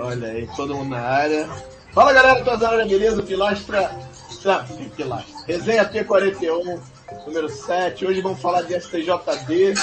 [0.00, 1.48] Olha aí, todo mundo na área.
[1.92, 3.22] Fala galera, todas na área, beleza?
[3.22, 3.90] Pilastra.
[4.46, 4.64] Ah,
[4.96, 5.44] Pilastra.
[5.46, 6.80] Resenha P41,
[7.26, 8.06] número 7.
[8.06, 9.74] Hoje vamos falar de STJD.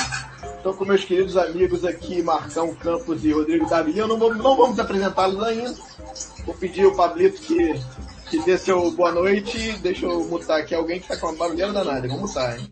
[0.57, 3.93] Estou com meus queridos amigos aqui, Marcão Campos e Rodrigo Davi.
[3.93, 5.75] não, vamos, não vamos apresentá-los ainda.
[6.45, 7.73] Vou pedir o Pablito que,
[8.29, 9.73] que dê seu boa noite.
[9.79, 12.07] Deixa eu mutar aqui alguém que tá com uma barulheira danada.
[12.07, 12.71] Vamos mutar, hein?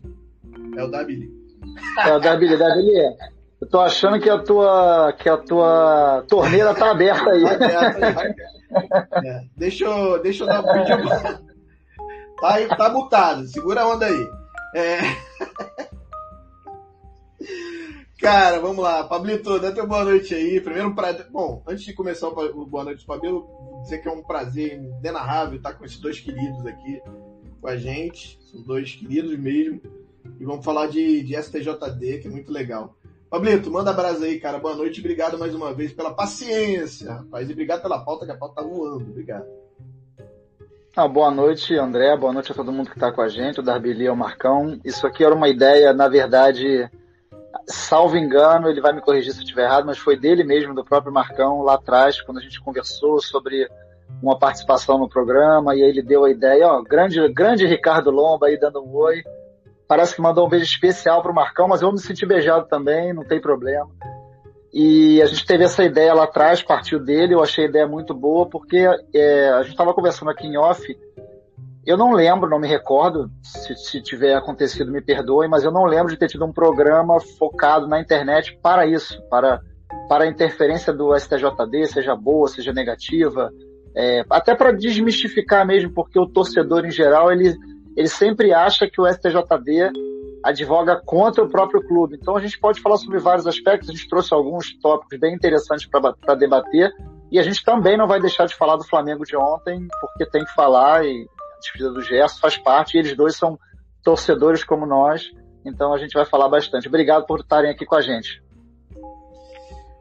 [0.76, 1.30] É o Dabili.
[2.06, 3.33] É o Dabili, Dabili.
[3.64, 7.46] Eu tô achando que a tua, que a tua torneira tá aberta aí.
[7.46, 8.34] Aberta aí.
[9.26, 9.46] É.
[9.56, 11.44] Deixa eu, deixa eu dar um vídeo.
[12.40, 14.28] Tá, tá mutado, segura a onda aí.
[14.74, 14.98] É...
[18.20, 19.04] Cara, vamos lá.
[19.04, 20.60] Pablito, dá teu boa noite aí.
[20.60, 21.26] Primeiro, prazer.
[21.30, 25.56] Bom, antes de começar o boa noite do Pablo, dizer que é um prazer inenarrável
[25.56, 27.00] estar com esses dois queridos aqui
[27.62, 28.38] com a gente.
[28.50, 29.80] São dois queridos mesmo.
[30.38, 32.94] E vamos falar de, de STJD, que é muito legal.
[33.34, 34.60] Pablito, manda abraço aí, cara.
[34.60, 35.00] Boa noite.
[35.00, 37.48] Obrigado mais uma vez pela paciência, rapaz.
[37.48, 39.10] E obrigado pela pauta, que a pauta tá voando.
[39.10, 39.44] Obrigado.
[40.94, 42.16] Ah, boa noite, André.
[42.16, 44.78] Boa noite a todo mundo que está com a gente, o Darbili, o Marcão.
[44.84, 46.88] Isso aqui era uma ideia, na verdade,
[47.66, 50.84] salvo engano, ele vai me corrigir se eu estiver errado, mas foi dele mesmo, do
[50.84, 53.68] próprio Marcão, lá atrás, quando a gente conversou sobre
[54.22, 58.46] uma participação no programa, e aí ele deu a ideia, ó, grande, grande Ricardo Lomba
[58.46, 59.24] aí dando um oi.
[59.94, 63.22] Parece que mandou um beijo especial pro Marcão, mas eu me sentir beijado também, não
[63.22, 63.88] tem problema.
[64.72, 68.12] E a gente teve essa ideia lá atrás, partiu dele, eu achei a ideia muito
[68.12, 70.84] boa, porque é, a gente estava conversando aqui em off,
[71.86, 75.84] eu não lembro, não me recordo, se, se tiver acontecido me perdoe, mas eu não
[75.84, 79.60] lembro de ter tido um programa focado na internet para isso, para,
[80.08, 83.48] para a interferência do STJD, seja boa, seja negativa,
[83.96, 87.54] é, até para desmistificar mesmo, porque o torcedor em geral, ele,
[87.96, 89.92] ele sempre acha que o STJD
[90.44, 92.18] advoga contra o próprio clube.
[92.20, 95.86] Então a gente pode falar sobre vários aspectos, a gente trouxe alguns tópicos bem interessantes
[95.86, 96.92] para debater,
[97.32, 100.44] e a gente também não vai deixar de falar do Flamengo de ontem, porque tem
[100.44, 103.58] que falar, e a despedida do Gerson faz parte, e eles dois são
[104.02, 105.30] torcedores como nós,
[105.64, 106.88] então a gente vai falar bastante.
[106.88, 108.42] Obrigado por estarem aqui com a gente.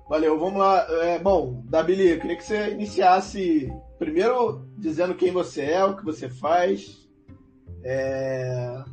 [0.09, 0.85] Valeu, vamos lá.
[1.05, 6.03] É, bom, Dabili, eu queria que você iniciasse primeiro dizendo quem você é, o que
[6.03, 7.02] você faz,
[7.83, 8.83] é,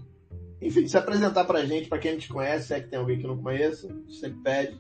[0.61, 3.19] enfim, se apresentar pra gente, pra quem a gente conhece, se é que tem alguém
[3.19, 4.79] que não conheça, sempre pede.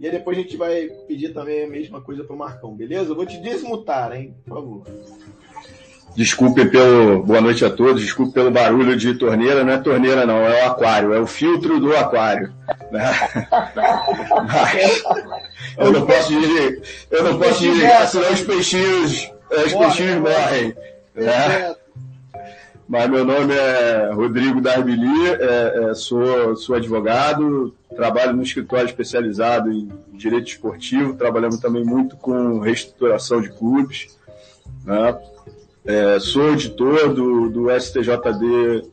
[0.00, 3.10] E aí depois a gente vai pedir também a mesma coisa pro Marcão, beleza?
[3.10, 4.34] Eu vou te desmutar, hein?
[4.44, 4.84] Por favor.
[6.16, 7.22] Desculpe pelo.
[7.22, 10.66] Boa noite a todos, desculpe pelo barulho de torneira, não é torneira não, é o
[10.70, 12.52] aquário, é o filtro do aquário.
[15.78, 16.72] eu não posso desligar,
[17.10, 20.74] eu não posso desligar, senão os peixinhos, os peixinhos morrem.
[21.14, 21.74] Né?
[22.88, 29.70] Mas meu nome é Rodrigo Darbili, é, é, sou, sou advogado, trabalho no escritório especializado
[29.70, 34.18] em direito esportivo, trabalhamos também muito com reestruturação de clubes.
[34.84, 35.18] Né?
[35.84, 38.84] É, sou auditor do, do STJD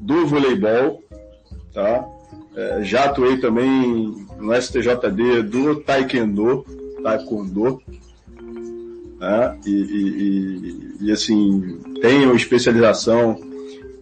[0.00, 1.02] do voleibol,
[1.72, 2.04] tá?
[2.54, 6.66] É, já atuei também no STJD do Taekwondo,
[7.02, 7.82] Taekwondo,
[9.22, 9.56] né?
[9.64, 13.40] E, e, e, e, assim, tenho especialização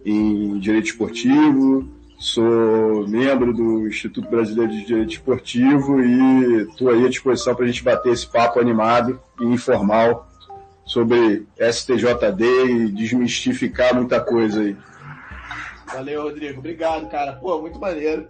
[0.03, 1.87] em direito esportivo,
[2.17, 7.67] sou membro do Instituto Brasileiro de Direito Esportivo e estou aí à disposição para a
[7.67, 10.27] gente bater esse papo animado e informal
[10.85, 14.75] sobre STJD e desmistificar muita coisa aí.
[15.93, 16.59] Valeu, Rodrigo.
[16.59, 17.33] Obrigado, cara.
[17.33, 18.27] Pô, muito maneiro.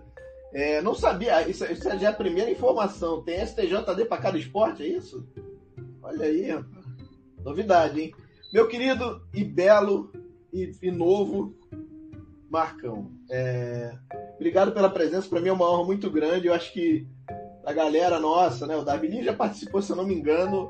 [0.53, 3.21] É, não sabia, isso, isso é a primeira informação.
[3.21, 5.25] Tem STJD para cada esporte, é isso?
[6.03, 6.80] Olha aí, rapaz.
[7.43, 8.13] Novidade, hein?
[8.53, 10.11] Meu querido e belo
[10.53, 11.55] e, e novo
[12.49, 13.11] Marcão.
[13.29, 13.93] É...
[14.35, 15.29] Obrigado pela presença.
[15.29, 16.47] Para mim é uma honra muito grande.
[16.47, 17.07] Eu acho que
[17.65, 18.75] a galera nossa, né?
[18.75, 20.69] O Davi já participou, se eu não me engano,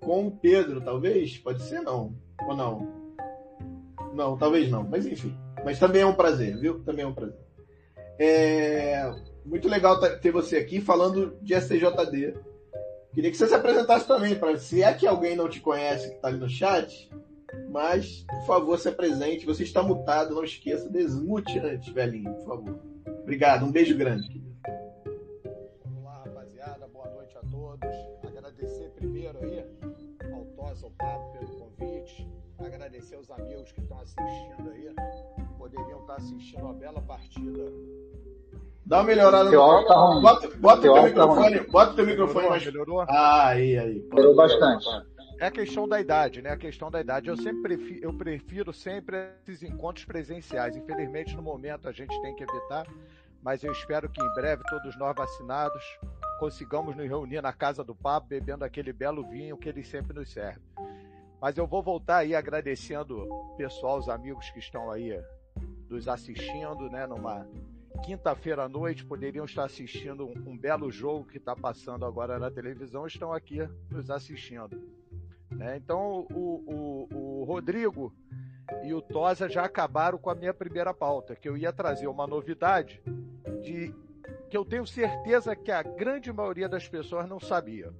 [0.00, 1.36] com o Pedro, talvez?
[1.38, 2.14] Pode ser, não.
[2.46, 2.88] Ou não?
[4.14, 4.84] Não, talvez não.
[4.84, 5.36] Mas enfim.
[5.64, 6.78] Mas também é um prazer, viu?
[6.84, 7.38] Também é um prazer.
[8.18, 9.12] É...
[9.44, 12.34] Muito legal ter você aqui falando de STJD
[13.16, 16.16] Queria que você se apresentasse também, para se é que alguém não te conhece que
[16.16, 17.10] está ali no chat,
[17.70, 19.46] mas, por favor, se apresente.
[19.46, 22.78] Você está mutado, não esqueça, desmute antes, velhinho, por favor.
[23.22, 24.54] Obrigado, um beijo grande, querido.
[25.98, 27.90] Olá, rapaziada, boa noite a todos.
[28.22, 29.64] Agradecer primeiro aí
[30.34, 32.28] ao Toss, ao Pablo pelo convite.
[32.58, 34.94] Agradecer aos amigos que estão assistindo aí.
[35.56, 37.72] Poderiam estar assistindo uma bela partida
[38.86, 40.22] Dá uma melhorada Teu no tá ruim.
[40.22, 42.64] Bota, bota teu, teu microfone, tá bota o teu microfone mais.
[42.64, 43.00] Melhorou?
[43.00, 44.08] Ah, aí, aí.
[44.12, 44.86] Melhorou bastante.
[45.40, 46.50] É a questão da idade, né?
[46.50, 47.28] A questão da idade.
[47.28, 50.76] Eu sempre prefiro, eu prefiro sempre esses encontros presenciais.
[50.76, 52.86] Infelizmente, no momento a gente tem que evitar,
[53.42, 55.82] mas eu espero que em breve todos nós vacinados
[56.38, 60.32] consigamos nos reunir na casa do Papo, bebendo aquele belo vinho que ele sempre nos
[60.32, 60.60] serve.
[61.40, 65.20] Mas eu vou voltar aí agradecendo o pessoal, os amigos que estão aí
[65.88, 67.46] nos assistindo, né, numa
[67.96, 73.06] quinta-feira à noite, poderiam estar assistindo um, belo jogo que está passando agora na televisão,
[73.06, 73.58] estão aqui
[73.90, 74.80] nos assistindo.
[75.50, 75.76] Né?
[75.76, 78.12] Então, o, o, o Rodrigo
[78.84, 82.26] e o Tosa já acabaram com a minha primeira pauta, que eu ia trazer uma
[82.26, 83.02] novidade
[83.62, 83.94] de
[84.48, 87.92] que eu tenho certeza que a grande maioria das pessoas não sabia,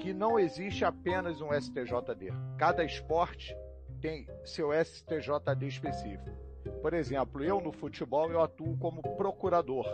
[0.00, 2.32] que não existe apenas um STJD.
[2.58, 3.56] Cada esporte
[4.00, 6.43] tem seu STJD específico.
[6.82, 9.86] Por exemplo, eu no futebol eu atuo como procurador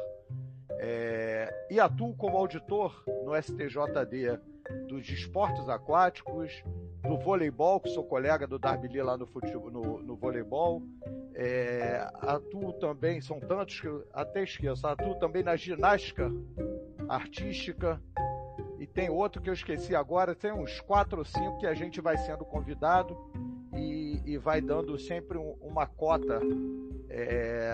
[0.82, 4.40] é, e atuo como auditor no STJD
[4.88, 6.62] dos esportes aquáticos,
[7.02, 10.82] do voleibol, que sou colega do Darbili lá no, futebol, no, no voleibol.
[11.34, 16.31] É, atuo também, são tantos que eu até esqueço, atuo também na ginástica
[17.08, 18.00] artística.
[18.78, 22.00] E tem outro que eu esqueci agora, tem uns quatro ou cinco que a gente
[22.00, 23.16] vai sendo convidado
[23.80, 26.40] e, e vai dando sempre um, uma cota
[27.08, 27.72] é,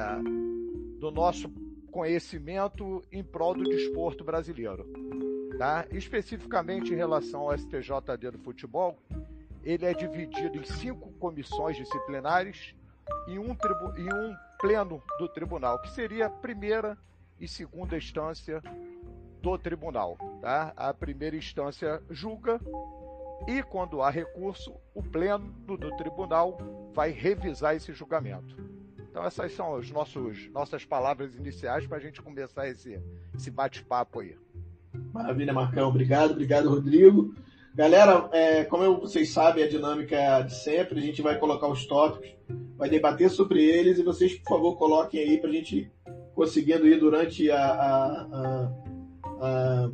[0.98, 1.50] do nosso
[1.90, 4.86] conhecimento em prol do desporto brasileiro.
[5.58, 5.86] Tá?
[5.90, 8.98] Especificamente em relação ao STJD do futebol,
[9.64, 12.74] ele é dividido em cinco comissões disciplinares
[13.26, 13.56] e um,
[13.96, 16.96] e um pleno do tribunal, que seria a primeira
[17.40, 18.62] e segunda instância
[19.42, 20.16] do tribunal.
[20.40, 20.72] Tá?
[20.76, 22.60] A primeira instância julga
[23.46, 26.58] e, quando há recurso, o pleno do tribunal
[26.92, 28.56] vai revisar esse julgamento.
[28.98, 33.00] Então, essas são as nossos, nossas palavras iniciais para a gente começar esse,
[33.34, 34.36] esse bate-papo aí.
[35.12, 35.88] Maravilha, Marcão.
[35.88, 37.34] Obrigado, obrigado, Rodrigo.
[37.74, 40.98] Galera, é, como vocês sabem, a dinâmica é de sempre.
[40.98, 42.34] A gente vai colocar os tópicos,
[42.76, 45.90] vai debater sobre eles e vocês, por favor, coloquem aí para a gente
[46.34, 48.70] conseguindo ir durante a, a, a,
[49.40, 49.90] a,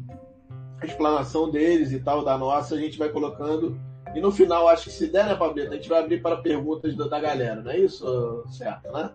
[0.86, 3.78] explanação deles e tal, da nossa, a gente vai colocando.
[4.14, 6.94] E no final, acho que se der, né, Pablito, a gente vai abrir para perguntas
[6.96, 8.44] da, da galera, não é isso?
[8.48, 9.10] Certo, né?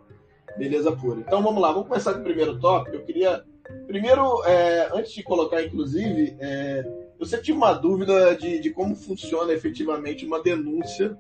[0.58, 1.19] Beleza pura.
[1.19, 2.96] Então vamos lá, vamos começar com o primeiro tópico.
[2.96, 3.44] Eu queria
[3.86, 6.86] Primeiro, é, antes de colocar, inclusive, é,
[7.19, 11.18] eu sempre tive uma dúvida de, de como funciona efetivamente uma denúncia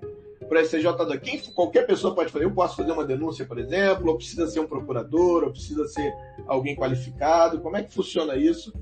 [0.47, 1.19] para STJ2.
[1.19, 2.45] Quem, qualquer pessoa pode fazer.
[2.45, 6.13] Eu posso fazer uma denúncia, por exemplo, ou precisa ser um procurador, ou precisa ser
[6.45, 7.59] alguém qualificado.
[7.59, 8.73] Como é que funciona isso?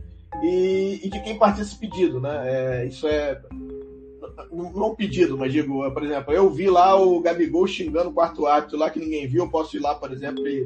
[0.43, 2.43] E, e de quem parte esse pedido, né?
[2.45, 3.41] É, isso é
[4.51, 8.77] não pedido, mas digo, por exemplo, eu vi lá o Gabigol xingando o quarto árbitro
[8.77, 10.65] lá que ninguém viu, eu posso ir lá, por exemplo, e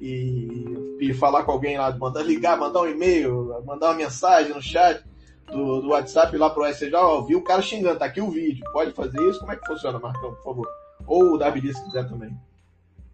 [0.00, 4.62] e, e falar com alguém lá, mandar ligar, mandar um e-mail, mandar uma mensagem no
[4.62, 5.02] chat
[5.46, 8.64] do, do WhatsApp lá pro SCJ, ó, viu o cara xingando, tá aqui o vídeo,
[8.72, 9.40] pode fazer isso?
[9.40, 10.68] Como é que funciona, Marcão, por favor?
[11.06, 12.30] Ou o David se quiser também.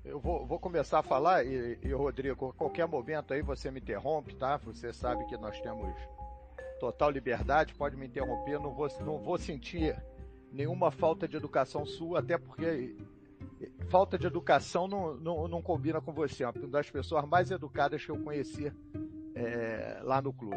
[0.05, 4.35] Eu vou, vou, começar a falar e, e, Rodrigo, qualquer momento aí você me interrompe,
[4.35, 4.59] tá?
[4.59, 5.95] Você sabe que nós temos
[6.79, 9.97] total liberdade, pode me interromper, não vou, não vou sentir
[10.53, 12.97] nenhuma falta de educação sua, até porque
[13.89, 16.45] falta de educação não, não, não combina com você.
[16.45, 18.71] É uma das pessoas mais educadas que eu conheci
[19.35, 20.57] é, lá no clube.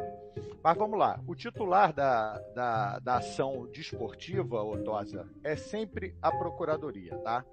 [0.62, 1.22] Mas vamos lá.
[1.26, 7.46] O titular da, da, da ação desportiva, Otosa, é sempre a procuradoria, tá?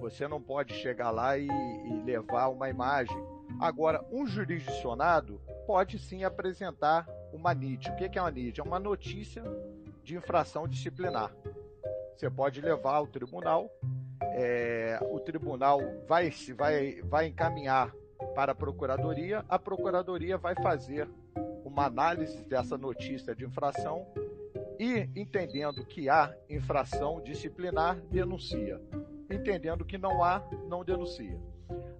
[0.00, 3.16] Você não pode chegar lá e, e levar uma imagem.
[3.60, 7.90] Agora, um jurisdicionado pode sim apresentar uma NID.
[7.90, 8.60] O que é uma NID?
[8.60, 9.42] É uma notícia
[10.04, 11.34] de infração disciplinar.
[12.16, 13.70] Você pode levar ao tribunal
[14.40, 17.92] é, o tribunal vai, vai, vai encaminhar
[18.34, 21.08] para a procuradoria, a procuradoria vai fazer
[21.64, 24.06] uma análise dessa notícia de infração
[24.78, 28.80] e, entendendo que há infração disciplinar, denuncia.
[29.30, 31.38] Entendendo que não há, não denuncia.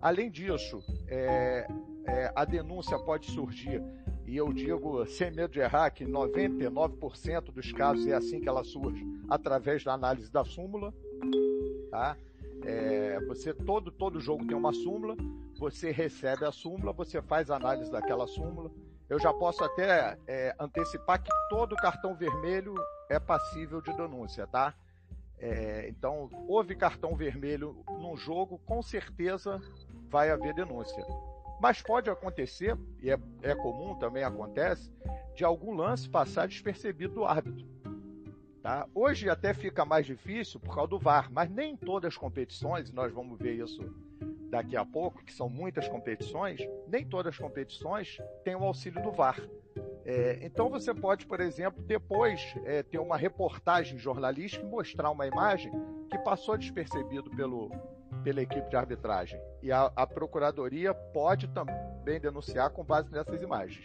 [0.00, 1.66] Além disso, é,
[2.06, 3.82] é, a denúncia pode surgir,
[4.26, 8.64] e eu digo sem medo de errar, que 99% dos casos é assim que ela
[8.64, 10.92] surge, através da análise da súmula
[11.90, 12.16] tá?
[12.64, 15.16] É, você todo todo jogo tem uma súmula,
[15.58, 18.70] você recebe a súmula, você faz análise daquela súmula.
[19.08, 22.74] Eu já posso até é, antecipar que todo cartão vermelho
[23.08, 24.74] é passível de denúncia, tá?
[25.40, 29.60] É, então, houve cartão vermelho num jogo, com certeza
[30.08, 31.04] vai haver denúncia.
[31.60, 34.92] Mas pode acontecer, e é, é comum também acontece,
[35.34, 37.66] de algum lance passar despercebido do árbitro.
[38.62, 38.86] Tá?
[38.94, 42.94] Hoje até fica mais difícil por causa do VAR, mas nem todas as competições, e
[42.94, 43.82] nós vamos ver isso
[44.50, 49.12] daqui a pouco, que são muitas competições, nem todas as competições têm o auxílio do
[49.12, 49.40] VAR.
[50.10, 55.26] É, então você pode, por exemplo, depois é, ter uma reportagem jornalística e mostrar uma
[55.26, 55.70] imagem
[56.10, 57.70] que passou despercebido pelo,
[58.24, 59.38] pela equipe de arbitragem.
[59.62, 63.84] E a, a Procuradoria pode também denunciar com base nessas imagens.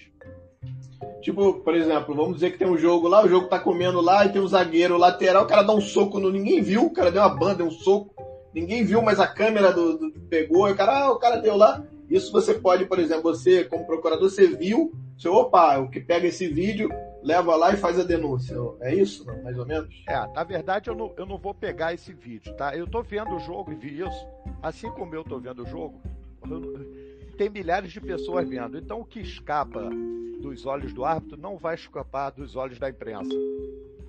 [1.22, 4.25] Tipo, por exemplo, vamos dizer que tem um jogo lá, o jogo tá comendo lá
[4.25, 6.32] e tem um zagueiro lateral, o cara dá um soco no.
[6.32, 8.15] Ninguém viu, o cara deu uma banda, um soco.
[8.53, 11.58] Ninguém viu, mas a câmera do, do pegou, e o cara, ah, o cara deu
[11.58, 11.84] lá.
[12.10, 16.27] Isso você pode, por exemplo, você, como procurador, você viu, você, opa, o que pega
[16.27, 16.89] esse vídeo,
[17.22, 18.56] leva lá e faz a denúncia.
[18.82, 20.03] É isso, mais ou menos?
[20.08, 22.75] É, na verdade eu não, eu não vou pegar esse vídeo, tá?
[22.75, 24.27] Eu tô vendo o jogo e vi isso,
[24.62, 26.01] assim como eu tô vendo o jogo,
[27.38, 28.77] tem milhares de pessoas vendo.
[28.77, 29.89] Então o que escapa
[30.42, 33.34] dos olhos do árbitro não vai escapar dos olhos da imprensa.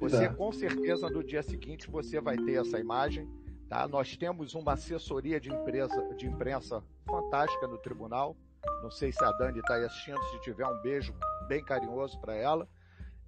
[0.00, 3.28] Você, com certeza, no dia seguinte, você vai ter essa imagem.
[3.68, 3.88] Tá?
[3.88, 8.36] Nós temos uma assessoria de, empresa, de imprensa fantástica no tribunal.
[8.82, 11.14] Não sei se a Dani está aí assistindo, se tiver um beijo
[11.48, 12.68] bem carinhoso para ela.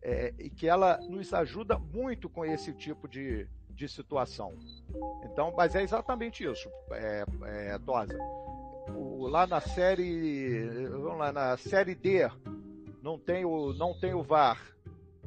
[0.02, 4.54] É, e que ela nos ajuda muito com esse tipo de, de situação.
[5.24, 7.78] Então, mas é exatamente isso, é, é.
[8.94, 12.30] O, lá na série, vamos lá, na série D,
[13.02, 14.60] não tem o, não tem o VAR.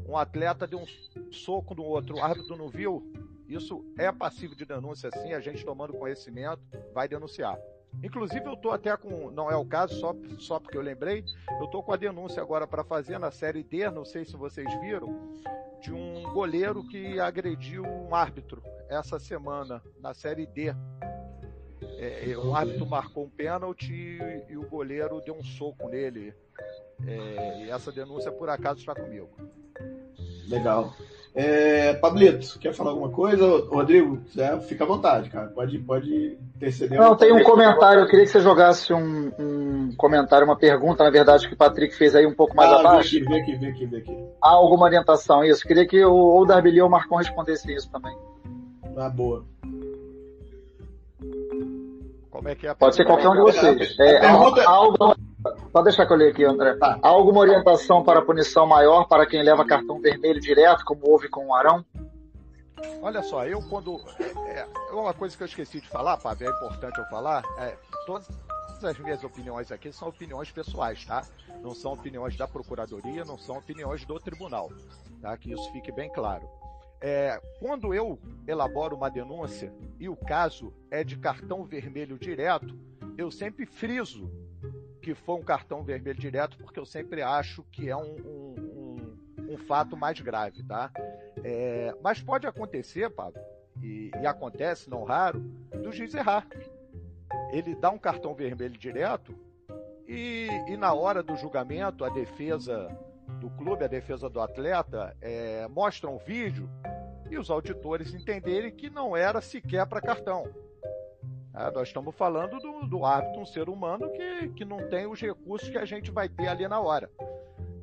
[0.08, 3.12] Um atleta deu um soco no outro, o árbitro não viu.
[3.48, 5.34] Isso é passivo de denúncia, sim.
[5.34, 6.62] A gente tomando conhecimento
[6.94, 7.58] vai denunciar.
[8.04, 9.30] Inclusive, eu estou até com.
[9.32, 11.24] Não é o caso, só, só porque eu lembrei.
[11.60, 14.68] Eu estou com a denúncia agora para fazer na série D, não sei se vocês
[14.80, 15.38] viram,
[15.82, 20.74] de um goleiro que agrediu um árbitro essa semana, na série D.
[22.02, 26.34] É, o árbitro marcou um pênalti e, e o goleiro deu um soco nele.
[27.06, 29.30] É, e essa denúncia, por acaso, está comigo.
[30.48, 30.94] Legal.
[31.36, 33.46] É, Pablito, quer falar alguma coisa?
[33.70, 35.48] Rodrigo, é, fica à vontade, cara.
[35.48, 37.00] Pode, pode interceder.
[37.00, 38.02] Não, tem um comentário.
[38.02, 41.96] Eu queria que você jogasse um, um, comentário, uma pergunta, na verdade, que o Patrick
[41.96, 43.12] fez aí um pouco mais ah, abaixo.
[43.12, 44.18] Vê aqui, vê aqui, vê aqui, aqui.
[44.42, 45.68] Há alguma orientação, isso.
[45.68, 48.16] Queria que o, ou o Darbili ou o Marcon respondessem isso também.
[48.98, 49.46] Ah, boa.
[52.32, 54.00] Como é que é a Pode ser qualquer um de vocês.
[54.00, 54.64] É, pergunta...
[54.68, 54.98] algo...
[54.98, 55.29] Pode
[55.84, 56.76] deixar que eu leia aqui, André.
[56.76, 57.00] Tá.
[57.02, 61.48] Há alguma orientação para punição maior para quem leva cartão vermelho direto, como houve com
[61.48, 61.86] o Arão?
[63.02, 63.98] Olha só, eu quando.
[64.48, 67.44] É, é uma coisa que eu esqueci de falar, Fábio, é importante eu falar.
[67.58, 68.28] É, todas
[68.84, 71.26] as minhas opiniões aqui são opiniões pessoais, tá?
[71.62, 74.72] Não são opiniões da Procuradoria, não são opiniões do Tribunal,
[75.22, 75.36] tá?
[75.38, 76.48] Que isso fique bem claro.
[77.02, 82.78] É, quando eu elaboro uma denúncia e o caso é de cartão vermelho direto,
[83.18, 84.30] eu sempre friso
[85.02, 88.56] que foi um cartão vermelho direto, porque eu sempre acho que é um, um,
[89.40, 90.92] um, um fato mais grave, tá?
[91.44, 93.42] É, mas pode acontecer, Pablo,
[93.82, 95.40] e, e acontece, não raro,
[95.84, 96.48] do juiz errar.
[97.52, 99.36] Ele dá um cartão vermelho direto
[100.08, 102.90] e, e na hora do julgamento, a defesa
[103.40, 106.70] do clube, a defesa do atleta, é, mostra um vídeo
[107.30, 110.52] e os auditores entenderem que não era sequer para cartão.
[111.54, 115.20] É, nós estamos falando do, do árbitro, um ser humano que, que não tem os
[115.20, 117.10] recursos que a gente vai ter ali na hora.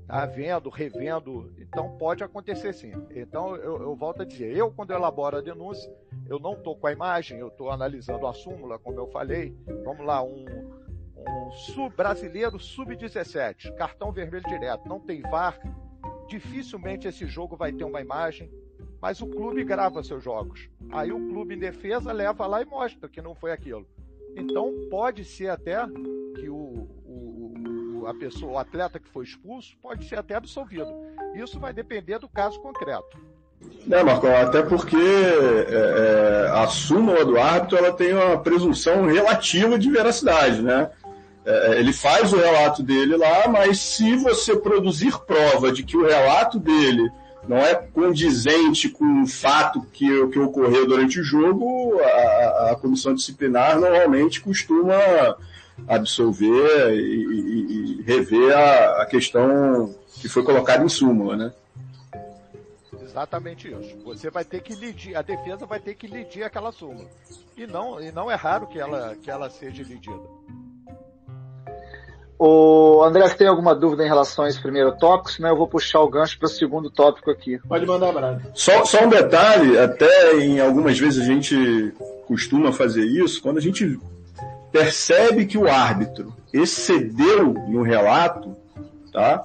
[0.07, 2.93] Tá vendo, revendo, então pode acontecer sim.
[3.11, 5.93] Então eu, eu volto a dizer, eu quando elaboro a denúncia,
[6.29, 9.57] eu não estou com a imagem, eu estou analisando a súmula, como eu falei.
[9.85, 10.45] Vamos lá, um,
[11.17, 15.59] um sub brasileiro sub-17, cartão vermelho direto, não tem VAR,
[16.29, 18.49] dificilmente esse jogo vai ter uma imagem,
[19.01, 20.69] mas o clube grava seus jogos.
[20.91, 23.87] Aí o clube em defesa leva lá e mostra que não foi aquilo.
[24.37, 25.79] Então pode ser até
[26.35, 30.93] que o, o, a pessoa, o atleta que foi expulso, pode ser até absolvido.
[31.35, 33.19] Isso vai depender do caso concreto.
[33.91, 39.79] É, Marcão, até porque é, é, a súmula do árbitro ela tem uma presunção relativa
[39.79, 40.91] de veracidade, né?
[41.45, 46.05] É, ele faz o relato dele lá, mas se você produzir prova de que o
[46.05, 47.09] relato dele
[47.49, 53.15] não é condizente com o fato que, que ocorreu durante o jogo, a, a comissão
[53.15, 54.97] disciplinar normalmente costuma
[55.87, 61.53] absolver e, e, e rever a, a, questão que foi colocada em súmula, né?
[63.03, 63.97] Exatamente isso.
[64.05, 67.09] Você vai ter que lidir, a defesa vai ter que lidir aquela súmula.
[67.57, 70.23] E não, e não é raro que ela, que ela seja lidida.
[72.39, 75.33] O André, você tem alguma dúvida em relação a esse primeiro tópico?
[75.33, 77.59] Senão eu vou puxar o gancho para o segundo tópico aqui.
[77.67, 78.43] Pode mandar, Brad.
[78.55, 81.95] Só, só um detalhe, até em algumas vezes a gente
[82.27, 83.99] costuma fazer isso, quando a gente
[84.71, 88.55] percebe que o árbitro excedeu no relato,
[89.13, 89.45] tá?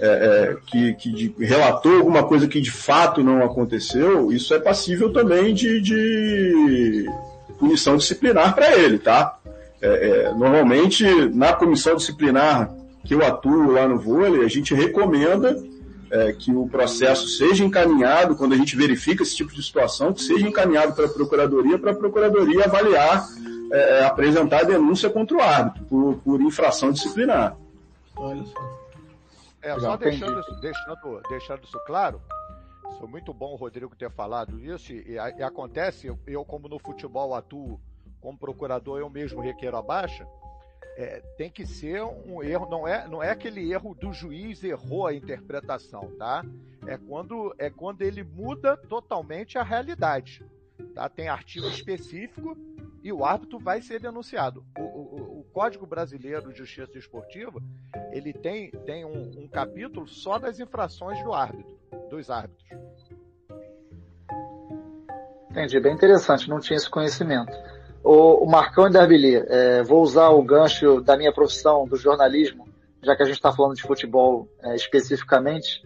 [0.00, 4.58] É, é, que, que de, relatou alguma coisa que de fato não aconteceu, isso é
[4.58, 7.08] passível também de, de
[7.60, 9.38] punição disciplinar para ele, tá?
[9.84, 12.74] É, é, normalmente, na comissão disciplinar
[13.04, 15.62] que eu atuo lá no vôlei, a gente recomenda
[16.10, 20.22] é, que o processo seja encaminhado, quando a gente verifica esse tipo de situação, que
[20.22, 23.28] seja encaminhado para a Procuradoria, para a Procuradoria avaliar,
[23.70, 27.54] é, é, apresentar a denúncia contra o árbitro por, por infração disciplinar.
[28.16, 28.84] Olha só.
[29.60, 32.22] É, só deixando isso, deixando, deixando isso claro,
[32.98, 37.34] foi muito bom o Rodrigo ter falado isso, e, e, acontece, eu, como no futebol
[37.34, 37.78] atuo
[38.24, 40.26] como procurador, eu mesmo requeiro a baixa,
[40.96, 45.06] é, tem que ser um erro, não é, não é aquele erro do juiz errou
[45.06, 46.42] a interpretação, tá?
[46.86, 50.42] É quando, é quando ele muda totalmente a realidade.
[50.94, 51.06] Tá?
[51.08, 52.56] Tem artigo específico
[53.02, 54.64] e o árbitro vai ser denunciado.
[54.78, 57.60] O, o, o Código Brasileiro de Justiça Esportiva
[58.10, 61.78] ele tem, tem um, um, capítulo só das infrações do árbitro,
[62.08, 62.64] dos árbitros.
[65.50, 67.52] Entendi, bem interessante, não tinha esse conhecimento.
[68.04, 72.68] O, o Marcão e Darbili, é, vou usar o gancho da minha profissão, do jornalismo,
[73.02, 75.82] já que a gente está falando de futebol é, especificamente.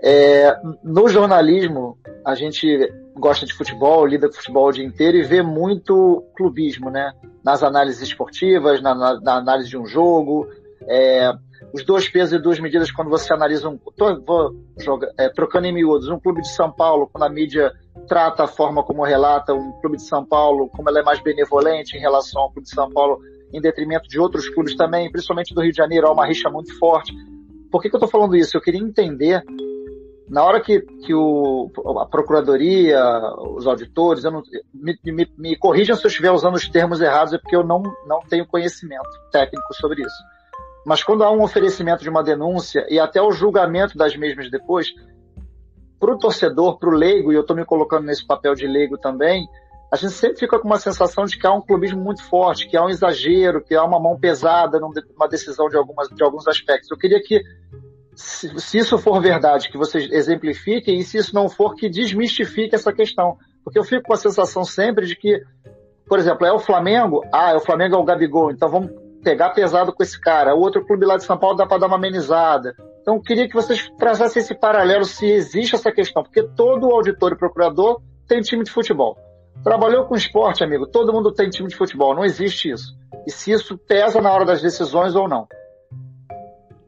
[0.00, 5.24] É, no jornalismo, a gente gosta de futebol, lida com futebol o dia inteiro e
[5.24, 7.12] vê muito clubismo, né?
[7.44, 10.48] Nas análises esportivas, na, na, na análise de um jogo.
[10.88, 11.32] É,
[11.72, 13.76] os dois pesos e duas medidas quando você analisa um.
[13.76, 17.72] Tô, vou jogar, é, trocando em miúdos, um clube de São Paulo, quando a mídia
[18.06, 21.96] trata a forma como relata um clube de São Paulo, como ela é mais benevolente
[21.96, 23.20] em relação ao clube de São Paulo,
[23.52, 26.76] em detrimento de outros clubes também, principalmente do Rio de Janeiro, há uma rixa muito
[26.78, 27.12] forte.
[27.70, 28.56] Por que, que eu estou falando isso?
[28.56, 29.44] Eu queria entender
[30.30, 33.02] na hora que, que o, a procuradoria,
[33.56, 34.42] os auditores, não,
[34.72, 37.82] me, me, me, corrijam se eu estiver usando os termos errados, é porque eu não,
[38.06, 40.22] não tenho conhecimento técnico sobre isso.
[40.86, 44.86] Mas quando há um oferecimento de uma denúncia e até o julgamento das mesmas depois,
[46.00, 48.96] para o torcedor, para o leigo, e eu estou me colocando nesse papel de leigo
[48.96, 49.46] também,
[49.92, 52.76] a gente sempre fica com uma sensação de que há um clubismo muito forte, que
[52.76, 56.90] há um exagero, que há uma mão pesada numa decisão de, algumas, de alguns aspectos.
[56.90, 57.42] Eu queria que
[58.14, 62.74] se, se, isso for verdade, que vocês exemplifiquem, e se isso não for, que desmistifique
[62.74, 63.36] essa questão.
[63.64, 65.42] Porque eu fico com a sensação sempre de que,
[66.06, 69.50] por exemplo, é o Flamengo, ah, é o Flamengo é o Gabigol, então vamos pegar
[69.50, 70.54] pesado com esse cara.
[70.54, 72.74] O outro clube lá de São Paulo dá para dar uma amenizada.
[73.00, 77.32] Então eu queria que vocês traçassem esse paralelo, se existe essa questão, porque todo auditor
[77.32, 79.16] e procurador tem time de futebol.
[79.64, 82.96] Trabalhou com esporte, amigo, todo mundo tem time de futebol, não existe isso.
[83.26, 85.46] E se isso pesa na hora das decisões ou não.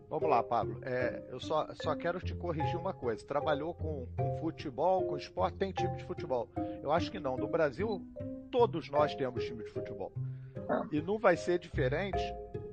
[0.08, 0.78] Vamos lá, Pablo.
[0.82, 3.26] É, eu só, só quero te corrigir uma coisa.
[3.26, 6.48] Trabalhou com, com, futebol, com esporte, tem time de futebol.
[6.82, 7.36] Eu acho que não.
[7.36, 8.00] No Brasil,
[8.50, 10.12] todos nós temos time de futebol.
[10.90, 12.22] E não vai ser diferente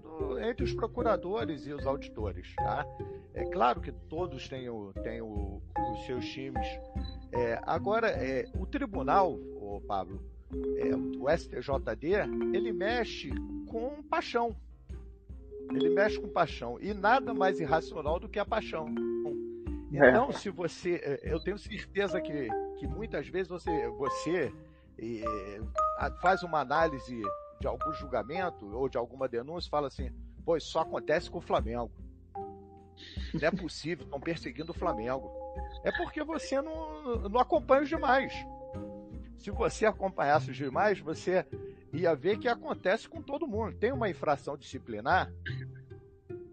[0.03, 2.85] do, entre os procuradores e os auditores, tá?
[3.33, 5.61] É claro que todos têm, o, têm o,
[5.93, 6.67] os seus times.
[7.31, 10.21] É, agora, é, o tribunal, o Pablo,
[10.77, 12.13] é, o STJD,
[12.53, 13.29] ele mexe
[13.67, 14.55] com paixão
[15.75, 16.77] ele mexe com paixão.
[16.81, 18.87] E nada mais irracional do que a paixão.
[19.91, 20.33] Então, é.
[20.33, 21.01] se você.
[21.03, 22.47] Eh, eu tenho certeza que,
[22.77, 24.53] que muitas vezes você, você
[26.21, 27.21] faz uma análise
[27.59, 30.11] de algum julgamento ou de alguma denúncia fala assim:
[30.45, 31.91] pô, isso só acontece com o Flamengo.
[33.33, 35.31] Não é possível, estão perseguindo o Flamengo.
[35.83, 38.33] É porque você não, não acompanha os demais.
[39.37, 41.45] Se você acompanhasse os demais, você
[41.93, 43.73] ia ver que acontece com todo mundo.
[43.77, 45.31] Tem uma infração disciplinar,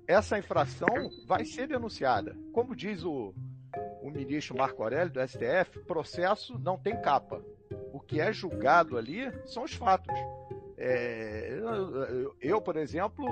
[0.07, 2.37] essa infração vai ser denunciada.
[2.53, 3.35] Como diz o,
[4.03, 7.43] o ministro Marco Aurélio do STF, processo não tem capa.
[7.93, 10.15] O que é julgado ali são os fatos.
[10.79, 13.25] É, eu, eu, por exemplo,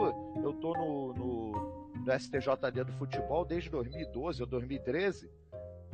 [0.42, 5.28] eu estou no, no, no STJD do futebol desde 2012 ou 2013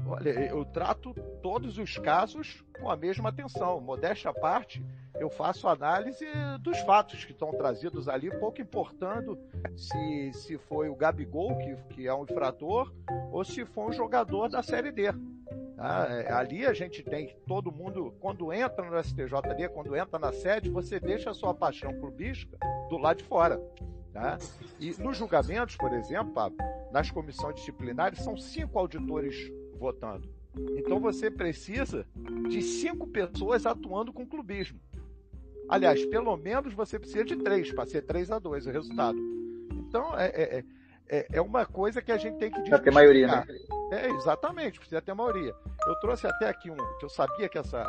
[0.06, 3.80] Olha, eu trato todos os casos com a mesma atenção.
[3.80, 4.84] Modéstia à parte,
[5.18, 6.26] eu faço análise
[6.60, 9.38] dos fatos que estão trazidos ali, pouco importando
[9.76, 12.92] se, se foi o Gabigol, que, que é um infrator,
[13.30, 15.12] ou se foi um jogador da Série D.
[15.80, 16.08] Tá?
[16.10, 20.68] É, ali a gente tem todo mundo, quando entra no STJD, quando entra na sede,
[20.68, 22.58] você deixa a sua paixão clubística
[22.90, 23.58] do lado de fora.
[24.12, 24.36] Tá?
[24.78, 26.34] E nos julgamentos, por exemplo,
[26.92, 30.28] nas comissões disciplinares, são cinco auditores votando.
[30.76, 32.06] Então você precisa
[32.50, 34.78] de cinco pessoas atuando com clubismo.
[35.66, 39.18] Aliás, pelo menos você precisa de três para ser 3 a 2 o resultado.
[39.72, 40.64] Então é, é,
[41.10, 43.44] é, é uma coisa que a gente tem que Precisa ter maioria, né?
[43.92, 45.54] É, exatamente, precisa ter maioria.
[45.86, 47.84] Eu trouxe até aqui um, que eu sabia que, essa,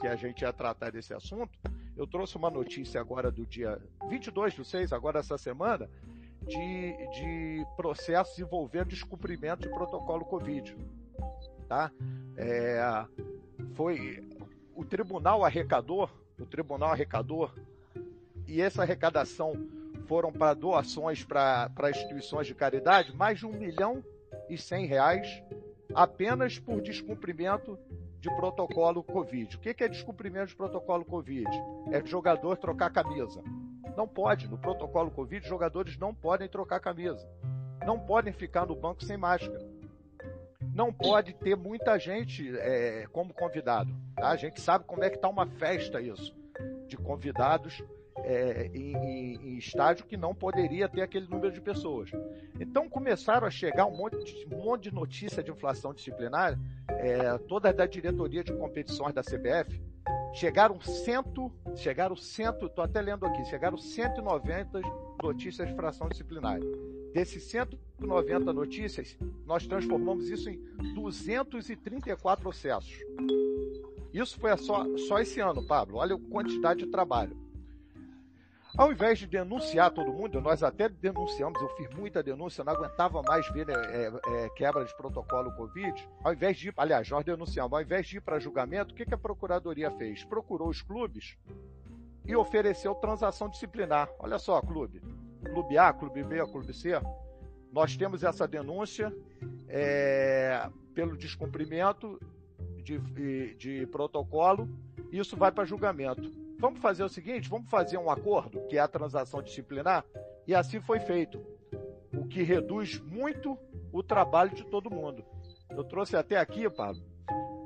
[0.00, 1.50] que a gente ia tratar desse assunto.
[1.96, 5.90] Eu trouxe uma notícia agora do dia 22 do 6, agora essa semana,
[6.46, 10.74] de, de processos envolvendo descumprimento de protocolo Covid
[11.72, 11.90] tá?
[12.36, 13.06] É,
[13.74, 14.22] foi
[14.74, 17.54] o tribunal arrecador, o tribunal arrecador,
[18.46, 19.54] e essa arrecadação
[20.12, 24.04] foram para doações para instituições de caridade, mais de um milhão
[24.46, 25.42] e cem reais
[25.94, 27.78] apenas por descumprimento
[28.20, 29.56] de protocolo Covid.
[29.56, 31.48] O que é descumprimento de protocolo Covid?
[31.90, 33.42] É jogador trocar camisa.
[33.96, 37.26] Não pode, no protocolo Covid, jogadores não podem trocar camisa.
[37.86, 39.66] não podem ficar no banco sem máscara.
[40.74, 43.90] Não pode ter muita gente é, como convidado.
[44.14, 44.28] Tá?
[44.28, 46.36] A gente sabe como é que está uma festa isso,
[46.86, 47.82] de convidados
[48.18, 52.10] é, em, em, em, estádio que não poderia ter aquele número de pessoas.
[52.60, 57.38] Então começaram a chegar um monte de, um monte de notícia de inflação disciplinar, é,
[57.48, 59.80] toda da diretoria de competições da CBF,
[60.32, 64.80] chegaram cento, chegaram cento, estou até lendo aqui, chegaram 190
[65.22, 66.58] notícias de infração disciplinar.
[67.12, 70.58] Desses 190 notícias, nós transformamos isso em
[70.94, 72.98] 234 processos.
[74.12, 75.98] Isso foi só, só esse ano, Pablo.
[75.98, 77.36] Olha a quantidade de trabalho.
[78.76, 83.22] Ao invés de denunciar todo mundo, nós até denunciamos, eu fiz muita denúncia, não aguentava
[83.22, 86.08] mais ver é, é, quebra de protocolo Covid.
[86.24, 89.12] Ao invés de aliás, nós denunciamos, ao invés de ir para julgamento, o que, que
[89.12, 90.24] a Procuradoria fez?
[90.24, 91.36] Procurou os clubes
[92.24, 94.08] e ofereceu transação disciplinar.
[94.18, 95.02] Olha só, clube.
[95.44, 96.92] Clube A, Clube B, Clube C.
[97.70, 99.14] Nós temos essa denúncia
[99.68, 102.18] é, pelo descumprimento
[102.82, 104.66] de, de, de protocolo.
[105.10, 108.86] Isso vai para julgamento vamos fazer o seguinte, vamos fazer um acordo, que é a
[108.86, 110.04] transação disciplinar,
[110.46, 111.44] e assim foi feito.
[112.16, 113.58] O que reduz muito
[113.92, 115.24] o trabalho de todo mundo.
[115.70, 117.02] Eu trouxe até aqui, Pablo,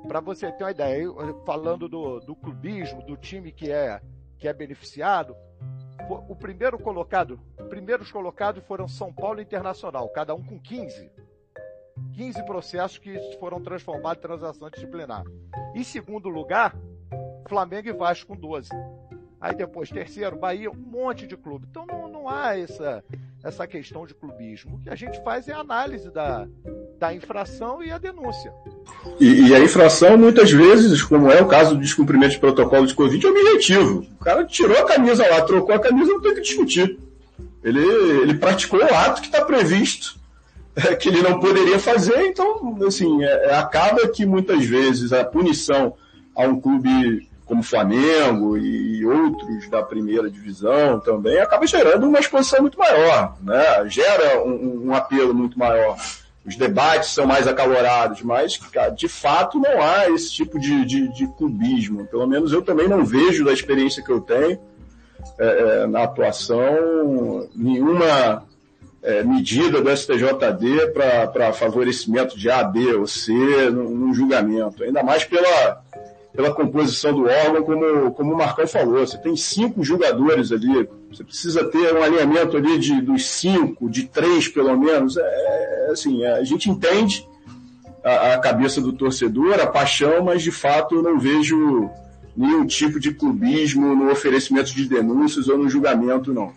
[0.07, 1.07] para você ter uma ideia,
[1.45, 4.01] falando do, do clubismo, do time que é,
[4.39, 5.35] que é beneficiado,
[6.27, 11.11] o primeiro colocado, primeiros colocados foram São Paulo e Internacional, cada um com 15.
[12.13, 15.23] 15 processos que foram transformados em transação disciplinar.
[15.75, 16.75] Em segundo lugar,
[17.47, 18.69] Flamengo e Vasco com 12.
[19.39, 21.67] Aí depois, terceiro, Bahia, um monte de clube.
[21.69, 23.03] Então não, não há essa,
[23.43, 24.75] essa questão de clubismo.
[24.75, 26.47] O que a gente faz é a análise da,
[26.99, 28.51] da infração e a denúncia.
[29.19, 32.95] E, e, a infração, muitas vezes, como é o caso do descumprimento de protocolo de
[32.95, 34.05] Covid, é objetivo.
[34.19, 36.99] O cara tirou a camisa lá, trocou a camisa, não tem que discutir.
[37.63, 37.79] Ele,
[38.21, 40.19] ele praticou o ato que está previsto,
[40.75, 45.95] é, que ele não poderia fazer, então, assim, é, acaba que muitas vezes a punição
[46.35, 52.61] a um clube como Flamengo e outros da primeira divisão também, acaba gerando uma exposição
[52.61, 53.87] muito maior, né?
[53.87, 55.97] gera um, um apelo muito maior.
[56.45, 58.59] Os debates são mais acalorados, mas
[58.95, 62.05] de fato não há esse tipo de, de, de clubismo.
[62.07, 64.59] Pelo menos eu também não vejo da experiência que eu tenho
[65.39, 68.45] é, é na atuação nenhuma
[69.03, 73.31] é, medida do STJD para favorecimento de A, B ou C
[73.69, 74.83] no julgamento.
[74.83, 75.81] Ainda mais pela,
[76.37, 78.99] pela composição do órgão, como, como o Marcão falou.
[78.99, 84.03] Você tem cinco jogadores ali, você precisa ter um alinhamento ali de, dos cinco, de
[84.03, 85.17] três pelo menos.
[85.17, 87.27] É, é assim, a gente entende
[88.03, 91.89] a, a, cabeça do torcedor, a paixão, mas de fato eu não vejo
[92.35, 96.53] nenhum tipo de clubismo no oferecimento de denúncias ou no julgamento, não.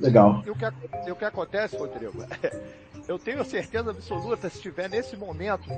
[0.00, 0.42] Legal.
[0.46, 0.64] E o que,
[1.06, 2.24] e o que acontece, Rodrigo?
[3.06, 5.68] Eu tenho certeza absoluta, se estiver nesse momento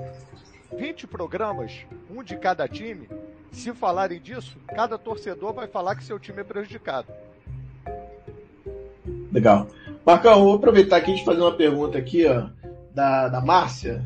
[0.76, 1.72] 20 programas,
[2.10, 3.08] um de cada time,
[3.50, 7.08] se falarem disso, cada torcedor vai falar que seu time é prejudicado.
[9.32, 9.68] Legal.
[10.04, 12.48] Marcão, vou aproveitar aqui de fazer uma pergunta aqui, ó,
[12.94, 14.04] da, da Márcia.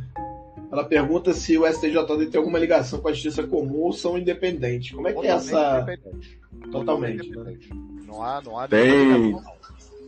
[0.70, 4.92] Ela pergunta se o STJD tem alguma ligação com a justiça comum ou são independentes.
[4.92, 5.80] Como é que é essa.
[5.80, 6.38] Independente.
[6.70, 7.28] Totalmente.
[7.30, 7.74] Totalmente.
[7.74, 7.80] Né?
[8.06, 9.36] Não há, não há tem,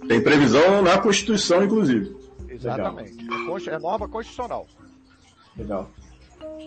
[0.07, 2.15] tem previsão na Constituição, inclusive.
[2.49, 3.17] Exatamente.
[3.17, 3.59] Legal.
[3.69, 4.67] É norma constitucional.
[5.57, 5.91] Legal.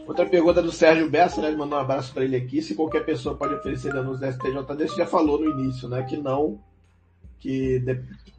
[0.08, 1.48] Outra pergunta do Sérgio Bessa, né?
[1.48, 2.62] Ele mandou um abraço para ele aqui.
[2.62, 6.04] Se qualquer pessoa pode oferecer danos da STJD, você já falou no início, né?
[6.04, 6.60] Que não.
[7.40, 7.82] Que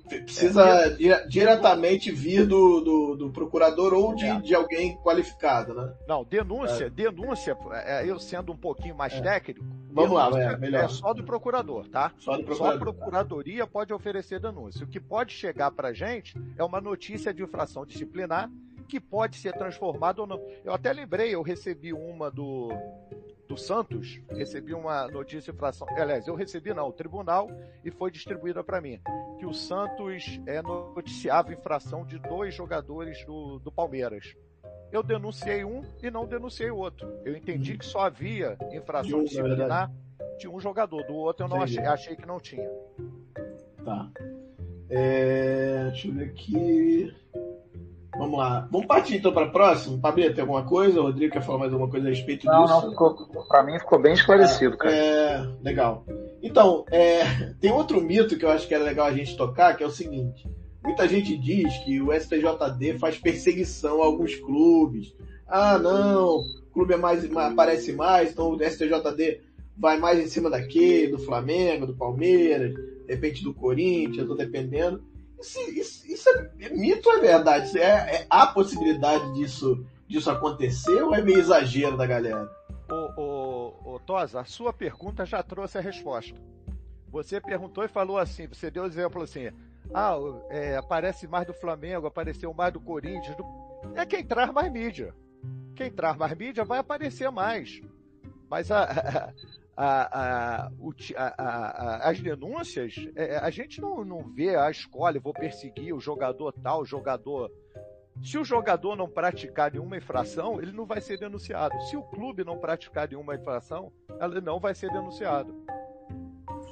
[0.09, 4.41] precisa é, diretamente vir do, do, do procurador ou de, é.
[4.41, 5.93] de, alguém qualificado, né?
[6.07, 6.91] Não, denúncia, é.
[6.91, 9.21] denúncia, é, eu sendo um pouquinho mais é.
[9.21, 10.85] técnico, Vamos lá, é, melhor.
[10.85, 12.13] é só do procurador, tá?
[12.19, 12.73] Só do procurador.
[12.73, 14.85] Só a procuradoria pode oferecer denúncia.
[14.85, 18.51] O que pode chegar pra gente é uma notícia de infração disciplinar
[18.85, 20.41] que pode ser transformado ou não.
[20.65, 22.69] Eu até lembrei, eu recebi uma do,
[23.49, 25.87] do Santos, recebi uma notícia de infração.
[25.91, 27.51] Aliás, eu recebi não, o tribunal,
[27.85, 29.01] e foi distribuída para mim.
[29.39, 34.35] Que o Santos é, noticiava infração de dois jogadores do, do Palmeiras.
[34.93, 37.21] Eu denunciei um e não denunciei o outro.
[37.25, 37.79] Eu entendi uhum.
[37.79, 39.91] que só havia infração de disciplinar
[40.39, 42.69] de um jogador, do outro eu não achei, achei que não tinha.
[43.85, 44.11] Tá.
[44.89, 47.15] É, deixa eu ver aqui.
[48.17, 48.69] Vamos lá.
[48.71, 49.99] Vamos partir então para a próxima.
[49.99, 51.01] Pablo, tem alguma coisa?
[51.01, 52.75] O Rodrigo quer falar mais alguma coisa a respeito não, disso?
[52.75, 54.95] Não, ficou, para mim ficou bem esclarecido, é, cara.
[54.95, 56.05] É, legal.
[56.43, 57.25] Então, é,
[57.61, 59.91] tem outro mito que eu acho que era legal a gente tocar, que é o
[59.91, 60.49] seguinte.
[60.85, 65.15] Muita gente diz que o STJD faz perseguição a alguns clubes.
[65.49, 69.41] Ah, não, o clube é mais, aparece mais, então o STJD
[69.77, 75.03] vai mais em cima daquele, do Flamengo, do Palmeiras, de repente do Corinthians, tô dependendo.
[75.45, 76.29] Isso, isso,
[76.59, 77.79] é, mito ou é verdade?
[77.79, 82.51] É, é, há possibilidade disso, disso acontecer ou é meio exagero da galera?
[83.17, 86.35] Ô, ô Tosa, a sua pergunta já trouxe a resposta.
[87.09, 89.51] Você perguntou e falou assim, você deu exemplo assim,
[89.93, 90.17] ah,
[90.49, 93.37] é, aparece mais do Flamengo, apareceu mais do Corinthians.
[93.37, 93.45] Do...
[93.95, 95.15] É quem traz mais mídia.
[95.77, 97.83] Quem traz mais mídia vai aparecer mais.
[98.49, 99.33] Mas a,
[99.77, 100.69] a,
[101.17, 106.53] a, as denúncias, é, a gente não, não vê a escolha, vou perseguir o jogador
[106.63, 107.51] tal, jogador.
[108.23, 111.75] Se o jogador não praticar nenhuma infração, ele não vai ser denunciado.
[111.83, 115.53] Se o clube não praticar nenhuma infração, ele não vai ser denunciado.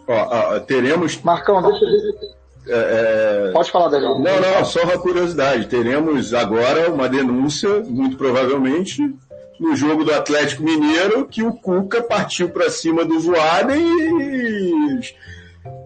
[0.07, 1.21] Ó, ó, teremos.
[1.23, 3.53] Marcão, deixa eu é, é...
[3.53, 4.19] Pode falar, Daniel.
[4.19, 5.67] Não, não, só uma curiosidade.
[5.67, 9.15] Teremos agora uma denúncia, muito provavelmente,
[9.63, 15.01] no jogo do Atlético Mineiro, que o Cuca partiu para cima do Voada e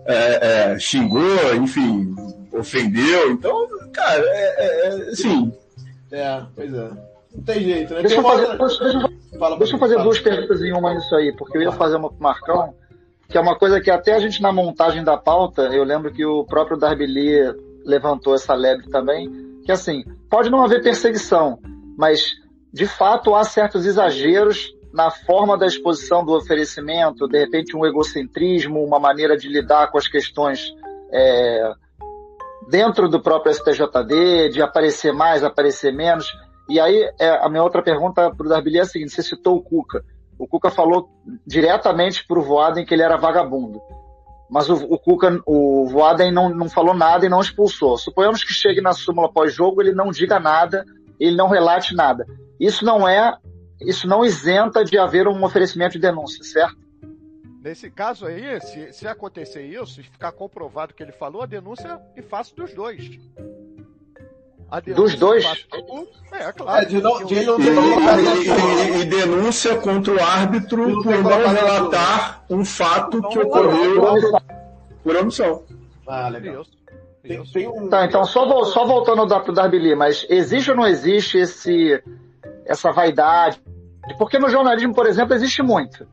[0.07, 2.15] é, é, xingou, enfim,
[2.53, 3.33] ofendeu.
[3.33, 5.53] Então, cara, é, é, assim.
[6.11, 6.91] É, pois é.
[7.35, 8.01] Não tem jeito, né?
[8.01, 11.59] Deixa, eu fazer, deixa, deixa, deixa eu fazer duas perguntas em uma nisso aí, porque
[11.59, 12.75] eu ia fazer uma pro Marcão
[13.29, 16.25] que é uma coisa que até a gente na montagem da pauta, eu lembro que
[16.25, 19.29] o próprio Darby Lee levantou essa lebre também,
[19.65, 21.59] que assim, pode não haver perseguição,
[21.99, 22.37] mas
[22.77, 28.85] de fato há certos exageros na forma da exposição do oferecimento, de repente um egocentrismo,
[28.85, 30.75] uma maneira de lidar com as questões
[31.11, 31.73] é,
[32.69, 36.27] dentro do próprio STJD, de aparecer mais, aparecer menos.
[36.69, 39.57] E aí é, a minha outra pergunta para o Darby é a seguinte, você citou
[39.57, 40.05] o Cuca
[40.39, 41.09] o Cuca falou
[41.47, 43.81] diretamente pro Voaden que ele era vagabundo.
[44.51, 47.97] Mas o, o Cuca, o Voaden não, não falou nada e não expulsou.
[47.97, 50.85] Suponhamos que chegue na súmula pós-jogo, ele não diga nada,
[51.19, 52.27] ele não relate nada.
[52.59, 53.37] Isso não é,
[53.81, 56.77] isso não isenta de haver um oferecimento de denúncia, certo?
[57.63, 62.01] Nesse caso aí, se, se acontecer isso, se ficar comprovado que ele falou, a denúncia
[62.15, 63.19] é fácil dos dois.
[64.95, 65.45] Dos dois?
[66.33, 66.83] É, claro.
[66.83, 72.45] É, de não, de não e, e, e, denúncia contra o árbitro por não relatar
[72.51, 74.01] um fato que ocorreu
[75.05, 75.65] por omissão.
[76.07, 76.65] Ah, legal.
[77.23, 77.89] Tem, tem um...
[77.89, 82.03] Tá, então só, só voltando para o Darby Lee, mas existe ou não existe esse,
[82.67, 83.63] essa vaidade?
[84.19, 86.07] Porque no jornalismo, por exemplo, existe muito.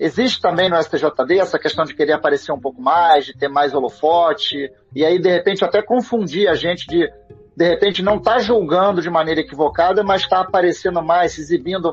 [0.00, 3.74] Existe também no STJD essa questão de querer aparecer um pouco mais, de ter mais
[3.74, 7.10] holofote, e aí de repente até confundir a gente de
[7.56, 11.92] de repente não está julgando de maneira equivocada, mas está aparecendo mais, se exibindo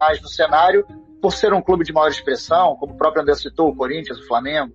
[0.00, 0.84] mais no cenário
[1.20, 4.26] por ser um clube de maior expressão, como o próprio André citou, o Corinthians, o
[4.26, 4.74] Flamengo.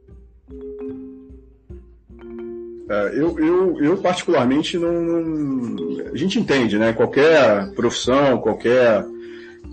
[2.89, 6.93] É, eu, eu, eu, particularmente não, não, A gente entende, né?
[6.93, 9.05] Qualquer profissão, qualquer.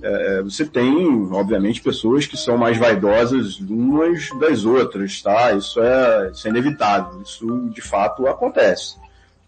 [0.02, 5.52] É, você tem, obviamente, pessoas que são mais vaidosas umas das outras, tá?
[5.52, 7.22] Isso é, isso é inevitável.
[7.22, 8.96] Isso de fato acontece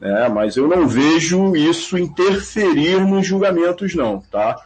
[0.01, 0.29] né?
[0.29, 4.65] mas eu não vejo isso interferir nos julgamentos, não, tá?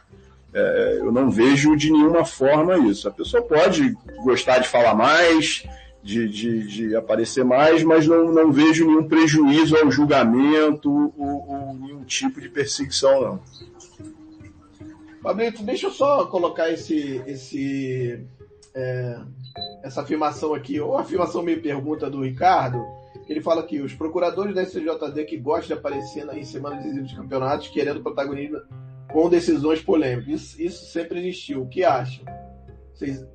[0.53, 3.07] É, eu não vejo de nenhuma forma isso.
[3.07, 5.63] A pessoa pode gostar de falar mais,
[6.03, 11.73] de, de, de aparecer mais, mas não, não vejo nenhum prejuízo ao julgamento ou, ou
[11.75, 13.39] nenhum tipo de perseguição, não.
[15.21, 18.25] Fabrício, deixa eu só colocar esse, esse,
[18.73, 19.19] é,
[19.83, 22.83] essa afirmação aqui, ou afirmação meio pergunta do Ricardo,
[23.29, 27.15] ele fala que os procuradores da STJD que gostam de aparecer em semanas decisivas de
[27.15, 28.59] campeonatos querendo protagonismo
[29.11, 30.41] com decisões polêmicas.
[30.41, 31.61] Isso, isso sempre existiu.
[31.61, 32.25] O que acham?
[32.93, 33.25] Vocês,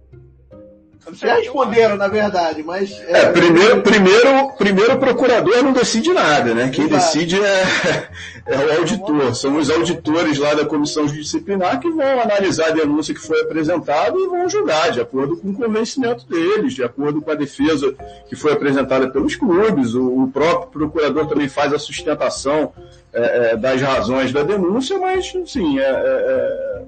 [1.13, 2.91] já responderam, na verdade, mas.
[3.01, 6.69] É, é, primeiro, primeiro, primeiro o procurador não decide nada, né?
[6.71, 7.05] Quem Exato.
[7.05, 8.09] decide é,
[8.47, 9.35] é o auditor.
[9.35, 14.19] São os auditores lá da comissão disciplinar que vão analisar a denúncia que foi apresentada
[14.19, 17.95] e vão julgar, de acordo com o convencimento deles, de acordo com a defesa
[18.29, 19.95] que foi apresentada pelos clubes.
[19.95, 22.73] O, o próprio procurador também faz a sustentação
[23.13, 26.83] é, é das razões da denúncia, mas, assim, é, é, é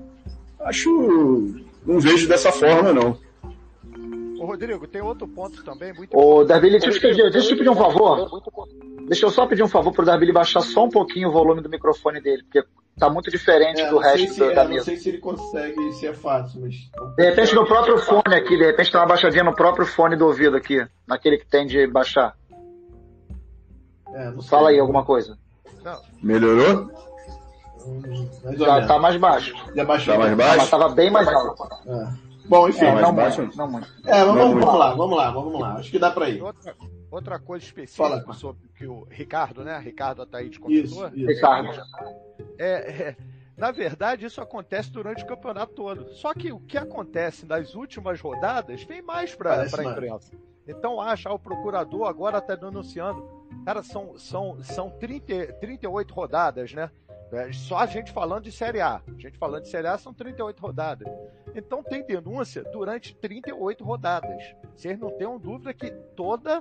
[0.61, 1.55] acho.
[1.87, 3.17] Não vejo dessa forma, não.
[4.39, 7.75] Ô, Rodrigo, tem outro ponto também muito Ô, Darby, deixa, eu deixa eu pedir um
[7.75, 8.43] favor.
[9.07, 11.69] Deixa eu só pedir um favor pro Darby baixar só um pouquinho o volume do
[11.69, 12.63] microfone dele, porque
[12.99, 14.75] tá muito diferente é, do resto se, da, é, mesa.
[14.75, 16.75] Não sei se ele consegue, se é fácil, mas...
[17.17, 20.27] De repente no próprio fone aqui, de repente tem uma baixadinha no próprio fone do
[20.27, 22.35] ouvido aqui, naquele que tem de baixar.
[24.15, 25.39] É, Fala aí alguma coisa.
[25.83, 26.01] Não.
[26.23, 26.91] Melhorou?
[28.57, 29.55] Já tá mais baixo.
[29.75, 30.15] Já baixou.
[30.15, 30.57] Tá mais baixo?
[30.59, 31.63] Mas tava bem mais alto.
[31.87, 32.28] É.
[32.49, 32.87] Bom, enfim.
[32.87, 33.89] É, não, muito, não muito.
[34.07, 35.75] É, vamos, vamos, vamos lá, vamos lá, vamos lá.
[35.75, 36.43] Acho que dá para ir.
[36.43, 36.77] Outra,
[37.11, 38.33] outra coisa específica Fala.
[38.33, 39.79] sobre o que o Ricardo, né?
[39.79, 41.07] Ricardo Ataíde comentou.
[41.09, 41.27] Isso, isso.
[41.27, 41.71] Ricardo.
[42.59, 43.17] É, é,
[43.57, 46.15] na verdade, isso acontece durante o campeonato todo.
[46.15, 50.33] Só que o que acontece nas últimas rodadas vem mais para a imprensa.
[50.67, 53.27] Então acha, ah, o procurador agora está denunciando.
[53.65, 56.91] Cara, são, são, são 30, 38 rodadas, né?
[57.33, 59.03] É, só a gente falando de Série A.
[59.07, 61.09] A gente falando de Série A são 38 rodadas.
[61.55, 64.55] Então tem denúncia durante 38 rodadas.
[64.75, 66.61] Vocês não tenham dúvida que toda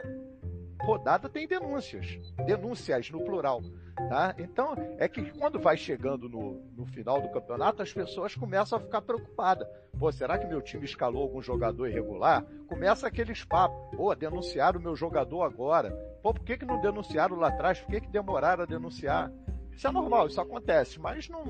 [0.82, 2.20] rodada tem denúncias.
[2.46, 3.62] Denúncias no plural.
[4.10, 4.36] Tá?
[4.38, 8.82] Então, é que quando vai chegando no, no final do campeonato, as pessoas começam a
[8.82, 9.68] ficar preocupadas.
[9.98, 12.46] Pô, será que meu time escalou algum jogador irregular?
[12.68, 13.98] Começa aqueles papos.
[13.98, 15.92] Pô, denunciaram o meu jogador agora.
[16.22, 17.80] Pô, por que, que não denunciaram lá atrás?
[17.80, 19.32] Por que, que demoraram a denunciar?
[19.78, 21.00] Isso é normal, isso acontece.
[21.00, 21.44] Mas não,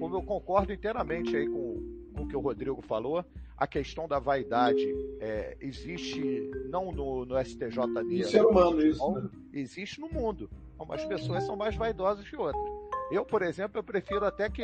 [0.00, 3.24] como eu concordo inteiramente aí com, com o que o Rodrigo falou,
[3.56, 4.84] a questão da vaidade
[5.20, 8.14] é, existe não no, no STJD.
[8.18, 9.12] Isso é humano, isso.
[9.12, 9.30] Né?
[9.52, 10.50] Existe no mundo.
[10.76, 12.64] Umas pessoas são mais vaidosas que outras.
[13.12, 14.62] Eu, por exemplo, eu prefiro até que,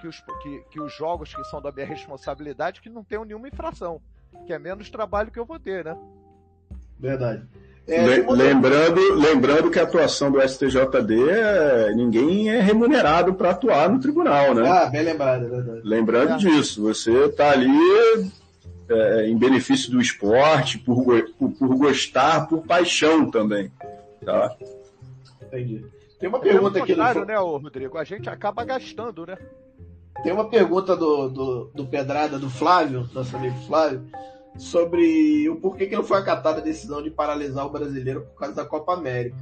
[0.00, 3.48] que, os, que, que os jogos que são da minha responsabilidade que não tenham nenhuma
[3.48, 4.00] infração.
[4.46, 5.98] Que é menos trabalho que eu vou ter, né?
[7.00, 7.48] Verdade.
[7.88, 13.98] É, lembrando, lembrando que a atuação do STJD, é, ninguém é remunerado para atuar no
[13.98, 14.68] tribunal, né?
[14.68, 15.80] Ah, bem lembrado, é verdade.
[15.84, 16.36] Lembrando é.
[16.36, 17.66] disso, você está ali
[18.90, 21.02] é, em benefício do esporte, por,
[21.38, 23.72] por, por, gostar, por paixão também.
[24.22, 24.54] Tá?
[25.46, 25.82] Entendi.
[26.20, 27.24] Tem uma pergunta aqui do.
[27.24, 27.96] né, Rodrigo?
[27.96, 29.38] A gente acaba gastando, né?
[30.22, 34.02] Tem uma pergunta do, do, do Pedrada, do Flávio, nosso amigo Flávio
[34.58, 38.54] sobre o porquê que não foi acatada a decisão de paralisar o brasileiro por causa
[38.54, 39.36] da Copa América.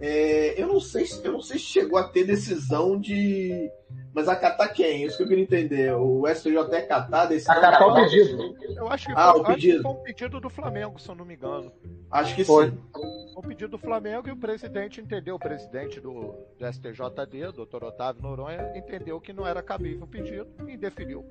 [0.00, 3.70] É, eu não sei eu não sei se chegou a ter decisão de
[4.12, 5.04] mas acatar quem?
[5.04, 5.94] Isso que eu queria entender.
[5.94, 7.54] O STJ é acatar a decisão.
[7.54, 8.56] Acatar o pedido.
[8.76, 9.82] Eu acho que, ah, foi, o pedido.
[9.82, 11.72] foi um pedido do Flamengo, se eu não me engano.
[12.10, 12.70] Acho que foi.
[12.70, 12.78] sim.
[12.92, 17.52] Foi um pedido do Flamengo e o presidente entendeu, o presidente do, do STJD, o
[17.52, 21.24] doutor Otávio Noronha, entendeu que não era cabível o pedido e definiu.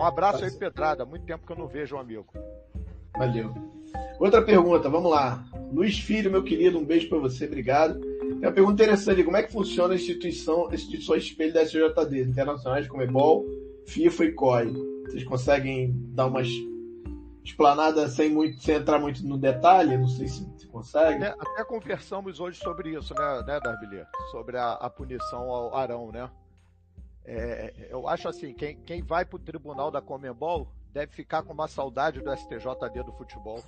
[0.00, 1.04] Um abraço aí, Pedrada.
[1.04, 2.32] Muito tempo que eu não vejo um amigo.
[3.18, 3.52] Valeu.
[4.18, 5.44] Outra pergunta, vamos lá.
[5.70, 8.00] Luiz Filho, meu querido, um beijo para você, obrigado.
[8.00, 12.88] Tem uma pergunta interessante: como é que funciona a instituição, instituições espelho da SJD, internacionais
[12.88, 13.44] como EBOL,
[13.86, 14.72] FIFA e COI?
[15.04, 16.48] Vocês conseguem dar umas
[17.44, 19.98] explanadas sem, muito, sem entrar muito no detalhe?
[19.98, 21.24] Não sei se, se consegue.
[21.24, 24.06] Até, até, conversamos hoje sobre isso, né, né Darbilê?
[24.30, 26.30] Sobre a, a punição ao Arão, né?
[27.24, 31.52] É, eu acho assim, quem, quem vai para o tribunal da Comembol deve ficar com
[31.52, 33.62] uma saudade do STJD do futebol.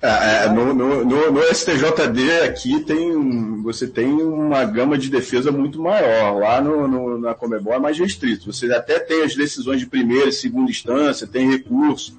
[0.00, 5.50] É, é, no, no, no, no, STJD aqui tem você tem uma gama de defesa
[5.50, 6.38] muito maior.
[6.38, 8.52] Lá no, na Comebol é mais restrito.
[8.52, 12.16] Você até tem as decisões de primeira e segunda instância, tem recurso,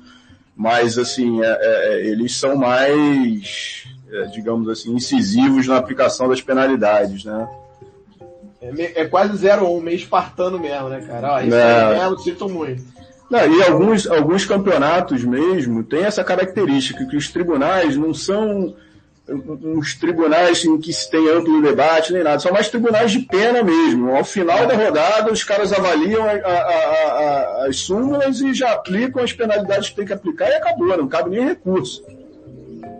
[0.54, 6.41] mas assim é, é, é eles são mais, é, digamos assim, incisivos na aplicação das
[6.41, 7.48] penalidades, né?
[8.62, 11.34] É, é quase 0 1, um, meio espartano mesmo, né, cara?
[11.34, 11.84] Ó, isso é.
[11.84, 12.84] aí mesmo, sinto muito.
[13.30, 18.74] Não, e alguns, alguns campeonatos mesmo têm essa característica, que os tribunais não são
[19.32, 23.63] uns tribunais em que se tem amplo debate nem nada, são mais tribunais de pena
[23.63, 24.15] mesmo.
[24.15, 26.62] Ao final da rodada, os caras avaliam a, a,
[27.63, 31.08] a, as súmulas e já aplicam as penalidades que tem que aplicar e acabou, não
[31.08, 32.04] cabe nem recurso.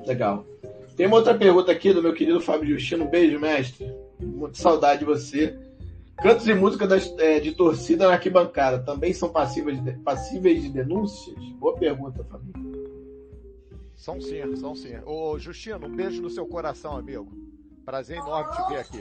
[0.06, 0.46] Legal.
[0.96, 3.06] Tem uma outra pergunta aqui do meu querido Fábio Justino.
[3.06, 3.92] Beijo, mestre.
[4.20, 5.58] Muita saudade de você.
[6.18, 10.70] Cantos e música das, é, de torcida na arquibancada também são passíveis de, passíveis de
[10.70, 11.38] denúncias?
[11.54, 12.52] Boa pergunta, Fábio.
[13.96, 14.96] São sim, são sim.
[15.06, 17.32] Ô, Justino, um beijo no seu coração, amigo.
[17.86, 19.00] Prazer enorme te ver aqui.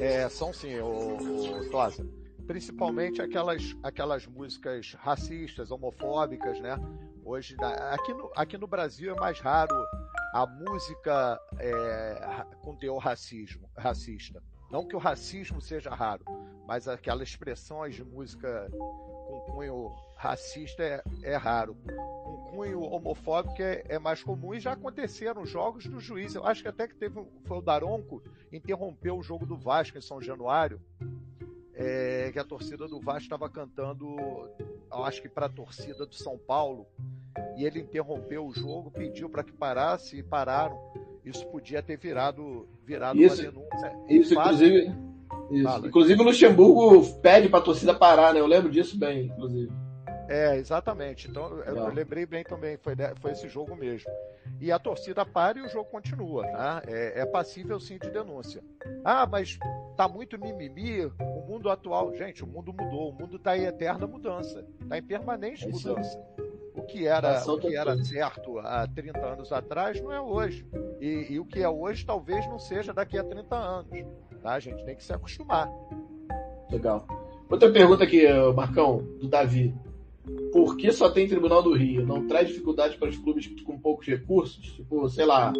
[0.00, 2.06] É, são sim, ô, ô Tosa.
[2.46, 6.76] Principalmente aquelas, aquelas músicas racistas, homofóbicas, né?
[7.24, 7.56] Hoje,
[7.92, 9.74] aqui no, aqui no Brasil é mais raro
[10.32, 14.42] a música é, com teor racismo, racista.
[14.70, 16.24] Não que o racismo seja raro,
[16.66, 21.74] mas aquelas expressões de música com cunho racista é, é raro.
[21.74, 26.34] Com cunho homofóbico é, é, mais comum e já aconteceram jogos do juiz.
[26.34, 30.02] Eu acho que até que teve foi o Daronco interrompeu o jogo do Vasco em
[30.02, 30.80] São Januário,
[31.74, 34.16] é, que a torcida do Vasco estava cantando,
[34.90, 36.86] acho que para a torcida do São Paulo,
[37.56, 40.78] e ele interrompeu o jogo, pediu para que parasse e pararam.
[41.24, 43.96] Isso podia ter virado, virado isso, uma denúncia.
[44.08, 44.94] Isso, inclusive.
[45.50, 45.86] Isso.
[45.86, 48.40] Inclusive o Luxemburgo pede para a torcida parar, né?
[48.40, 49.70] Eu lembro disso bem, inclusive.
[50.30, 51.28] É, exatamente.
[51.28, 54.08] Então eu, eu lembrei bem também, foi, foi esse jogo mesmo.
[54.60, 56.82] E a torcida para e o jogo continua, tá?
[56.86, 58.62] É, é passível sim de denúncia.
[59.04, 59.58] Ah, mas
[59.96, 62.14] tá muito mimimi, o mundo atual.
[62.14, 66.16] Gente, o mundo mudou, o mundo está em eterna mudança, está em permanente é mudança.
[66.80, 70.66] O que era, o que era certo há 30 anos atrás não é hoje.
[70.98, 73.90] E, e, o que é hoje talvez não seja daqui a 30 anos.
[74.42, 74.54] Tá?
[74.54, 75.70] A gente tem que se acostumar.
[76.70, 77.06] Legal.
[77.50, 79.74] Outra pergunta aqui, Marcão, do Davi.
[80.52, 82.06] Por que só tem Tribunal do Rio?
[82.06, 84.64] Não traz dificuldade para os clubes com poucos recursos?
[84.72, 85.52] Tipo, sei lá,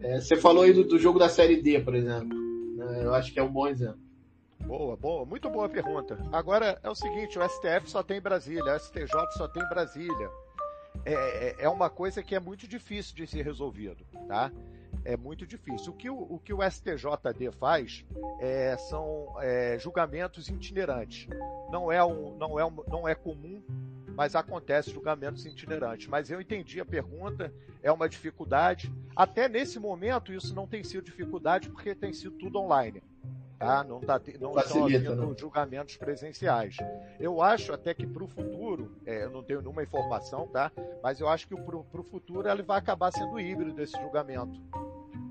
[0.00, 2.38] É, você falou aí do, do, jogo da Série D, por exemplo.
[2.78, 4.00] É, eu acho que é um bom exemplo.
[4.64, 6.18] Boa, boa, muito boa pergunta.
[6.32, 10.30] Agora é o seguinte, o STF só tem Brasília, o STJ só tem Brasília.
[11.04, 14.52] É, é, é uma coisa que é muito difícil de ser resolvido, tá?
[15.04, 15.92] É muito difícil.
[15.92, 18.04] O que o, o, que o STJD faz
[18.38, 21.26] é, são é, julgamentos itinerantes.
[21.70, 23.62] Não é, um, não, é um, não é comum
[24.20, 26.06] mas acontece julgamentos itinerantes.
[26.06, 27.50] Mas eu entendi a pergunta,
[27.82, 28.92] é uma dificuldade.
[29.16, 33.02] Até nesse momento, isso não tem sido dificuldade, porque tem sido tudo online.
[33.60, 33.84] Tá?
[33.84, 35.34] Não, tá, não estão havendo né?
[35.38, 36.78] julgamentos presenciais.
[37.18, 40.72] Eu acho até que para o futuro, é, eu não tenho nenhuma informação, tá?
[41.02, 44.58] mas eu acho que para o futuro ele vai acabar sendo híbrido esse julgamento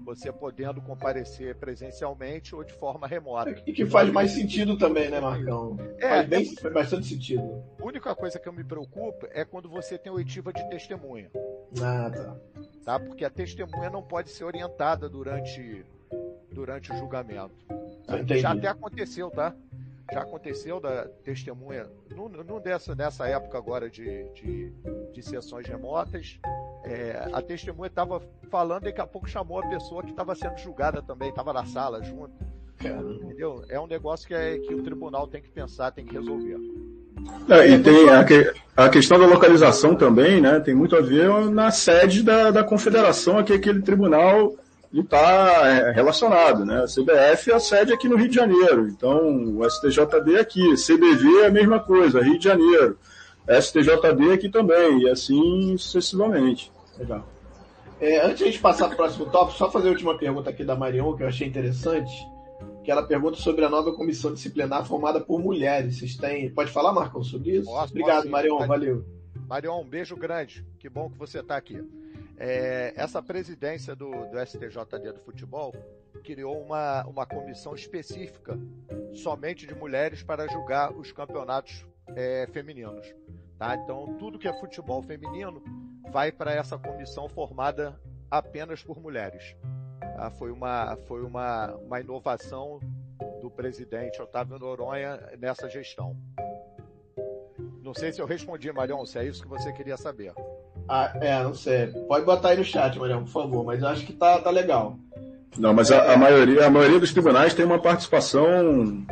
[0.10, 3.62] você podendo comparecer presencialmente ou de forma remota.
[3.66, 5.78] E que faz mais sentido também, né, Marcão?
[6.00, 7.64] É, faz, bem, faz bastante sentido.
[7.80, 11.30] A única coisa que eu me preocupo é quando você tem oitiva de testemunha.
[11.80, 12.36] Ah, tá.
[12.84, 13.00] tá.
[13.00, 15.86] Porque a testemunha não pode ser orientada durante,
[16.52, 17.54] durante o julgamento.
[18.10, 19.56] Ah, Já até aconteceu, tá?
[20.12, 21.86] já aconteceu da testemunha,
[22.16, 24.72] num, dessa, nessa época agora de, de,
[25.14, 26.40] de sessões remotas,
[26.84, 30.58] é, a testemunha estava falando e daqui a pouco chamou a pessoa que estava sendo
[30.58, 32.34] julgada também, estava na sala junto.
[32.82, 33.64] Entendeu?
[33.70, 36.58] É um negócio que, é, que o tribunal tem que pensar, tem que resolver.
[37.50, 40.62] É, e tem a, que, a, questão da localização também, né?
[40.62, 44.56] Tem muito a ver na sede da, da confederação, aqui aquele tribunal
[44.94, 46.84] está é, relacionado, né?
[46.84, 50.74] A CBF é a sede aqui no Rio de Janeiro, então o STJD é aqui,
[50.76, 52.98] CBV é a mesma coisa, Rio de Janeiro,
[53.48, 56.72] STJD aqui também, e assim sucessivamente.
[56.98, 57.28] Legal.
[58.02, 60.50] É, antes de a gente passar para o próximo tópico, só fazer a última pergunta
[60.50, 62.12] aqui da Marion, que eu achei interessante,
[62.84, 66.00] que ela pergunta sobre a nova comissão disciplinar formada por mulheres.
[66.00, 66.50] Vocês têm...
[66.50, 67.66] Pode falar, Marcão, sobre isso?
[67.66, 69.06] Posso, Obrigado, posso, Marion, valeu.
[69.48, 71.84] Marion, um beijo grande, que bom que você está aqui.
[72.40, 75.74] É, essa presidência do, do STJD do futebol
[76.24, 78.58] criou uma, uma comissão específica
[79.14, 81.86] somente de mulheres para julgar os campeonatos
[82.16, 83.14] é, femininos.
[83.58, 83.76] Tá?
[83.76, 85.62] Então, tudo que é futebol feminino
[86.12, 88.00] vai para essa comissão formada
[88.32, 89.56] apenas por mulheres.
[90.00, 90.32] Tá?
[90.32, 92.80] Foi, uma, foi uma, uma inovação
[93.42, 96.16] do presidente Otávio Noronha nessa gestão.
[97.82, 100.34] Não sei se eu respondi, Marion, se é isso que você queria saber.
[100.90, 101.88] Ah, é, não sei.
[102.08, 104.98] Pode botar aí no chat, Marião, por favor, mas eu acho que tá, tá legal.
[105.56, 109.06] Não, mas a, a maioria, a maioria dos tribunais tem uma participação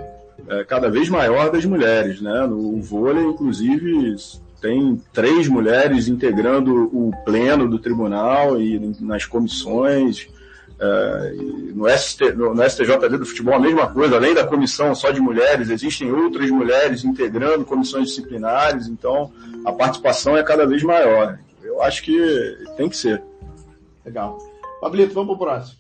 [0.50, 2.48] é, cada vez maior das mulheres, né?
[2.48, 4.16] No vôlei, inclusive,
[4.60, 10.28] tem três mulheres integrando o pleno do tribunal e nas comissões.
[10.80, 11.34] É,
[11.76, 15.20] no, ST, no, no, STJD do futebol a mesma coisa, além da comissão só de
[15.20, 19.32] mulheres, existem outras mulheres integrando comissões disciplinares, então
[19.66, 23.22] a participação é cada vez maior eu acho que tem que ser.
[24.06, 24.38] Legal.
[24.80, 25.78] Pablito, vamos pro próximo.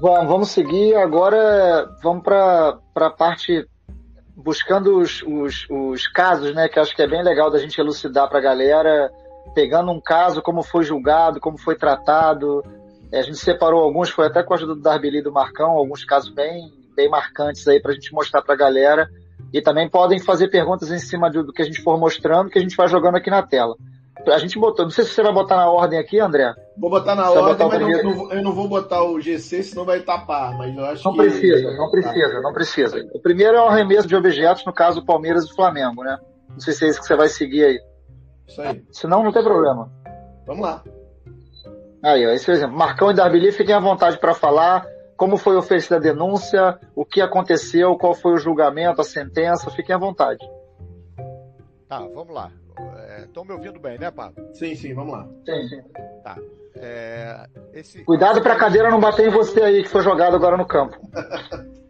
[0.00, 0.94] Bom, vamos seguir.
[0.94, 3.66] Agora vamos para a parte
[4.36, 6.68] buscando os, os, os, casos, né?
[6.68, 9.10] Que acho que é bem legal da gente elucidar para a galera,
[9.54, 12.62] pegando um caso, como foi julgado, como foi tratado.
[13.12, 15.70] É, a gente separou alguns, foi até com a ajuda do Darbeli e do Marcão,
[15.70, 19.08] alguns casos bem, bem marcantes aí para a gente mostrar para a galera.
[19.52, 22.62] E também podem fazer perguntas em cima do que a gente for mostrando, que a
[22.62, 23.76] gente vai jogando aqui na tela.
[24.26, 26.54] A gente botou, não sei se você vai botar na ordem aqui, André.
[26.76, 29.84] Vou botar na você ordem, mas não, não, eu não vou botar o GC, senão
[29.84, 31.18] vai tapar, mas eu acho não que...
[31.18, 33.08] Precisa, não precisa, não precisa.
[33.14, 36.18] O primeiro é o arremesso de objetos, no caso Palmeiras e Flamengo, né?
[36.50, 37.80] Não sei se é isso que você vai seguir aí.
[38.46, 38.82] Isso aí.
[38.90, 39.90] Senão não tem problema.
[40.46, 40.82] Vamos lá.
[42.02, 42.76] Aí, ó, esse é o exemplo.
[42.76, 47.20] Marcão e Darbili, fiquem à vontade para falar como foi oferecida a denúncia, o que
[47.20, 50.42] aconteceu, qual foi o julgamento, a sentença, fiquem à vontade.
[51.86, 52.50] Tá, vamos lá.
[53.24, 54.54] Estão me ouvindo bem, né, Pablo?
[54.54, 55.28] Sim, sim, vamos lá.
[55.44, 55.82] Sim, sim.
[56.22, 56.38] Tá.
[56.74, 58.04] É, esse...
[58.04, 60.96] Cuidado para a cadeira não bater em você aí, que foi jogado agora no campo.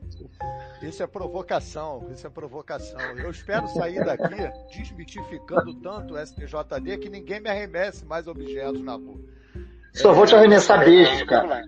[0.83, 2.99] Isso é provocação, isso é provocação.
[3.19, 4.35] Eu espero sair daqui
[4.75, 9.21] desmitificando tanto o STJD que ninguém me arremesse mais objetos na rua.
[9.93, 11.63] Só é, vou te arremessar beijos, cara.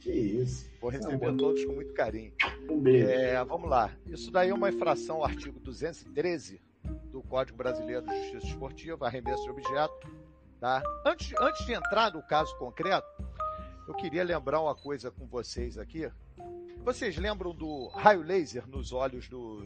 [0.00, 0.70] Que isso.
[0.80, 2.32] Vou receber não, todos com muito carinho.
[2.70, 3.10] Um beijo.
[3.10, 3.90] É, vamos lá.
[4.06, 6.58] Isso daí é uma infração, artigo 213
[7.10, 10.08] do Código Brasileiro de Justiça Esportiva, arremesso de objeto.
[10.60, 10.82] Tá?
[11.04, 13.06] Antes, antes de entrar no caso concreto,
[13.86, 16.10] eu queria lembrar uma coisa com vocês aqui.
[16.84, 19.64] Vocês lembram do raio laser nos olhos do,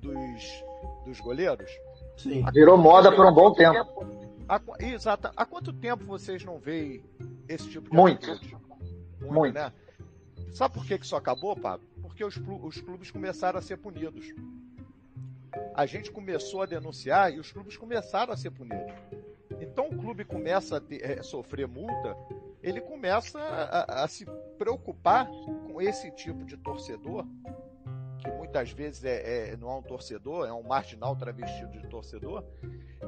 [0.00, 0.64] dos,
[1.04, 1.70] dos goleiros?
[2.16, 2.44] Sim.
[2.52, 4.04] Virou moda por um bom tempo.
[4.48, 5.30] Há, exato.
[5.36, 7.02] Há quanto tempo vocês não veem
[7.48, 8.26] esse tipo de Muito.
[8.26, 8.60] Muito,
[9.20, 9.54] Muito.
[9.54, 9.72] Né?
[10.52, 11.86] Sabe por que isso acabou, Pablo?
[12.00, 14.32] Porque os, os clubes começaram a ser punidos
[15.74, 18.94] a gente começou a denunciar e os clubes começaram a ser punidos.
[19.60, 22.16] Então o clube começa a ter, é, sofrer multa
[22.64, 24.24] ele começa a, a se
[24.56, 27.26] preocupar com esse tipo de torcedor
[28.18, 32.42] que muitas vezes é, é, não é um torcedor, é um marginal travestido de torcedor,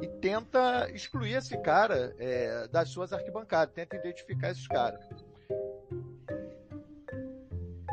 [0.03, 5.03] e tenta excluir esse cara é, das suas arquibancadas, tenta identificar esses caras.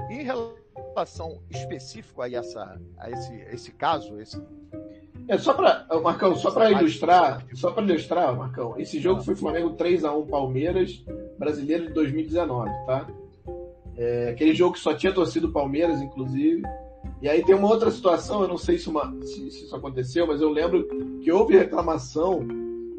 [0.10, 0.63] Em relação
[1.50, 4.42] específico a, essa, a esse, esse caso, esse
[5.28, 9.72] é só para Marcão, só para ilustrar, só para ilustrar, Marcão, esse jogo foi Flamengo
[9.72, 11.04] 3 a 1 Palmeiras,
[11.40, 13.08] Brasileiro de 2019, tá?
[13.96, 16.62] É, aquele jogo que só tinha torcido Palmeiras, inclusive.
[17.22, 20.28] E aí tem uma outra situação, eu não sei se, uma, se, se isso aconteceu,
[20.28, 20.86] mas eu lembro
[21.22, 22.46] que houve reclamação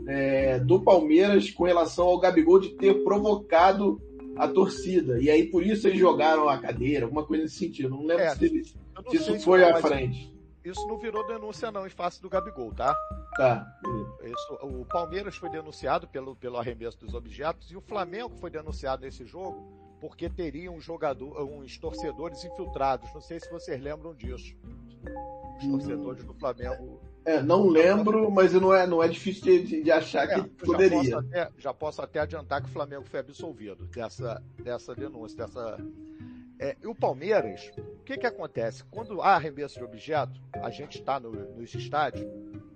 [0.06, 4.00] é, do Palmeiras com relação ao Gabigol de ter provocado
[4.36, 5.20] a torcida.
[5.20, 7.90] E aí por isso eles jogaram a cadeira, alguma coisa nesse sentido.
[7.90, 10.32] Não lembro é, se, se isso foi à frente.
[10.64, 12.96] Isso não virou denúncia não em face do Gabigol, tá?
[13.36, 13.66] Tá.
[14.22, 19.02] Isso, o Palmeiras foi denunciado pelo, pelo arremesso dos objetos e o Flamengo foi denunciado
[19.02, 23.12] nesse jogo porque teria um jogador, uns torcedores infiltrados.
[23.12, 24.54] Não sei se vocês lembram disso.
[25.58, 27.00] Os torcedores do Flamengo.
[27.24, 31.02] É, não lembro, mas não é, não é difícil de, de achar é, que poderia.
[31.02, 35.36] Já posso, até, já posso, até, adiantar que o Flamengo foi absolvido dessa, dessa denúncia,
[35.36, 35.78] dessa.
[36.58, 38.84] É, e o Palmeiras, o que que acontece?
[38.84, 42.26] Quando há arremesso de objeto, a gente está no, nos estádios,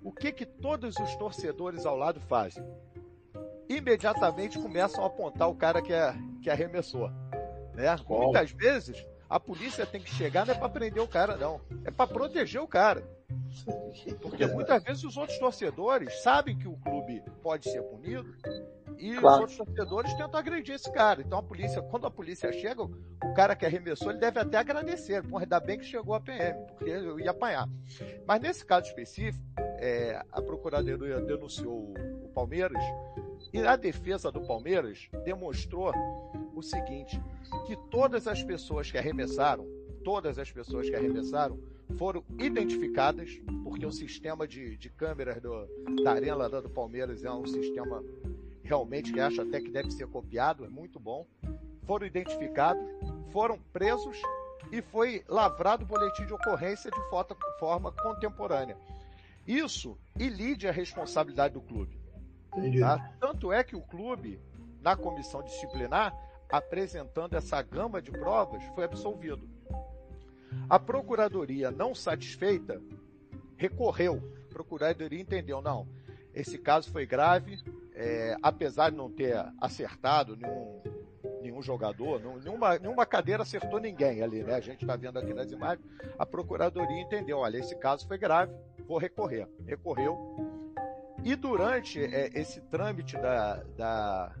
[0.03, 2.63] o que que todos os torcedores ao lado fazem?
[3.69, 7.09] imediatamente começam a apontar o cara que, é, que arremessou.
[7.75, 7.95] Né?
[8.09, 11.61] Muitas vezes a polícia tem que chegar não é para prender o cara, não.
[11.85, 13.07] É para proteger o cara.
[14.21, 18.35] Porque muitas vezes os outros torcedores sabem que o clube pode ser punido
[18.97, 19.35] e claro.
[19.35, 21.21] os outros torcedores tentam agredir esse cara.
[21.21, 25.23] Então a polícia, quando a polícia chega, o cara que arremessou, ele deve até agradecer.
[25.23, 27.67] Pô, ainda bem que chegou a PM, porque eu ia apanhar.
[28.27, 29.43] Mas nesse caso específico,
[29.77, 31.93] é, a procuradoria denunciou
[32.23, 32.83] o Palmeiras
[33.53, 35.93] e a defesa do Palmeiras demonstrou
[36.53, 37.21] o seguinte:
[37.65, 39.65] que todas as pessoas que arremessaram,
[40.03, 41.59] todas as pessoas que arremessaram,
[41.97, 45.67] foram identificadas, porque o sistema de, de câmeras do,
[46.03, 48.03] da Arena do Palmeiras é um sistema
[48.63, 51.25] realmente que acho até que deve ser copiado, é muito bom.
[51.85, 52.83] Foram identificados,
[53.31, 54.21] foram presos
[54.71, 57.01] e foi lavrado o boletim de ocorrência de
[57.59, 58.77] forma contemporânea.
[59.47, 61.99] Isso ilide a responsabilidade do clube.
[62.79, 63.11] Tá?
[63.19, 64.39] Tanto é que o clube,
[64.81, 66.13] na comissão disciplinar,
[66.49, 69.47] apresentando essa gama de provas, foi absolvido.
[70.69, 72.81] A procuradoria, não satisfeita,
[73.57, 74.21] recorreu.
[74.49, 75.87] A procuradoria entendeu, não,
[76.33, 77.59] esse caso foi grave,
[77.93, 80.81] é, apesar de não ter acertado nenhum,
[81.41, 84.55] nenhum jogador, nenhuma, nenhuma cadeira acertou ninguém ali, né?
[84.55, 85.85] A gente está vendo aqui nas imagens.
[86.17, 88.53] A procuradoria entendeu, olha, esse caso foi grave,
[88.87, 89.47] vou recorrer.
[89.65, 90.17] Recorreu,
[91.23, 94.35] e durante é, esse trâmite da, da,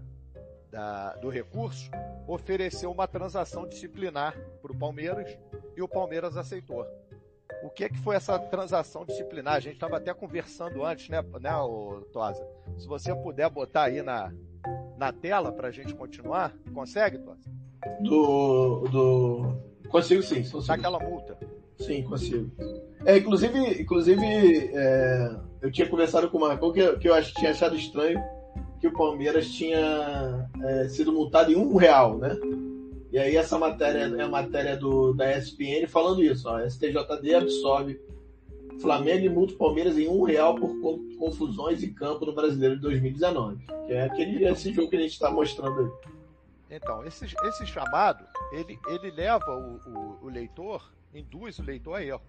[0.71, 1.89] da, do recurso,
[2.27, 5.37] ofereceu uma transação disciplinar para o Palmeiras
[5.75, 6.85] e o Palmeiras aceitou.
[7.63, 9.55] O que, é que foi essa transação disciplinar?
[9.55, 11.51] A gente estava até conversando antes, né, né
[12.13, 12.45] Tosa?
[12.77, 14.31] Se você puder botar aí na,
[14.97, 17.49] na tela para a gente continuar, consegue, Tosa?
[18.01, 19.89] Do, do...
[19.89, 20.43] Consigo sim.
[20.43, 20.67] Consigo.
[20.67, 21.37] Daquela multa.
[21.79, 22.51] Sim, consigo.
[23.05, 27.51] É, inclusive, inclusive é, eu tinha conversado com o Marcão que, que eu ach, tinha
[27.51, 28.21] achado estranho
[28.79, 32.35] que o Palmeiras tinha é, sido multado em um real, né?
[33.11, 37.99] E aí essa matéria é a matéria do, da ESPN falando isso, ó, STJD absorve
[38.79, 40.73] Flamengo e multa Palmeiras em um real por
[41.17, 43.65] confusões em campo no Brasileiro de 2019.
[43.85, 46.77] Que é aquele, esse jogo que a gente está mostrando aí.
[46.77, 50.81] Então, esse, esse chamado, ele, ele leva o, o, o leitor
[51.13, 52.21] induz o leitor a erro.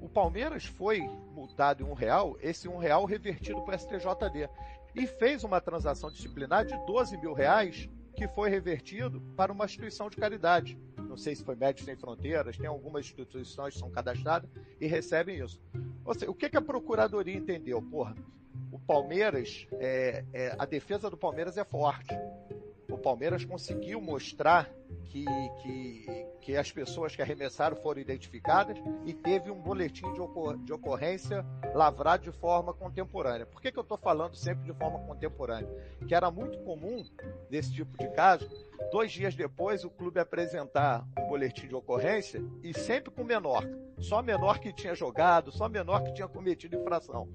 [0.00, 1.00] O Palmeiras foi
[1.34, 4.48] multado em um real, esse um real revertido para o STJD
[4.94, 10.08] e fez uma transação disciplinar de 12 mil reais que foi revertido para uma instituição
[10.08, 10.78] de caridade.
[10.96, 14.48] Não sei se foi Médicos Sem Fronteiras, tem algumas instituições que são cadastradas
[14.80, 15.60] e recebem isso.
[16.04, 17.82] Ou seja, o que, que a Procuradoria entendeu?
[17.82, 18.14] Porra,
[18.70, 22.14] o Palmeiras, é, é, a defesa do Palmeiras é forte.
[23.04, 24.66] O Palmeiras conseguiu mostrar
[25.10, 25.26] que,
[25.60, 30.72] que, que as pessoas que arremessaram foram identificadas e teve um boletim de, ocor de
[30.72, 31.44] ocorrência
[31.74, 33.44] lavrado de forma contemporânea.
[33.44, 35.68] Por que, que eu estou falando sempre de forma contemporânea?
[36.08, 37.04] Que era muito comum,
[37.50, 38.48] nesse tipo de caso,
[38.90, 43.68] dois dias depois o clube apresentar um boletim de ocorrência e sempre com menor.
[43.98, 47.28] Só menor que tinha jogado, só menor que tinha cometido infração.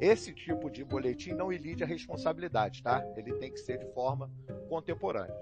[0.00, 3.04] Esse tipo de boletim não ilide a responsabilidade, tá?
[3.16, 4.30] Ele tem que ser de forma
[4.68, 5.34] contemporânea.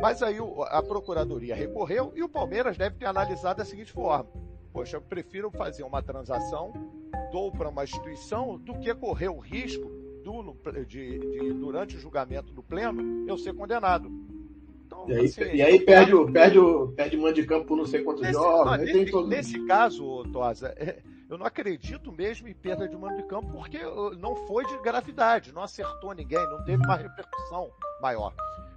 [0.00, 0.36] Mas aí
[0.68, 4.28] a Procuradoria recorreu e o Palmeiras deve ter analisado da seguinte forma:
[4.72, 6.72] Poxa, eu prefiro fazer uma transação,
[7.30, 9.88] dou para uma instituição, do que correr o risco
[10.24, 14.10] do, de, de, durante o julgamento do pleno, eu ser condenado.
[15.08, 17.86] E aí, assim, e aí perde, o, perde, o, perde mando de campo por não
[17.86, 18.78] sei quantos nesse, jogos.
[18.78, 19.28] Não, nesse, todo...
[19.28, 23.78] nesse caso, Tosa, é, eu não acredito mesmo em perda de mando de campo porque
[24.18, 27.70] não foi de gravidade, não acertou ninguém, não teve uma repercussão
[28.00, 28.34] maior.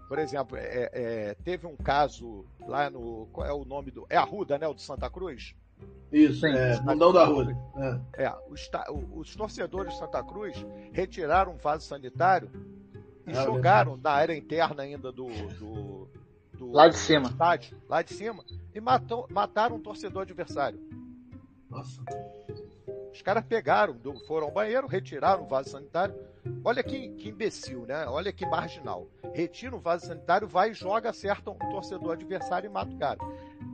[0.08, 3.28] Por exemplo, é, é, teve um caso lá no.
[3.34, 4.06] Qual é o nome do.
[4.10, 4.66] É Arruda, né?
[4.68, 5.54] O do Santa Cruz?
[6.12, 7.58] Isso, Sim, é, Mundão da Arruda.
[8.16, 8.70] É, é os,
[9.14, 12.50] os, torcedores de Santa Cruz retiraram um vaso sanitário
[13.28, 16.10] e ah, jogaram na área interna ainda do, do,
[16.54, 17.28] do lá de cima.
[17.30, 20.80] Estádio, lá de cima, e matou, mataram um torcedor adversário.
[21.70, 22.02] Nossa.
[23.12, 26.16] Os caras pegaram, foram ao banheiro, retiraram o vaso sanitário.
[26.64, 28.06] Olha que, que imbecil, né?
[28.06, 29.08] Olha que marginal.
[29.34, 33.20] Retira o vaso sanitário, vai e joga, acerta um torcedor adversário e mata o cara.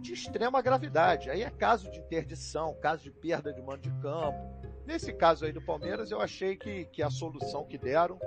[0.01, 1.29] De extrema gravidade.
[1.29, 4.39] Aí é caso de interdição, caso de perda de mando de campo.
[4.85, 8.17] Nesse caso aí do Palmeiras, eu achei que, que a solução que deram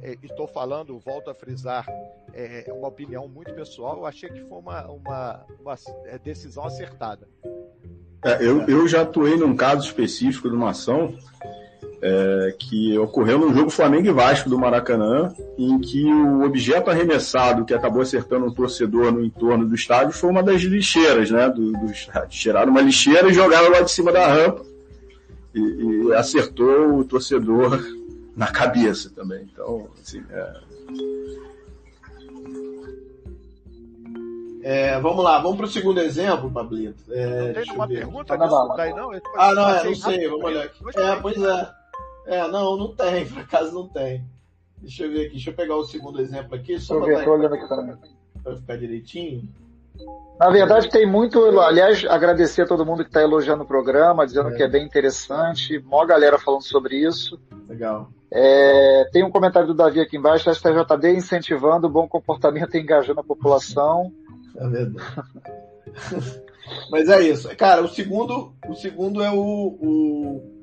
[0.00, 1.86] é, estou falando, volto a frisar,
[2.32, 5.74] é uma opinião muito pessoal, eu achei que foi uma, uma, uma
[6.06, 7.28] é, decisão acertada.
[8.24, 11.16] É, eu, eu já atuei num caso específico de uma ação
[12.00, 17.64] é, que ocorreu no jogo Flamengo e Vasco do Maracanã, em que o objeto arremessado
[17.64, 21.72] que acabou acertando um torcedor no entorno do estádio foi uma das lixeiras né, do,
[21.72, 21.92] do.
[22.28, 24.64] Tiraram uma lixeira e jogaram lá de cima da rampa
[25.54, 27.80] e, e acertou o torcedor
[28.36, 29.48] na cabeça também.
[29.52, 30.60] Então, assim, é...
[34.64, 37.12] É, vamos lá, vamos para o segundo exemplo, Pablito.
[37.12, 39.10] É, não tem uma pergunta disso daí, não?
[39.36, 40.84] Ah, não, é, não sei, vamos olhar aqui.
[40.94, 41.74] É, pois é.
[42.26, 44.24] É, não, não tem, por acaso não tem.
[44.78, 47.66] Deixa eu ver aqui, deixa eu pegar o segundo exemplo aqui, só para olhando aqui.
[48.42, 49.48] Para ficar direitinho.
[50.38, 51.60] Na verdade, tem muito.
[51.60, 54.56] Aliás, agradecer a todo mundo que está elogiando o programa, dizendo é.
[54.56, 55.78] que é bem interessante.
[55.80, 57.40] Mó galera falando sobre isso.
[57.68, 58.10] Legal.
[58.30, 62.80] É, tem um comentário do Davi aqui embaixo, a STJD incentivando o bom comportamento e
[62.80, 64.12] engajando a população.
[64.56, 65.06] É verdade.
[66.90, 67.54] Mas é isso.
[67.56, 70.62] Cara, o segundo, o segundo é o, o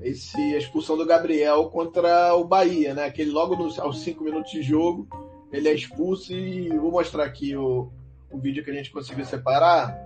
[0.00, 3.04] esse a expulsão do Gabriel contra o Bahia, né?
[3.04, 5.08] Aquele logo nos, aos cinco minutos de jogo,
[5.52, 7.90] ele é expulso e vou mostrar aqui o,
[8.30, 9.96] o vídeo que a gente conseguiu separar.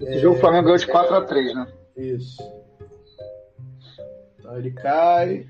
[0.00, 0.18] Esse é...
[0.18, 1.66] jogo o Flamengo ganhou de 4 a 3 né?
[1.96, 2.42] Isso.
[4.38, 5.46] Então ele cai.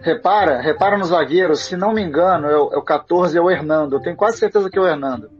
[0.00, 3.50] Repara, repara no zagueiro, se não me engano, é o, é o 14, é o
[3.50, 3.96] Hernando.
[3.96, 5.30] Eu tenho quase certeza que é o Hernando.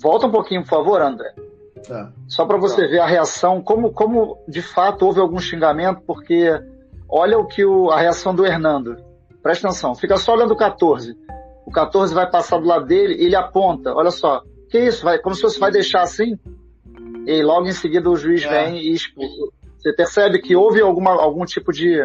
[0.00, 1.34] Volta um pouquinho, por favor, André.
[1.86, 2.10] Tá.
[2.26, 2.88] Só para você tá.
[2.88, 6.50] ver a reação, como, como de fato houve algum xingamento, porque
[7.08, 8.96] olha o que o, a reação do Hernando.
[9.42, 11.14] Presta atenção, fica só olhando o 14.
[11.66, 15.04] O 14 vai passar do lado dele e ele aponta, olha só, que isso?
[15.04, 16.38] Vai, como se você vai deixar assim?
[17.26, 18.48] E logo em seguida o juiz é.
[18.48, 19.52] vem e expulsa.
[19.78, 21.98] Você percebe que houve alguma, algum tipo de,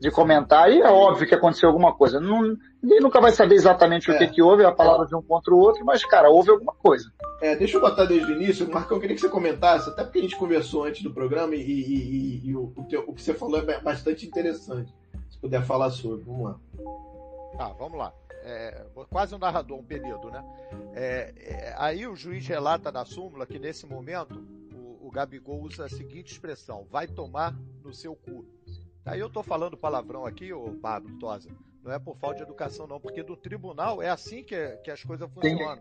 [0.00, 2.20] de comentário, e é óbvio que aconteceu alguma coisa.
[2.20, 4.14] Não, ninguém nunca vai saber exatamente é.
[4.14, 6.74] o que, que houve, a palavra de um contra o outro, mas, cara, houve alguma
[6.74, 7.10] coisa.
[7.40, 10.18] É, deixa eu botar desde o início, Marcão, eu queria que você comentasse, até porque
[10.18, 13.22] a gente conversou antes do programa e, e, e, e o, o, teu, o, que
[13.22, 14.92] você falou é bastante interessante.
[15.30, 16.56] Se puder falar sobre, vamos lá.
[17.56, 18.12] Tá, vamos lá.
[18.50, 20.42] É, quase um narrador, um período, né?
[20.94, 24.42] É, é, aí o juiz relata na súmula que nesse momento
[24.72, 28.46] o, o Gabigol usa a seguinte expressão: vai tomar no seu cu.
[29.04, 31.50] Aí eu tô falando palavrão aqui, ô Pablo Tosa.
[31.82, 35.02] Não é por falta de educação, não, porque do tribunal é assim que, que as
[35.04, 35.80] coisas funcionam.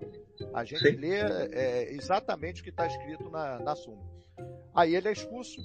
[0.54, 0.98] A gente Sim.
[0.98, 1.20] lê
[1.52, 4.18] é, exatamente o que está escrito na, na súmula.
[4.74, 5.60] Aí ele é expulso,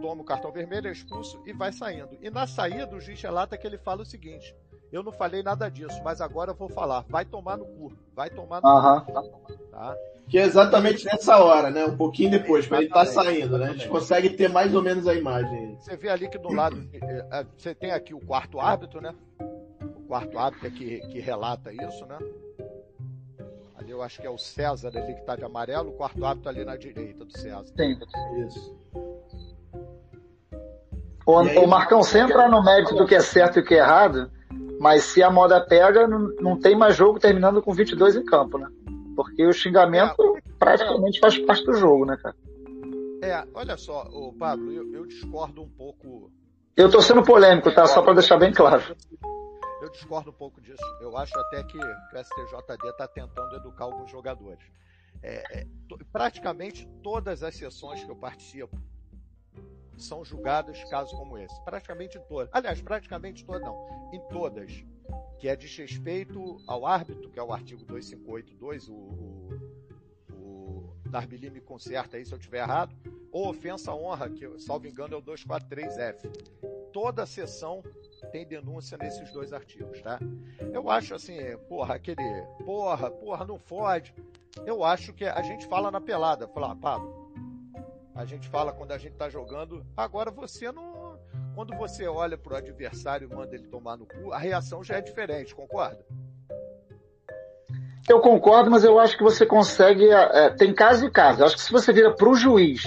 [0.00, 2.18] toma o cartão vermelho, é expulso e vai saindo.
[2.20, 4.54] E na saída, o juiz relata que ele fala o seguinte:
[4.94, 7.04] Eu não falei nada disso, mas agora eu vou falar.
[7.08, 7.92] Vai tomar no cu.
[8.14, 9.04] Vai tomar no uh -huh.
[9.04, 9.52] cu.
[9.72, 9.96] Tá?
[10.28, 11.84] Que é exatamente nessa hora, né?
[11.84, 13.70] Um pouquinho depois, quando ele tá saindo, né?
[13.70, 15.76] A gente consegue ter mais ou menos a imagem.
[15.80, 19.12] Você vê ali que do lado, eh, eh, você tem aqui o quarto árbitro, né?
[19.96, 22.16] O quarto árbitro é que, que relata isso, né?
[23.74, 26.50] Ali eu acho que é o César ali que tá de amarelo, o quarto árbitro
[26.50, 27.74] ali na direita do César.
[27.74, 27.98] Tem.
[28.46, 28.78] Isso.
[31.26, 33.74] O, aí, o Marcão, sem entrar no mérito do que é certo e o que
[33.74, 34.30] é errado,
[34.84, 38.58] mas se a moda pega, não, não tem mais jogo terminando com 22 em campo,
[38.58, 38.68] né?
[39.16, 42.36] Porque o xingamento é, praticamente faz parte do jogo, né, cara?
[43.22, 46.30] É, olha só, o Pablo, eu, eu, discordo um pouco.
[46.76, 47.86] Eu tô sendo polêmico, tá?
[47.86, 48.94] Só para deixar bem claro.
[49.80, 50.84] Eu discordo um pouco disso.
[51.00, 54.66] Eu acho até que, que o STJD está tentando educar alguns jogadores.
[55.22, 55.66] É, é,
[56.12, 58.78] praticamente todas as sessões que eu participo
[59.96, 61.60] são julgadas casos como esse.
[61.64, 62.48] Praticamente todas.
[62.52, 64.10] Aliás, praticamente todas não.
[64.12, 64.84] Em todas
[65.38, 69.48] que é desrespeito ao árbitro, que é o artigo 2582, o, o,
[70.30, 72.96] o Darbili me conserta aí se eu estiver errado,
[73.30, 76.30] ou ofensa à honra, que, salvo engano, é o 243F.
[76.92, 77.82] Toda sessão
[78.30, 80.18] tem denúncia nesses dois artigos, tá?
[80.72, 81.36] Eu acho assim,
[81.68, 84.14] porra, aquele porra, porra, não fode.
[84.64, 87.23] Eu acho que a gente fala na pelada, falar, ah, Pablo,
[88.14, 91.18] a gente fala quando a gente tá jogando, agora você não.
[91.54, 95.00] Quando você olha pro adversário e manda ele tomar no cu, a reação já é
[95.00, 96.04] diferente, concorda?
[98.08, 100.08] Eu concordo, mas eu acho que você consegue.
[100.10, 101.40] É, tem caso e caso.
[101.40, 102.82] Eu acho que se você vira pro juiz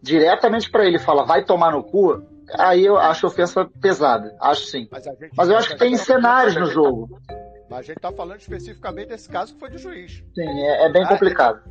[0.00, 4.34] diretamente para ele e fala, vai tomar no cu, aí eu acho ofensa pesada.
[4.40, 4.86] Acho sim.
[4.90, 5.04] Mas,
[5.36, 7.20] mas eu acho que tem cenários no jogo.
[7.68, 10.22] Mas a gente está falando especificamente desse caso que foi de juiz.
[10.34, 11.62] Sim, é, é bem complicado.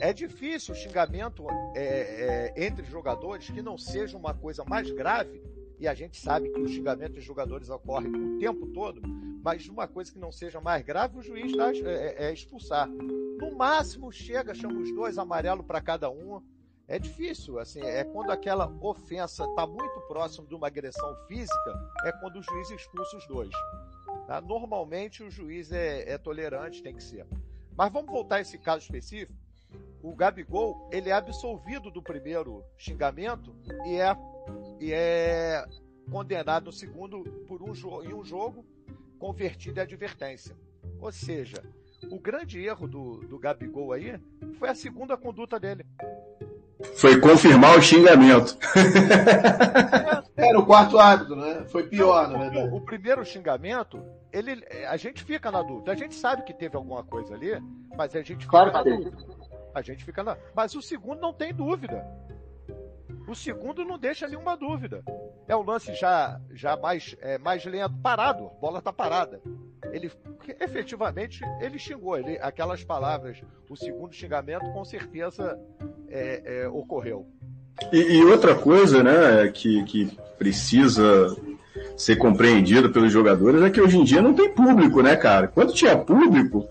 [0.00, 4.90] É, é, difícil o xingamento é, é, entre jogadores que não seja uma coisa mais
[4.90, 5.42] grave,
[5.78, 9.00] e a gente sabe que o xingamento de jogadores ocorre o tempo todo,
[9.42, 12.88] mas uma coisa que não seja mais grave, o juiz dá, é, é expulsar.
[12.88, 16.42] No máximo, chega, chama os dois, amarelo para cada um,
[16.88, 22.12] é difícil, assim, é quando aquela ofensa está muito próximo de uma agressão física, é
[22.12, 23.50] quando o juiz expulsa os dois.
[24.28, 24.42] Tá?
[24.42, 27.26] Normalmente o juiz é, é tolerante, tem que ser.
[27.74, 29.32] Mas vamos voltar a esse caso específico.
[30.02, 33.56] O Gabigol, ele é absolvido do primeiro xingamento
[33.86, 34.14] e é,
[34.78, 35.64] e é
[36.10, 37.72] condenado no segundo por um
[38.04, 38.66] em um jogo
[39.18, 40.54] convertido em advertência.
[41.00, 41.64] Ou seja,
[42.10, 44.20] o grande erro do, do Gabigol aí
[44.58, 45.86] foi a segunda conduta dele.
[46.96, 48.56] Foi confirmar o xingamento.
[50.36, 51.64] Era o quarto árbitro, né?
[51.66, 52.72] Foi pior, na verdade.
[52.72, 54.00] O primeiro xingamento,
[54.32, 55.90] ele, a gente fica na dúvida.
[55.90, 57.60] A gente sabe que teve alguma coisa ali,
[57.96, 59.16] mas a gente fica claro na dúvida.
[59.74, 60.36] A gente fica na.
[60.54, 62.06] Mas o segundo não tem dúvida.
[63.26, 65.02] O segundo não deixa nenhuma dúvida.
[65.46, 69.42] É o lance já, já mais, é, mais lento, parado, a bola tá parada.
[69.92, 70.10] Ele
[70.60, 75.58] efetivamente ele xingou, ele, aquelas palavras, o segundo xingamento com certeza
[76.08, 77.26] é, é, ocorreu.
[77.92, 81.36] E, e, outra coisa, né, que, que precisa
[81.96, 85.46] ser compreendida pelos jogadores é que hoje em dia não tem público, né, cara?
[85.46, 86.66] Quando tinha público,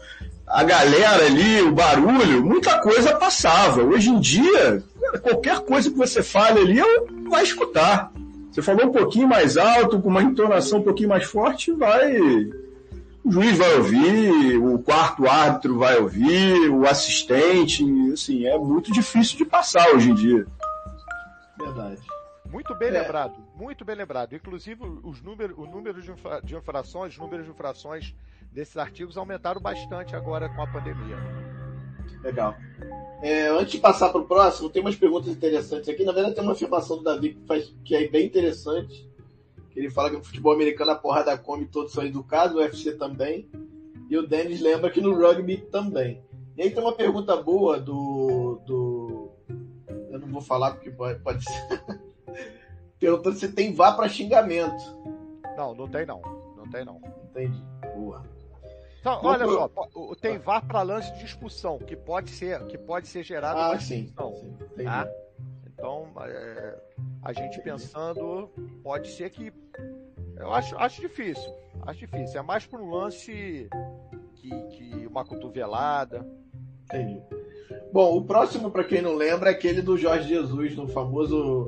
[0.45, 3.83] a galera ali, o barulho, muita coisa passava.
[3.83, 4.83] Hoje em dia,
[5.21, 6.81] qualquer coisa que você fale ali,
[7.29, 8.11] vai escutar.
[8.51, 12.17] Você falou um pouquinho mais alto, com uma entonação um pouquinho mais forte, vai
[13.27, 19.37] o juiz vai ouvir, o quarto árbitro vai ouvir, o assistente, assim, é muito difícil
[19.37, 20.47] de passar hoje em dia.
[21.59, 22.01] Verdade.
[22.49, 23.01] Muito bem é.
[23.01, 24.33] lembrado, muito bem lembrado.
[24.33, 28.15] Inclusive, os números, o número de, infra, de infrações, os números de infrações
[28.49, 31.17] desses artigos aumentaram bastante agora com a pandemia.
[32.23, 32.55] Legal.
[33.21, 36.05] É, antes de passar para o próximo, tem umas perguntas interessantes aqui.
[36.05, 39.06] Na verdade, tem uma afirmação do Davi que, faz, que é bem interessante
[39.77, 43.47] ele fala que no futebol americano a porrada come, todos são educados, o UFC também.
[44.09, 46.23] E o Dennis lembra que no rugby também.
[46.57, 48.59] E aí tem uma pergunta boa do.
[48.65, 49.31] do
[50.09, 51.83] eu não vou falar porque pode, pode ser.
[52.99, 54.83] Perguntando se tem vá para xingamento.
[55.55, 56.21] Não, não tem não.
[56.55, 56.99] Não tem não.
[57.29, 57.63] Entendi.
[57.95, 58.23] Boa.
[58.99, 59.69] Então, olha só,
[60.19, 64.07] tem VAR para lance de expulsão, que pode ser, que pode ser gerado ah, sim,
[64.07, 65.07] sim, tá?
[65.77, 66.75] Então, é,
[67.21, 68.49] a gente pensando,
[68.83, 69.53] pode ser que.
[70.35, 71.53] Eu acho, acho difícil.
[71.83, 72.39] Acho difícil.
[72.39, 73.69] É mais para um lance
[74.35, 76.27] que, que uma cotovelada.
[76.85, 77.21] Entendi.
[77.93, 81.67] Bom, o próximo, para quem não lembra, é aquele do Jorge Jesus, no famoso.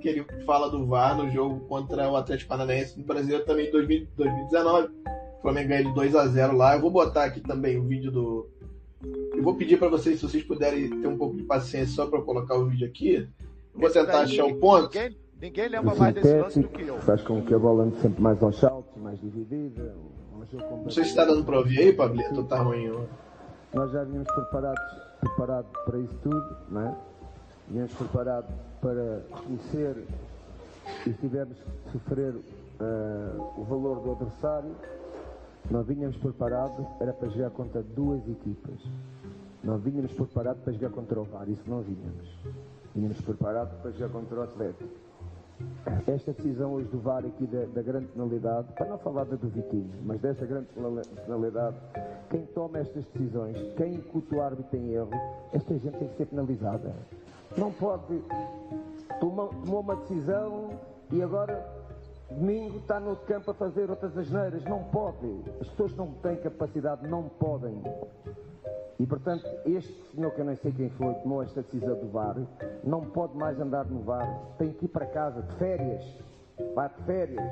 [0.00, 3.70] que ele fala do VAR no jogo contra o Atlético Paranaense no Brasil também em
[3.70, 4.88] 2019.
[4.88, 6.74] O Flamengo ganhou 2 a 0 lá.
[6.74, 8.48] Eu vou botar aqui também o vídeo do.
[9.34, 12.22] Eu vou pedir para vocês, se vocês puderem ter um pouco de paciência só para
[12.22, 13.28] colocar o vídeo aqui.
[13.74, 14.94] Vou tentar achar o ponto.
[14.94, 16.98] Ninguém, ninguém lembra mais desse lance do que eu.
[16.98, 19.94] Faz com que a bola ande sempre mais aos saltos, mais dividida.
[20.58, 22.90] Não sei se está dando para ouvir aí, Pablito, tá ruim.
[23.72, 24.82] Nós já vínhamos preparados,
[25.20, 26.94] preparados para isso tudo, não é?
[27.68, 28.50] Vínhamos preparados
[28.80, 30.04] para reconhecer
[31.06, 34.74] e se tivermos que sofrer uh, o valor do adversário,
[35.70, 38.80] nós vínhamos preparados, era para jogar contra duas equipas.
[39.62, 42.28] Nós vínhamos preparados para jogar contra o VAR, isso não vínhamos.
[42.92, 44.90] Tínhamos preparado para jogar contra o Atlético.
[46.06, 49.48] Esta decisão hoje do VAR aqui da, da, grande penalidade, para não falar da do
[49.48, 50.68] Vitinho, mas desta grande
[51.26, 51.76] penalidade,
[52.30, 55.10] quem toma estas decisões, quem incuta o árbitro em erro,
[55.52, 56.94] esta gente tem que ser penalizada.
[57.56, 58.22] Não pode.
[59.20, 60.70] Tomou, tomou uma decisão
[61.12, 61.80] e agora
[62.30, 64.64] domingo está no campo a fazer outras asneiras.
[64.64, 65.42] Não pode.
[65.60, 67.82] As pessoas não têm capacidade, não podem.
[69.00, 72.36] E, portanto, este senhor, que eu nem sei quem foi, tomou esta decisão do VAR,
[72.84, 74.28] não pode mais andar no VAR,
[74.58, 76.04] tem que ir para casa, de férias.
[76.74, 77.50] Vá de férias.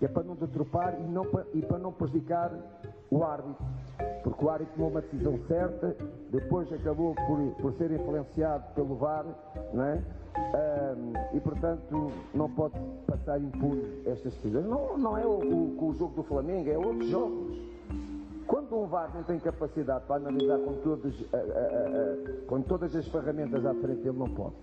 [0.00, 2.52] É para não detropar e, não, e para não prejudicar
[3.10, 3.66] o árbitro.
[4.22, 5.96] Porque o árbitro tomou uma decisão certa,
[6.30, 9.26] depois acabou por, por ser influenciado pelo VAR,
[9.72, 10.02] não é?
[11.32, 14.66] e, portanto, não pode passar impune estas decisões.
[14.66, 17.75] Não, não é o, o, o jogo do Flamengo, é outros jogos.
[18.46, 21.14] Quando um VAR não tem capacidade para analisar com, todos,
[22.46, 24.54] com todas as ferramentas à frente, ele não pode.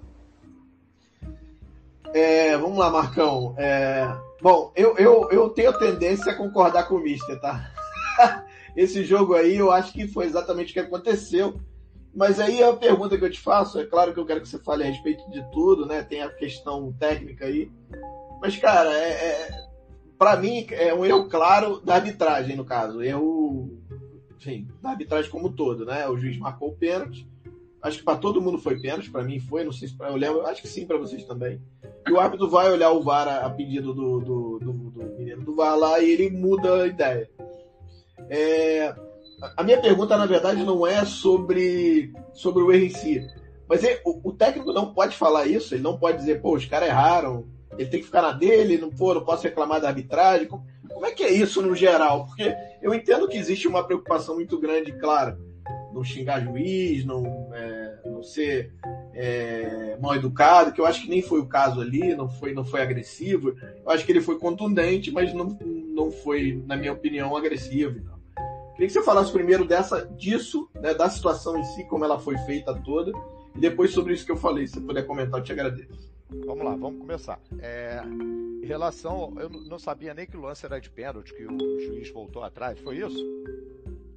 [2.13, 3.55] É, vamos lá, Marcão.
[3.57, 4.07] É,
[4.41, 7.71] bom, eu, eu, eu tenho a tendência a concordar com o Mister, tá?
[8.75, 11.59] Esse jogo aí eu acho que foi exatamente o que aconteceu.
[12.15, 14.59] Mas aí a pergunta que eu te faço, é claro que eu quero que você
[14.59, 16.03] fale a respeito de tudo, né?
[16.03, 17.71] Tem a questão técnica aí.
[18.39, 19.72] Mas, cara, é, é
[20.23, 23.03] para mim é um erro claro da arbitragem, no caso.
[23.03, 23.77] Erro,
[24.37, 26.07] enfim, da arbitragem como um todo, né?
[26.07, 27.27] O juiz marcou o pênalti.
[27.81, 30.15] Acho que para todo mundo foi pênalti, para mim foi, não sei se pra, eu
[30.15, 31.61] lembro, acho que sim para vocês também.
[32.07, 35.55] E o árbitro vai olhar o VAR a, pedido do, do, do, do, menino do
[35.55, 37.29] VAR lá e ele muda a ideia.
[38.29, 38.95] É,
[39.57, 43.27] a minha pergunta, na verdade, não é sobre, sobre o erro em si.
[43.67, 46.65] Mas é, o, o, técnico não pode falar isso, ele não pode dizer, pô, os
[46.65, 47.45] caras erraram,
[47.77, 50.47] ele tem que ficar na dele, não, pô, não posso reclamar da arbitragem.
[50.47, 52.27] Como, como é que é isso no geral?
[52.27, 55.37] Porque eu entendo que existe uma preocupação muito grande, claro,
[55.93, 58.73] não xingar juiz, não, é, não ser
[59.13, 62.65] é, mal educado, que eu acho que nem foi o caso ali, não foi, não
[62.65, 63.55] foi agressivo.
[63.85, 65.57] Eu acho que ele foi contundente, mas não,
[65.93, 68.01] não foi, na minha opinião, agressivo.
[68.73, 72.37] Queria que você falasse primeiro dessa, disso, né, da situação em si, como ela foi
[72.39, 73.11] feita toda,
[73.55, 74.65] e depois sobre isso que eu falei.
[74.65, 76.11] Se você puder comentar, eu te agradeço.
[76.45, 77.39] Vamos lá, vamos começar.
[77.59, 78.01] É,
[78.61, 82.09] em relação, eu não sabia nem que o lance era de pênalti, que o juiz
[82.11, 83.23] voltou atrás, foi isso?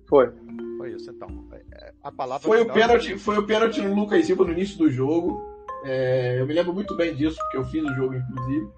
[0.06, 0.32] Foi.
[0.78, 1.28] Foi isso, então.
[1.52, 3.18] É, é, a palavra foi o pênalti, é...
[3.18, 5.42] foi o pênalti no Lucas Silva no início do jogo.
[5.84, 8.68] É, eu me lembro muito bem disso, porque eu fiz o jogo, inclusive.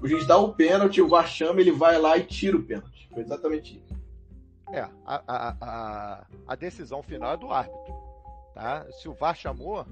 [0.00, 3.08] O juiz dá o pênalti, o VAR chama, ele vai lá e tira o pênalti.
[3.12, 3.96] Foi exatamente isso.
[4.70, 7.94] É, a, a, a, a decisão final é do árbitro.
[8.54, 8.86] Tá?
[8.90, 9.86] Se o VAR chamou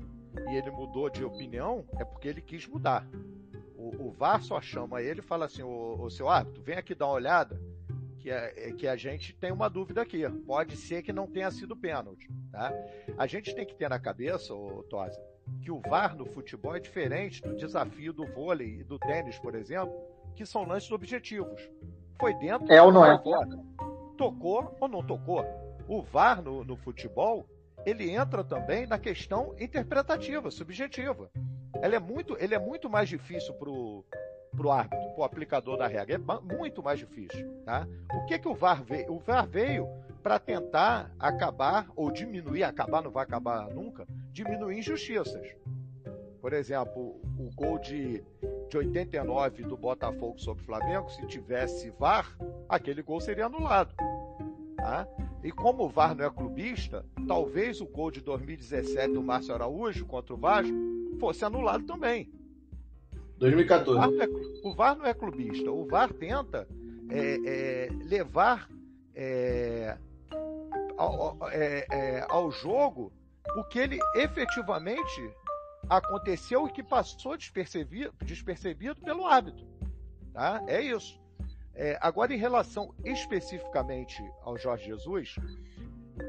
[0.48, 3.06] e ele mudou de opinião, é porque ele quis mudar.
[3.76, 6.94] O, o VAR só chama ele e fala assim: o, o seu árbitro, vem aqui
[6.94, 7.60] dar uma olhada,
[8.18, 10.28] que a, é, que a gente tem uma dúvida aqui.
[10.46, 12.28] Pode ser que não tenha sido pênalti.
[12.50, 12.72] Tá?
[13.18, 15.20] A gente tem que ter na cabeça, ô, Tosa,
[15.62, 19.54] que o VAR no futebol é diferente do desafio do vôlei e do tênis, por
[19.54, 19.94] exemplo,
[20.34, 21.68] que são lances objetivos.
[22.18, 23.18] Foi dentro é ou não é?
[23.22, 23.48] Fora
[24.16, 25.44] tocou ou não tocou.
[25.86, 27.46] O VAR no, no futebol,
[27.86, 31.30] ele entra também na questão interpretativa, subjetiva.
[31.82, 34.04] Ele é muito, ele é muito mais difícil pro
[34.56, 37.86] pro árbitro, pro aplicador da regra, é muito mais difícil, tá?
[38.14, 39.12] O que que o VAR veio?
[39.12, 39.88] O VAR veio
[40.22, 45.54] para tentar acabar ou diminuir, acabar não vai acabar nunca, diminuir injustiças.
[46.40, 48.22] Por exemplo, o gol de,
[48.68, 52.36] de 89 do Botafogo sobre o Flamengo, se tivesse VAR,
[52.68, 53.94] aquele gol seria anulado.
[54.76, 55.06] Tá?
[55.44, 60.06] E como o VAR não é clubista, talvez o gol de 2017 do Márcio Araújo
[60.06, 60.74] contra o Vasco
[61.20, 62.32] fosse anulado também.
[63.36, 63.90] 2014.
[63.90, 65.70] O VAR, é, o VAR não é clubista.
[65.70, 66.66] O VAR tenta
[67.10, 68.70] é, é, levar
[69.14, 69.98] é,
[70.96, 73.12] ao, é, é, ao jogo
[73.58, 75.30] o que ele efetivamente
[75.90, 79.66] aconteceu e que passou despercebido, despercebido pelo árbitro.
[80.32, 80.64] Tá?
[80.66, 81.22] É isso.
[81.74, 85.36] É, agora, em relação especificamente ao Jorge Jesus,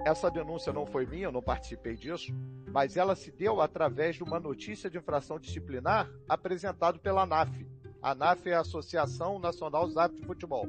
[0.04, 2.34] essa denúncia não foi minha, eu não participei disso,
[2.72, 7.66] mas ela se deu através de uma notícia de infração disciplinar apresentado pela ANAF.
[8.02, 10.68] A ANAF é a Associação Nacional dos Árbitros de Futebol.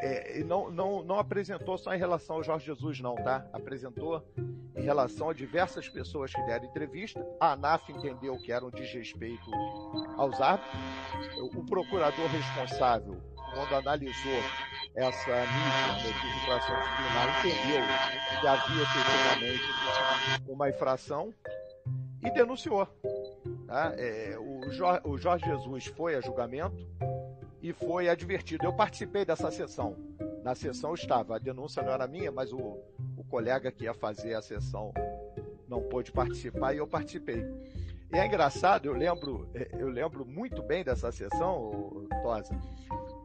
[0.00, 3.46] É, e não, não, não apresentou só em relação ao Jorge Jesus, não, tá?
[3.52, 4.22] Apresentou
[4.76, 7.24] em relação a diversas pessoas que deram entrevista.
[7.40, 9.50] A ANAF entendeu que era um desrespeito
[10.16, 10.74] aos árbitros.
[11.54, 13.20] O procurador responsável,
[13.54, 14.42] quando analisou
[14.94, 21.34] essa mídia de infração disciplinar, entendeu que havia efetivamente uma infração
[22.22, 22.86] e denunciou.
[23.66, 23.92] Tá?
[23.96, 26.86] É, o, Jorge, o Jorge Jesus foi a julgamento,
[27.64, 28.66] e foi advertido.
[28.66, 29.96] Eu participei dessa sessão.
[30.42, 32.58] Na sessão estava, a denúncia não era minha, mas o,
[33.16, 34.92] o colega que ia fazer a sessão
[35.66, 37.42] não pôde participar e eu participei.
[38.14, 42.56] É engraçado, eu lembro, eu lembro muito bem dessa sessão, Tosa,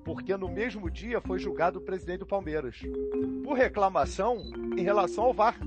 [0.03, 2.75] porque no mesmo dia foi julgado o presidente do Palmeiras
[3.43, 4.41] por reclamação
[4.75, 5.59] em relação ao VAR.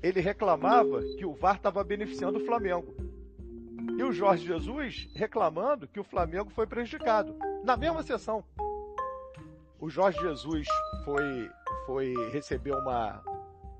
[0.00, 2.94] Ele reclamava que o VAR estava beneficiando o Flamengo.
[3.98, 7.36] E o Jorge Jesus reclamando que o Flamengo foi prejudicado.
[7.64, 8.44] Na mesma sessão.
[9.80, 10.68] O Jorge Jesus
[11.04, 11.50] foi,
[11.84, 13.20] foi recebeu uma,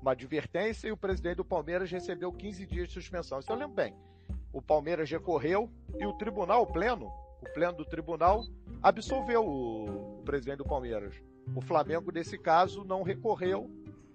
[0.01, 3.39] uma advertência e o presidente do Palmeiras recebeu 15 dias de suspensão.
[3.39, 3.93] Isso eu lembro bem.
[4.51, 8.43] O Palmeiras recorreu e o tribunal, pleno, o pleno do tribunal,
[8.81, 11.15] absolveu o, o presidente do Palmeiras.
[11.55, 13.69] O Flamengo, nesse caso, não recorreu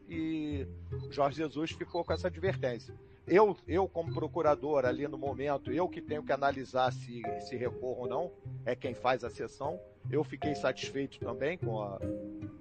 [0.08, 0.66] e
[1.10, 2.94] Jorge Jesus ficou com essa advertência.
[3.26, 8.02] Eu, eu como procurador ali no momento, eu que tenho que analisar se, se recorro
[8.02, 8.32] ou não,
[8.64, 9.80] é quem faz a sessão.
[10.08, 11.98] Eu fiquei satisfeito também com a,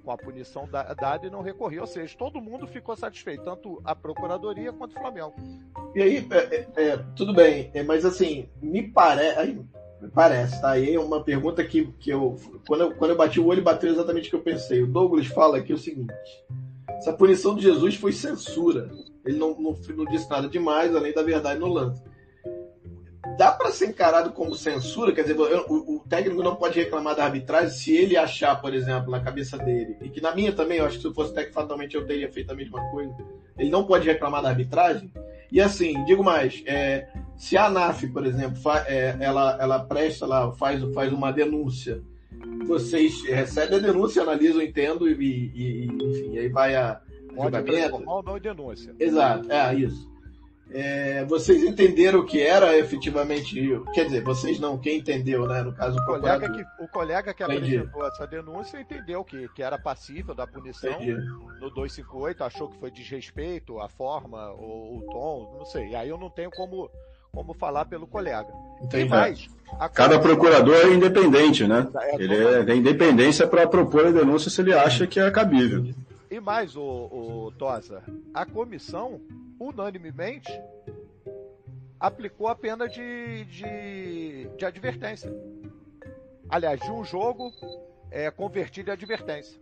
[0.03, 1.80] com a punição dada e não recorri.
[1.80, 5.36] Ou seja, todo mundo ficou satisfeito, tanto a Procuradoria quanto o Flamengo.
[5.93, 9.63] E aí, é, é, é tudo bem, é, mas assim, me parece.
[10.01, 10.72] Me parece, tá?
[10.72, 12.36] Aí é uma pergunta que, que eu
[12.68, 12.95] quando, eu.
[12.95, 14.82] quando eu bati o olho, bateu exatamente o que eu pensei.
[14.82, 16.13] O Douglas fala aqui o seguinte:
[16.89, 18.89] essa punição de Jesus foi censura.
[19.26, 22.01] Ele não, não, não disse nada demais, além da verdade no lance.
[23.38, 25.11] Dá para ser encarado como censura?
[25.11, 25.36] Quer dizer,
[25.67, 29.57] o, o, técnico não pode reclamar da arbitragem se ele achar, por exemplo, na cabeça
[29.57, 32.05] dele, e que na minha também, eu acho que se eu fosse técnico, fatalmente eu
[32.05, 33.13] teria feito a mesma coisa.
[33.57, 35.11] Ele não pode reclamar da arbitragem?
[35.51, 40.51] E assim, digo mais, é, se a ANAF, por exemplo, é, ela, ela presta lá,
[40.53, 42.01] faz, faz uma denúncia,
[42.67, 47.01] vocês recebem a denúncia, analisam, entendo, e, e, e enfim, aí vai a
[47.36, 48.96] Pode transformar ou não em denúncia.
[49.00, 50.16] Exato, é isso.
[50.72, 53.56] É, vocês entenderam o que era efetivamente.
[53.94, 55.62] Quer dizer, vocês não, quem entendeu, né?
[55.62, 59.78] No caso, o colega que, o colega que apresentou essa denúncia entendeu que, que era
[59.78, 61.14] passível da punição Entendi.
[61.62, 65.90] no 258, achou que foi desrespeito, a forma, o, o tom, não sei.
[65.90, 66.90] E aí eu não tenho como,
[67.32, 68.52] como falar pelo colega.
[68.82, 69.08] Entendi.
[69.08, 69.48] Mais,
[69.94, 71.88] Cada procurador é independente, né?
[71.96, 75.86] É, ele é, tem independência para propor a denúncia se ele acha que é cabível.
[76.36, 79.22] E mais, o, o Tosa, a comissão,
[79.58, 80.52] unanimemente,
[81.98, 85.34] aplicou a pena de, de, de advertência.
[86.50, 87.54] Aliás, de um jogo
[88.12, 89.58] é, convertido em advertência.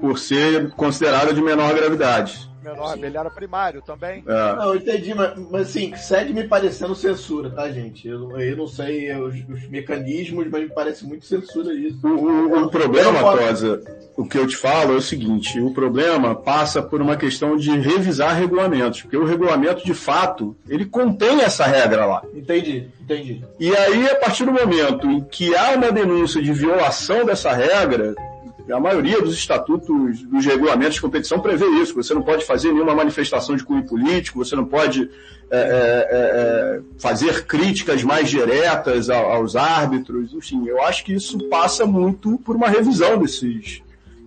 [0.00, 4.22] Por ser considerado de menor gravidade menor, ele era primário também.
[4.26, 4.56] É.
[4.56, 8.08] Não, eu entendi, mas, mas assim, segue me parecendo censura, tá, gente?
[8.08, 11.98] Eu, eu não sei os, os mecanismos, mas me parece muito censura isso.
[12.06, 13.82] O, o, o problema, Tosa,
[14.16, 17.70] o que eu te falo é o seguinte: o problema passa por uma questão de
[17.78, 22.22] revisar regulamentos, porque o regulamento, de fato, ele contém essa regra lá.
[22.34, 23.44] Entendi, entendi.
[23.58, 28.14] E aí, a partir do momento em que há uma denúncia de violação dessa regra,
[28.70, 31.94] a maioria dos estatutos, dos regulamentos de competição prevê isso.
[31.94, 35.10] Você não pode fazer nenhuma manifestação de cunho político, você não pode
[35.50, 40.32] é, é, é, é fazer críticas mais diretas aos árbitros.
[40.32, 43.82] Enfim, eu acho que isso passa muito por uma revisão desses,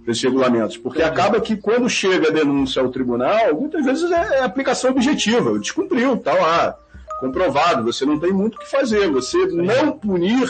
[0.05, 0.77] desses regulamentos.
[0.77, 5.57] Porque acaba que quando chega a denúncia ao tribunal, muitas vezes é, é aplicação objetiva.
[5.59, 6.77] Descumpriu, está lá,
[7.19, 7.83] comprovado.
[7.85, 9.09] Você não tem muito o que fazer.
[9.11, 10.49] Você não punir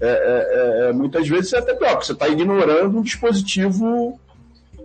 [0.00, 4.18] é, é, é, muitas vezes é até pior, porque você está ignorando um dispositivo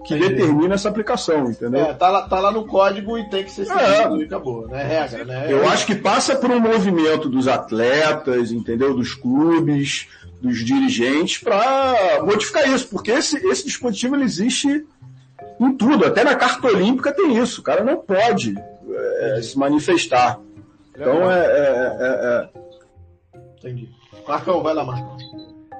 [0.05, 0.35] que Entendi.
[0.35, 1.81] determina essa aplicação, entendeu?
[1.81, 3.65] É, tá lá, tá lá no código e tem que ser é.
[3.65, 4.19] seguido é.
[4.19, 4.83] e acabou, né?
[4.83, 5.47] Regra, né?
[5.49, 8.93] Eu acho que passa por um movimento dos atletas, entendeu?
[8.93, 10.07] Dos clubes,
[10.41, 14.85] dos dirigentes, para modificar isso, porque esse, esse dispositivo ele existe
[15.59, 18.53] em tudo, até na carta olímpica tem isso, o cara não pode
[19.19, 20.39] é, se manifestar.
[20.93, 22.49] Então é, é,
[23.57, 23.89] Entendi.
[24.27, 25.17] Marcão, vai lá, Marcão.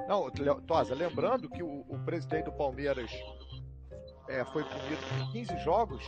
[0.08, 0.30] Não,
[0.66, 3.10] Tosa, lembrando que o, o presidente do Palmeiras
[4.28, 6.04] é, foi punido por 15 jogos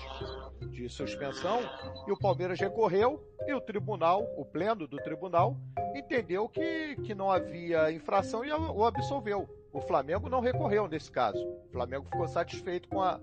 [0.71, 1.61] de suspensão
[2.07, 5.57] e o Palmeiras recorreu e o tribunal, o pleno do tribunal,
[5.95, 9.49] entendeu que, que não havia infração e o absolveu.
[9.73, 11.39] O Flamengo não recorreu nesse caso.
[11.39, 13.21] O Flamengo ficou satisfeito com a,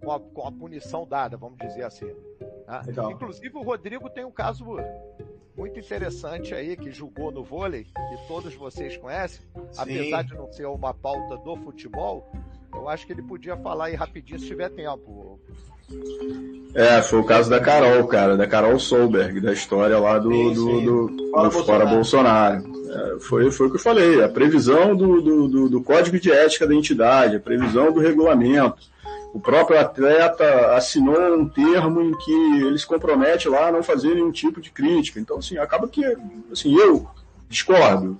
[0.00, 2.14] com a, com a punição dada, vamos dizer assim.
[2.66, 2.82] Tá?
[3.10, 4.64] Inclusive o Rodrigo tem um caso
[5.56, 9.80] muito interessante aí que julgou no vôlei, que todos vocês conhecem, Sim.
[9.80, 12.30] apesar de não ser uma pauta do futebol,
[12.72, 15.40] eu acho que ele podia falar aí rapidinho se tiver tempo.
[16.74, 20.54] É, foi o caso da Carol, cara, da Carol Solberg, da história lá do, sim,
[20.54, 20.84] sim.
[20.84, 21.88] do, do, Fora, do Bolsonaro.
[21.88, 22.78] Bolsonaro.
[22.88, 26.30] É, foi, foi o que eu falei, a previsão do, do, do, do Código de
[26.30, 28.76] Ética da entidade, a previsão do regulamento
[29.32, 34.14] o próprio atleta assinou um termo em que ele se compromete lá a não fazer
[34.14, 35.20] nenhum tipo de crítica.
[35.20, 36.04] Então, assim, acaba que,
[36.50, 37.08] assim, eu
[37.48, 38.18] discordo.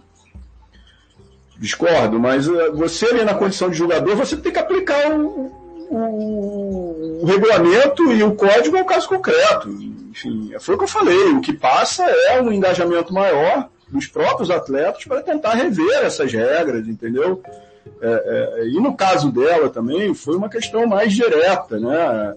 [1.59, 5.58] Discordo, mas uh, você ali na condição de jogador, você tem que aplicar o,
[5.91, 9.69] o, o regulamento e o código ao caso concreto.
[10.11, 11.33] Enfim, foi o que eu falei.
[11.33, 16.87] O que passa é um engajamento maior dos próprios atletas para tentar rever essas regras,
[16.87, 17.43] entendeu?
[18.01, 22.35] É, é, e no caso dela também foi uma questão mais direta, né?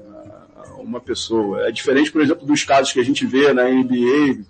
[0.78, 1.68] Uma pessoa.
[1.68, 4.44] É diferente, por exemplo, dos casos que a gente vê na NBA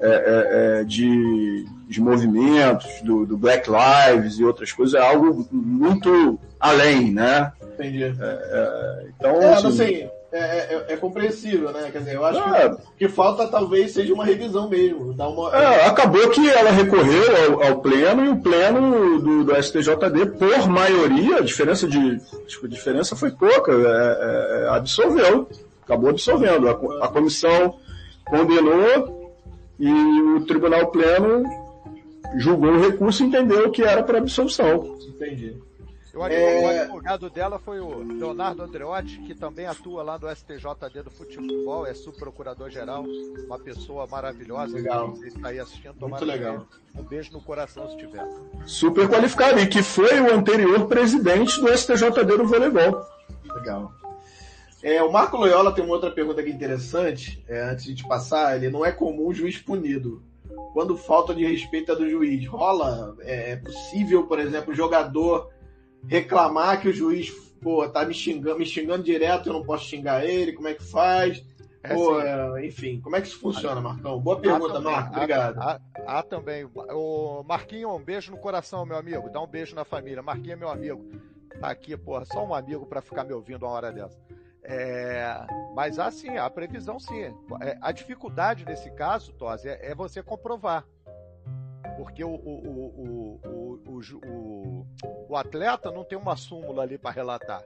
[0.00, 5.46] é, é, é, de, de movimentos, do, do, Black Lives e outras coisas, é algo
[5.50, 7.52] muito além, né?
[7.78, 8.04] Entendi.
[8.04, 11.88] É, então, é, assim, assim é, é, é, compreensível, né?
[11.90, 12.70] Quer dizer, eu acho é.
[12.70, 15.12] que, que falta talvez seja uma revisão mesmo.
[15.14, 15.54] Dar uma...
[15.56, 20.68] É, acabou que ela recorreu ao, ao, pleno e o pleno do, do, STJD, por
[20.68, 25.48] maioria, a diferença, de, a diferença foi pouca, é, é, absolveu.
[25.82, 26.68] Acabou absolvendo.
[26.68, 27.76] A, a comissão
[28.24, 29.32] condenou
[29.78, 31.44] e o Tribunal Pleno
[32.36, 34.98] julgou o recurso e entendeu que era para absolução.
[35.08, 35.54] Entendi.
[36.16, 36.80] O é...
[36.80, 41.92] advogado dela foi o Leonardo Andreotti, que também atua lá no STJD do futebol, é
[41.92, 43.04] subprocurador-geral,
[43.46, 44.76] uma pessoa maravilhosa.
[44.76, 45.10] Legal.
[45.10, 46.66] Você está aí assistindo, Muito legal.
[46.94, 48.26] Um beijo no coração se tiver.
[48.64, 53.04] Super qualificado, e que foi o anterior presidente do STJD do voleibol.
[53.54, 53.92] Legal.
[54.82, 58.56] É, o Marco Loyola tem uma outra pergunta aqui interessante, é, antes de te passar,
[58.56, 60.22] ele não é comum o juiz punido.
[60.72, 63.14] Quando falta de respeito é do juiz, rola?
[63.20, 65.50] É, é possível, por exemplo, o jogador
[66.08, 67.30] reclamar que o juiz,
[67.60, 70.84] pô, tá me xingando, me xingando direto, eu não posso xingar ele, como é que
[70.84, 71.44] faz?
[71.82, 74.20] É pô, é, enfim, como é que isso funciona, Marcão?
[74.20, 75.60] Boa pergunta, também, Marco, obrigado.
[75.60, 76.68] Há, há, também.
[76.74, 79.30] O Marquinho, um beijo no coração, meu amigo.
[79.30, 80.20] Dá um beijo na família.
[80.20, 81.08] Marquinho é meu amigo.
[81.60, 84.18] Tá aqui, porra, só um amigo para ficar me ouvindo uma hora dessa.
[84.64, 85.46] É,
[85.76, 87.20] mas há sim, a previsão sim.
[87.62, 90.84] É, a dificuldade nesse caso, Tosi, é, é você comprovar
[91.96, 94.86] porque o, o, o, o,
[95.28, 97.62] o atleta não tem uma súmula ali para relatar.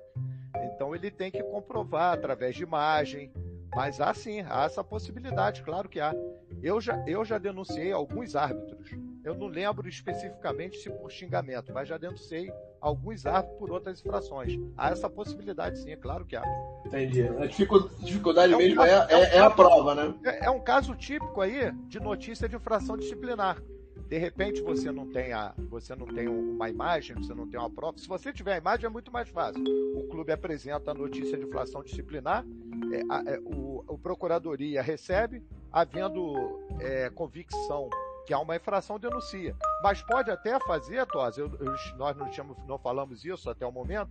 [0.63, 3.33] Então ele tem que comprovar através de imagem.
[3.75, 6.15] Mas há sim, há essa possibilidade, claro que há.
[6.63, 8.91] Eu já, eu já denunciei alguns árbitros.
[9.23, 14.59] Eu não lembro especificamente se por xingamento, mas já denunciei alguns árbitros por outras infrações.
[14.77, 16.43] Há essa possibilidade sim, é claro que há.
[16.87, 17.23] Entendi.
[17.23, 20.15] A dificuldade é um mesmo caso, é, é, é, é, a prova, né?
[20.25, 23.63] É, é um caso típico aí de notícia de infração disciplinar.
[24.11, 27.71] De repente você não tem a, você não tem uma imagem, você não tem uma
[27.71, 27.97] prova.
[27.97, 29.63] Se você tiver a imagem é muito mais fácil.
[29.95, 32.45] O clube apresenta a notícia de inflação disciplinar,
[32.93, 37.89] é, a, é, o, o, procuradoria recebe, havendo é, convicção
[38.27, 39.55] que há uma infração denuncia.
[39.81, 43.71] Mas pode até fazer, Tos, eu, eu, nós não, tínhamos, não falamos isso até o
[43.71, 44.11] momento,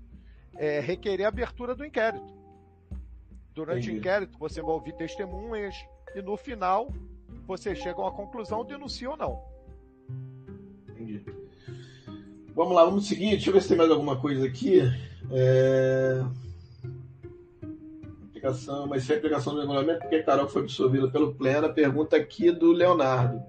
[0.55, 2.33] é, requerer a abertura do inquérito.
[3.53, 3.97] Durante Entendi.
[3.97, 5.75] o inquérito você vai ouvir testemunhas
[6.15, 6.87] e no final
[7.45, 9.58] você chega a uma conclusão, denuncia ou não.
[10.99, 11.23] Entendi.
[12.53, 13.31] Vamos lá, vamos seguir.
[13.31, 14.81] Deixa eu ver se tem mais alguma coisa aqui.
[15.31, 16.21] É...
[18.27, 21.67] Aplicação, mas sem aplicação do regulamento, porque a Carol foi absorvida pelo pleno.
[21.67, 23.41] A pergunta aqui do Leonardo.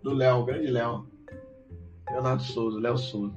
[0.00, 1.06] Do Léo, grande Léo.
[2.08, 3.34] Leonardo Souza, Léo Souza.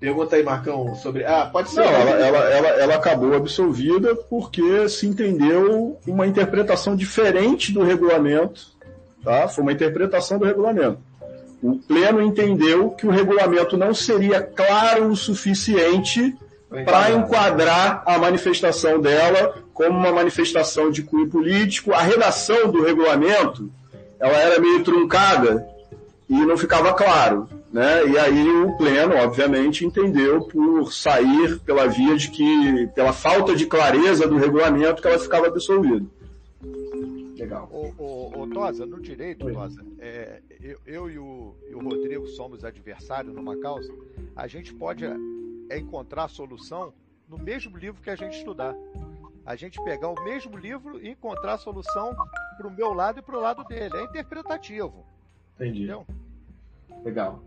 [0.00, 1.24] Pergunta aí, Marcão, sobre.
[1.24, 1.80] Ah, pode ser.
[1.80, 8.72] Não, ela, ela, ela, ela, acabou absolvida porque se entendeu uma interpretação diferente do regulamento.
[9.22, 9.46] Tá?
[9.46, 10.98] Foi uma interpretação do regulamento.
[11.62, 16.34] O Pleno entendeu que o regulamento não seria claro o suficiente
[16.84, 21.92] para enquadrar a manifestação dela como uma manifestação de cunho político.
[21.92, 23.70] A redação do regulamento
[24.18, 25.66] ela era meio truncada
[26.28, 27.48] e não ficava claro.
[27.72, 28.06] Né?
[28.06, 33.66] E aí o Pleno, obviamente, entendeu por sair pela via de que, pela falta de
[33.66, 36.04] clareza do regulamento, que ela ficava absolvida.
[37.42, 37.68] Legal.
[37.72, 39.52] O, o, o Tosa, no direito, Oi.
[39.52, 43.92] Tosa, é, eu, eu e, o, e, o, Rodrigo somos adversários numa causa,
[44.36, 46.94] a gente pode é, encontrar a solução
[47.28, 48.76] no mesmo livro que a gente estudar.
[49.44, 52.14] A gente pegar o mesmo livro e encontrar a solução
[52.56, 53.96] para o meu lado e para o lado dele.
[53.96, 55.04] É interpretativo.
[55.56, 55.78] Entendi.
[55.78, 56.06] Entendeu?
[57.04, 57.42] Legal.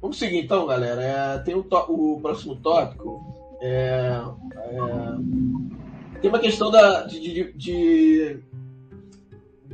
[0.00, 1.02] Vamos seguir então, galera.
[1.02, 3.58] É, tem o, o, próximo tópico.
[3.60, 4.12] É,
[4.54, 8.49] é, tem uma questão da, de, de, de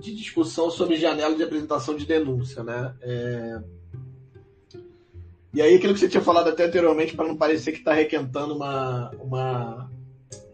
[0.01, 2.95] de discussão sobre janela de apresentação de denúncia, né?
[3.01, 3.61] É...
[5.55, 8.55] E aí aquilo que você tinha falado até anteriormente, para não parecer que está requentando
[8.55, 9.11] uma.
[9.18, 9.91] uma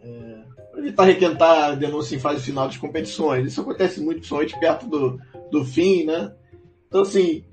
[0.01, 0.79] é...
[0.79, 3.47] evitar requentar a denúncia em fase final das competições.
[3.47, 5.19] Isso acontece muito, principalmente perto do,
[5.51, 6.33] do fim, né?
[6.87, 7.43] Então, assim,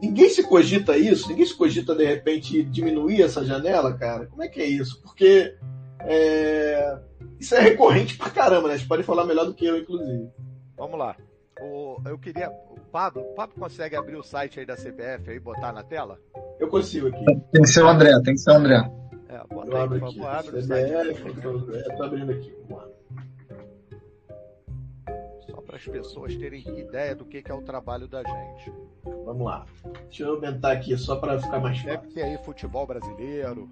[0.00, 4.26] ninguém se cogita isso, ninguém se cogita de repente diminuir essa janela, cara.
[4.26, 5.02] Como é que é isso?
[5.02, 5.54] Porque
[6.00, 6.98] é...
[7.38, 8.78] isso é recorrente pra caramba, né?
[8.78, 10.30] Você pode falar melhor do que eu, inclusive.
[10.76, 11.16] Vamos lá.
[11.60, 12.50] O, eu queria.
[12.50, 16.18] O Pablo, o Pablo consegue abrir o site aí da CBF e botar na tela?
[16.60, 17.24] Eu consigo aqui.
[17.24, 18.90] Tem que ser o André, tem que ser o André.
[19.28, 20.92] É, bota eu aí, por favor, abre o site.
[20.92, 22.54] Eu tô abrindo aqui.
[25.50, 28.72] Só para as pessoas terem ideia do que, que é o trabalho da gente.
[29.24, 29.66] Vamos lá.
[30.08, 32.00] Deixa eu aumentar aqui só para ficar mais fácil.
[32.00, 33.68] Deve ter aí futebol brasileiro.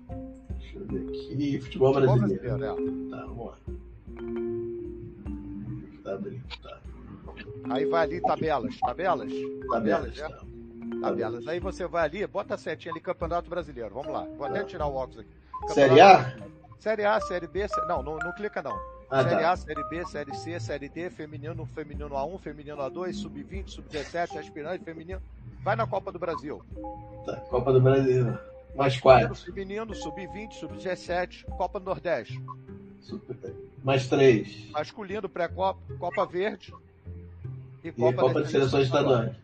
[0.58, 1.60] Deixa eu ver aqui.
[1.60, 2.58] Futebol, futebol brasileiro.
[2.58, 3.10] brasileiro é.
[3.10, 3.58] Tá, vamos lá.
[6.02, 6.80] Tá abrindo, tá.
[7.70, 9.32] Aí vai ali tabelas, tabelas,
[9.70, 10.28] tabelas, né?
[11.00, 11.46] Tabelas.
[11.48, 13.94] Aí você vai ali, bota a setinha ali, Campeonato Brasileiro.
[13.94, 14.26] Vamos lá.
[14.36, 15.30] Vou até tirar o óculos aqui.
[15.60, 16.36] Campeonato série A?
[16.78, 18.78] Série A, Série B, não, não, não clica não.
[19.10, 19.52] Ah, série tá.
[19.52, 24.84] A, Série B, Série C, Série D, feminino, feminino A1, feminino A2, sub-20, sub-17, aspirante,
[24.84, 25.22] feminino.
[25.62, 26.62] Vai na Copa do Brasil.
[27.24, 28.36] Tá, Copa do Brasil.
[28.74, 29.34] Mais quatro.
[29.34, 32.42] Feminino, sub-20, sub-17, Copa do Nordeste.
[33.00, 33.54] Super.
[33.82, 34.70] Mais três.
[34.70, 36.74] Masculino, pré-Copa, Copa Verde,
[37.84, 39.36] e Copa, e Copa das Seleções Estaduais.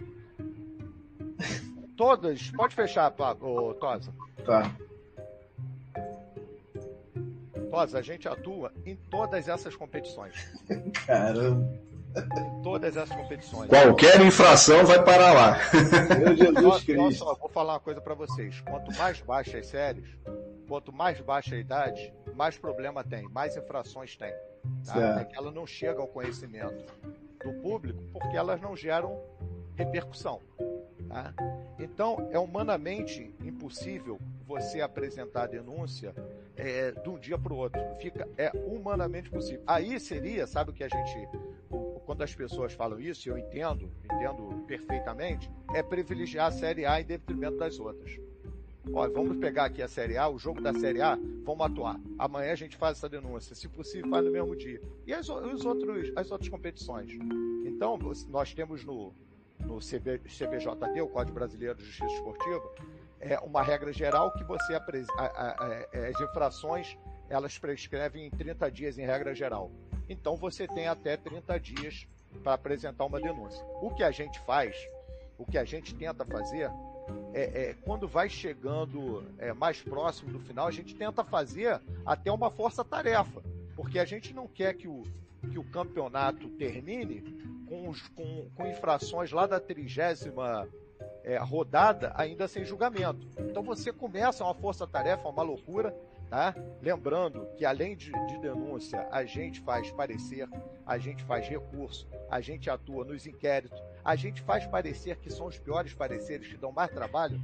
[1.97, 2.51] Todas.
[2.53, 4.11] Pode fechar, o Tosa.
[4.45, 4.75] Tá.
[7.71, 10.35] Tosa, a gente atua em todas essas competições.
[11.07, 11.79] Caramba.
[12.17, 13.69] Em todas essas competições.
[13.69, 15.59] Qualquer infração vai para lá.
[16.19, 17.13] Meu Jesus Cristo.
[17.13, 18.61] Só, vou falar uma coisa para vocês.
[18.63, 20.09] Quanto mais baixa as séries,
[20.67, 24.33] quanto mais baixa a idade, mais problema tem, mais infrações tem.
[24.85, 25.21] Tá?
[25.21, 26.85] É que ela não chega ao conhecimento
[27.45, 29.21] do público porque elas não geram
[29.77, 30.41] repercussão.
[31.09, 31.35] Tá?
[31.79, 36.15] Então, é humanamente impossível você apresentar a denúncia
[36.57, 37.81] é, de um dia para o outro.
[38.01, 39.63] Fica, é humanamente possível.
[39.67, 41.29] Aí seria, sabe o que a gente.
[42.05, 47.05] Quando as pessoas falam isso, eu entendo, entendo perfeitamente, é privilegiar a Série A em
[47.05, 48.19] detrimento das outras.
[48.93, 52.01] Olha, vamos pegar aqui a Série A, o jogo da Série A, vamos atuar.
[52.19, 54.81] Amanhã a gente faz essa denúncia, se possível, faz no mesmo dia.
[55.07, 57.13] E as, os outros, as outras competições?
[57.65, 57.99] Então,
[58.29, 59.13] nós temos no,
[59.61, 62.63] no CB, CBJD, o Código Brasileiro de Justiça Esportiva,
[63.21, 64.83] é uma regra geral que você a,
[65.19, 66.97] a, é, as infrações
[67.29, 69.71] elas prescrevem em 30 dias em regra geral.
[70.09, 72.09] Então você tem até 30 dias
[72.43, 73.65] para apresentar uma denúncia.
[73.81, 74.75] O que a gente faz,
[75.39, 76.71] o que a gente tenta fazer
[77.33, 82.31] é, é, quando vai chegando é, mais próximo do final, a gente tenta fazer até
[82.31, 83.43] uma força-tarefa,
[83.77, 85.05] porque a gente não quer que o,
[85.51, 87.23] que o campeonato termine
[87.69, 90.69] com, com, com infrações lá da trigésima
[91.23, 93.27] é, rodada ainda sem julgamento.
[93.39, 95.95] Então você começa uma força-tarefa, uma loucura,
[96.31, 96.55] Tá?
[96.81, 100.49] Lembrando que além de, de, denúncia, a gente faz parecer,
[100.87, 105.47] a gente faz recurso, a gente atua nos inquéritos, a gente faz parecer que são
[105.47, 107.41] os piores pareceres que dão mais trabalho,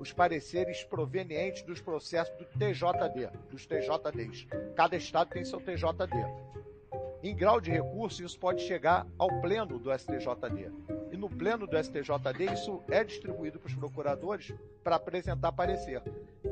[0.00, 4.46] os pareceres provenientes dos processos do TJD, dos TJDs.
[4.74, 6.48] Cada estado tem seu TJD.
[7.22, 10.70] Em grau de recurso, isso pode chegar ao pleno do STJD.
[11.10, 14.54] E no pleno do STJD, isso é distribuído para os procuradores
[14.84, 16.00] para apresentar parecer.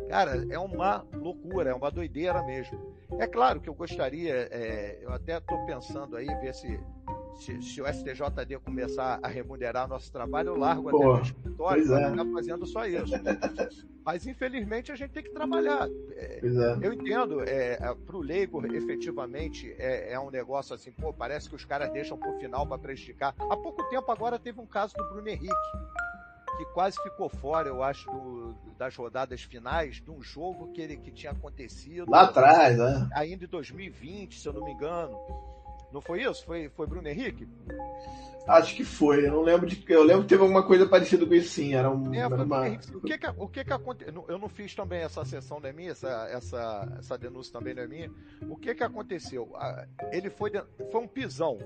[0.08, 2.96] Cara, é uma loucura, é uma doideira mesmo.
[3.18, 6.80] É claro que eu gostaria, é, eu até estou pensando aí, ver se,
[7.36, 11.86] se, se, o STJD começar a remunerar nosso trabalho, eu largo Pô, até o escritório
[11.86, 12.10] para é.
[12.10, 13.12] ficar fazendo só isso.
[14.04, 15.88] Mas infelizmente a gente tem que trabalhar.
[16.12, 16.78] É, é.
[16.80, 21.48] Eu entendo, é, é para o leigo, efetivamente, é, é, um negócio assim, pô, parece
[21.48, 23.34] que os caras deixam para o final para prejudicar.
[23.38, 25.54] Há pouco tempo agora teve um caso do Bruno Henrique
[26.56, 30.96] que quase ficou fora, eu acho, do, das rodadas finais de um jogo que, ele,
[30.96, 32.10] que tinha acontecido.
[32.10, 33.08] Lá atrás, né?
[33.14, 35.18] Ainda em 2020, se eu não me engano.
[35.92, 36.44] Não foi isso?
[36.44, 37.48] Foi, foi Bruno Henrique?
[38.46, 39.26] Acho que foi.
[39.26, 39.82] Eu não lembro de.
[39.88, 41.74] Eu lembro que teve alguma coisa parecida com isso, sim.
[41.74, 42.14] Era um.
[42.14, 42.68] É, foi uma...
[42.68, 44.24] O que que, o que, que aconteceu?
[44.28, 47.82] Eu não fiz também essa sessão não é minha, essa, essa, essa denúncia também não
[47.82, 48.10] é minha.
[48.48, 49.52] O que que aconteceu?
[50.12, 50.52] Ele foi.
[50.92, 51.58] Foi um pisão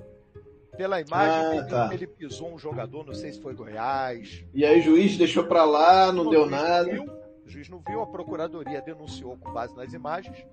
[0.76, 1.90] pela imagem, ah, tá.
[1.92, 4.42] ele pisou um jogador, não sei se foi Goiás.
[4.54, 6.90] E aí o juiz deixou para lá, não deu nada.
[6.90, 7.04] Viu,
[7.44, 10.46] o juiz não viu, a procuradoria denunciou com base nas imagens.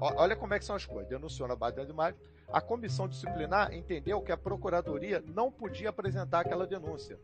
[0.00, 1.08] Olha como é que são as coisas.
[1.10, 2.18] Denunciou na base das imagens.
[2.52, 7.18] A comissão disciplinar entendeu que a procuradoria não podia apresentar aquela denúncia.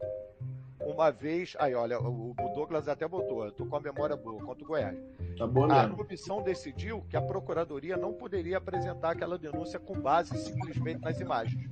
[0.80, 4.64] Uma vez, aí olha, o Douglas até botou, eu tô com a memória boa, contra
[4.64, 4.98] o Goiás.
[5.36, 10.36] Tá bom, a comissão decidiu que a procuradoria não poderia apresentar aquela denúncia com base
[10.38, 11.70] simplesmente nas imagens.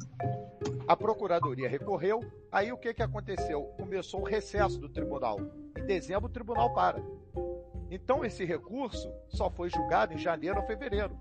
[0.86, 2.20] A procuradoria recorreu,
[2.52, 3.64] aí o que, que aconteceu?
[3.78, 5.38] Começou o recesso do tribunal.
[5.76, 7.02] Em dezembro, o tribunal para.
[7.90, 11.18] Então, esse recurso só foi julgado em janeiro ou fevereiro.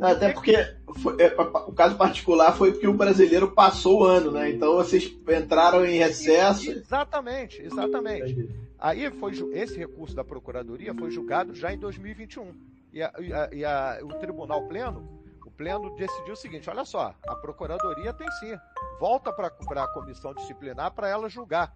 [0.00, 0.56] Até porque
[1.00, 4.50] foi, é, o caso particular foi porque o brasileiro passou o ano, né?
[4.50, 6.70] Então vocês entraram em recesso.
[6.70, 8.48] Exatamente, exatamente.
[8.78, 12.52] Aí foi esse recurso da Procuradoria foi julgado já em 2021.
[12.92, 15.22] E, a, e, a, e a, o Tribunal Pleno
[15.56, 18.56] Pleno decidiu o seguinte: olha só, a Procuradoria tem sim,
[18.98, 21.72] volta para a comissão disciplinar para ela julgar.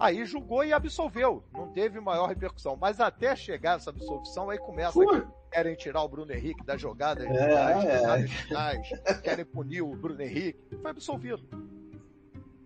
[0.00, 2.74] Aí julgou e absolveu, não teve maior repercussão.
[2.74, 5.22] Mas até chegar essa absolvição, aí começa que
[5.52, 9.14] querem tirar o Bruno Henrique das jogadas é, finais, é.
[9.14, 10.58] querem punir o Bruno Henrique.
[10.80, 11.42] Foi absolvido.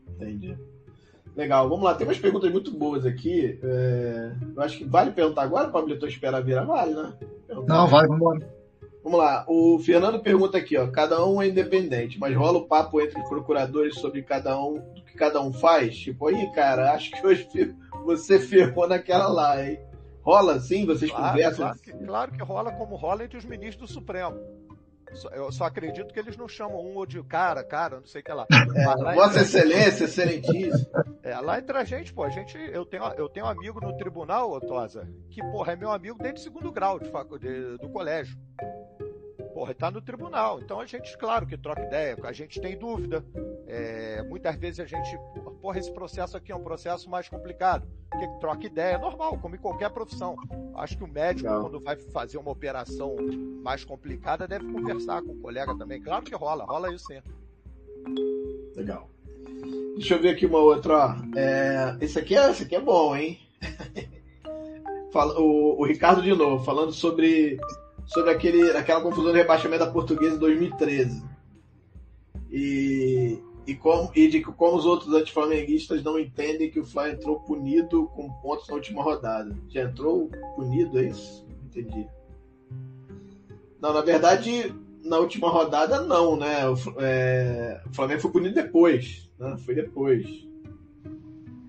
[0.08, 0.56] Entendi.
[1.34, 1.94] Legal, vamos lá.
[1.94, 3.58] Tem umas perguntas muito boas aqui.
[3.60, 4.32] É...
[4.54, 6.06] Eu acho que vale perguntar agora, Pablito?
[6.06, 7.14] Espera virar, vale, né?
[7.48, 7.74] Perguntar.
[7.74, 8.53] Não, vai, vamos embora.
[9.04, 9.44] Vamos lá.
[9.46, 10.90] O Fernando pergunta aqui, ó.
[10.90, 15.04] Cada um é independente, mas rola o papo entre os procuradores sobre cada um, do
[15.04, 15.94] que cada um faz?
[15.94, 17.46] Tipo, aí, cara, acho que hoje
[18.02, 19.78] você ferrou naquela lá, hein?
[20.22, 20.86] Rola sim?
[20.86, 21.66] Vocês claro, conversam?
[21.66, 24.40] Claro que, claro que rola como rola entre os ministros do Supremo.
[25.32, 28.24] Eu só acredito que eles não chamam um ou de cara, cara, não sei o
[28.24, 28.46] que lá.
[28.50, 30.86] É, Vossa Excelência, Excelentíssimo.
[31.22, 33.96] É, lá entre a gente, pô, a gente, eu tenho, eu tenho um amigo no
[33.96, 38.36] tribunal, Tosa, que, porra, é meu amigo desde o segundo grau de, de, do colégio.
[39.54, 40.60] Porra, está no tribunal.
[40.60, 43.24] Então a gente, claro que troca ideia, a gente tem dúvida.
[43.66, 45.16] É, muitas vezes a gente,
[45.62, 47.86] porra, esse processo aqui é um processo mais complicado.
[48.10, 50.36] Porque troca ideia, é normal, como em qualquer profissão.
[50.74, 51.62] Acho que o médico, Legal.
[51.62, 53.16] quando vai fazer uma operação
[53.62, 56.02] mais complicada, deve conversar com o colega também.
[56.02, 57.22] Claro que rola, rola isso sim.
[58.76, 59.08] Legal.
[59.94, 61.16] Deixa eu ver aqui uma outra.
[61.36, 63.38] É, esse, aqui é, esse aqui é bom, hein?
[65.12, 67.56] Fala, o, o Ricardo de novo, falando sobre
[68.06, 71.22] sobre aquele, aquela confusão de rebaixamento da portuguesa em 2013.
[72.50, 77.40] E, e, como, e de como os outros antiflamenguistas não entendem que o Fly entrou
[77.40, 79.56] punido com pontos na última rodada.
[79.68, 81.46] Já entrou punido, é isso?
[81.64, 82.06] Entendi.
[83.80, 86.68] Não, na verdade, na última rodada não, né?
[86.68, 89.30] O, é, o Flamengo foi punido depois.
[89.38, 89.56] Né?
[89.58, 90.46] Foi depois.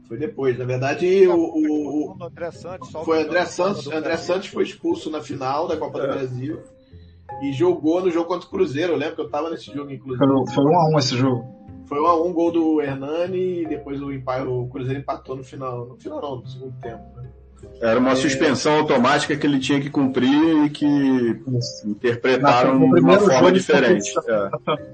[0.07, 0.57] Foi depois.
[0.57, 3.87] Na verdade, o, o, o André Santos, foi André Santos.
[3.87, 6.01] André Santos foi expulso na final da Copa é.
[6.01, 6.63] do Brasil
[7.41, 8.93] e jogou no jogo contra o Cruzeiro.
[8.93, 10.25] Eu lembro que eu estava nesse jogo, inclusive.
[10.53, 11.55] Foi 1 um a 1 um esse jogo.
[11.87, 15.35] Foi 1 um a 1 um, gol do Hernani e depois o, o Cruzeiro empatou
[15.35, 15.87] no final.
[15.87, 17.03] No final não, no segundo tempo.
[17.15, 17.29] Né?
[17.81, 18.15] Era uma é...
[18.15, 20.85] suspensão automática que ele tinha que cumprir e que
[21.85, 24.11] interpretaram de uma forma diferente.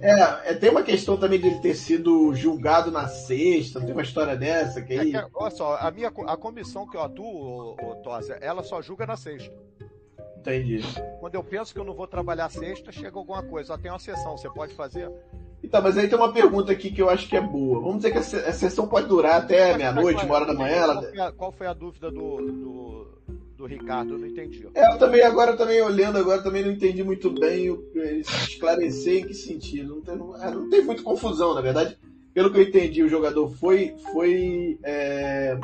[0.01, 0.09] É.
[0.09, 0.51] é.
[0.51, 4.35] É, tem uma questão também de ele ter sido julgado na sexta, tem uma história
[4.35, 5.15] dessa que aí...
[5.15, 9.05] É que, olha só, a, minha, a comissão que eu atuo, Tosa, ela só julga
[9.05, 9.53] na sexta.
[10.37, 10.81] Entendi.
[11.19, 13.67] Quando eu penso que eu não vou trabalhar sexta, chega alguma coisa.
[13.67, 15.09] Só tem uma sessão, você pode fazer?
[15.63, 17.79] Então, mas aí tem uma pergunta aqui que eu acho que é boa.
[17.79, 20.75] Vamos dizer que a sessão pode durar até meia-noite, uma hora da manhã.
[20.75, 20.95] Ela...
[20.95, 23.07] Qual, foi a, qual foi a dúvida do, do,
[23.57, 24.13] do, Ricardo?
[24.13, 24.67] Eu não entendi.
[24.73, 29.27] É, eu também, agora também olhando, agora também não entendi muito bem ele esclarecer em
[29.27, 29.95] que sentido.
[29.95, 31.95] Não tem, não, é, não tem muita confusão, na verdade.
[32.33, 33.95] Pelo que eu entendi, o jogador foi.
[34.11, 35.59] foi é...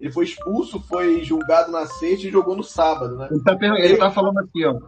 [0.00, 3.28] Ele foi expulso, foi julgado na sexta e jogou no sábado, né?
[3.30, 4.80] Ele tá, ele tá falando aqui, ó.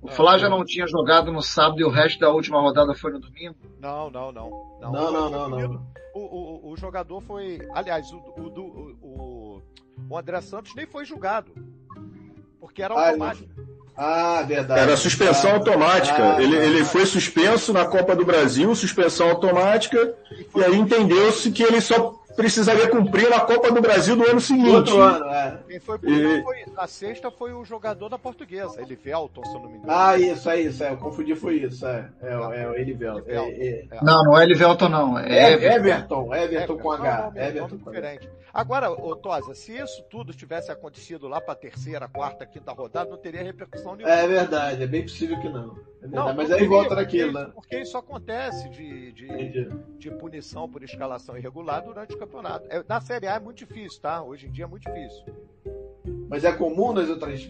[0.00, 3.12] O Flá já não tinha jogado no sábado e o resto da última rodada foi
[3.12, 3.56] no domingo?
[3.80, 4.50] Não, não, não.
[4.80, 5.30] Não, não, não.
[5.30, 5.86] não, não.
[6.14, 7.60] O, o, o, jogador foi.
[7.72, 9.62] Aliás, o, o, o,
[10.08, 11.52] o André Santos nem foi julgado.
[12.60, 13.48] Porque era automático.
[13.96, 14.80] Ah, verdade.
[14.80, 16.36] Era suspensão ah, automática.
[16.36, 21.50] Ah, ele, ele foi suspenso na Copa do Brasil, suspensão automática, e, e aí entendeu-se
[21.50, 24.70] que ele só precisaria cumprir na Copa do Brasil do ano seguinte.
[24.70, 25.58] Outro ano, é.
[25.66, 26.42] Quem foi, e...
[26.44, 29.92] foi a sexta foi o jogador da portuguesa, Elivelton, se eu não me engano.
[29.92, 33.28] Ah, isso, é isso, é, eu confundi, foi isso, é, é, é o Elivelton.
[33.28, 35.74] É, é, não, não é Elivelton não, é, Everton.
[35.74, 37.20] Everton, Everton com H.
[37.20, 38.30] Não, não, Everton diferente.
[38.54, 43.18] Agora, ô, Tosa, se isso tudo tivesse acontecido lá para terceira, quarta, quinta rodada, não
[43.18, 44.14] teria repercussão nenhuma.
[44.14, 45.76] É verdade, é bem possível que não.
[46.02, 47.50] É não mas aí volta naquilo, né?
[47.54, 52.66] Porque isso acontece de, de, de, punição por escalação irregular durante o campeonato.
[52.68, 54.22] É, na Série A é muito difícil, tá?
[54.22, 55.24] Hoje em dia é muito difícil.
[56.28, 57.40] Mas é comum nas outras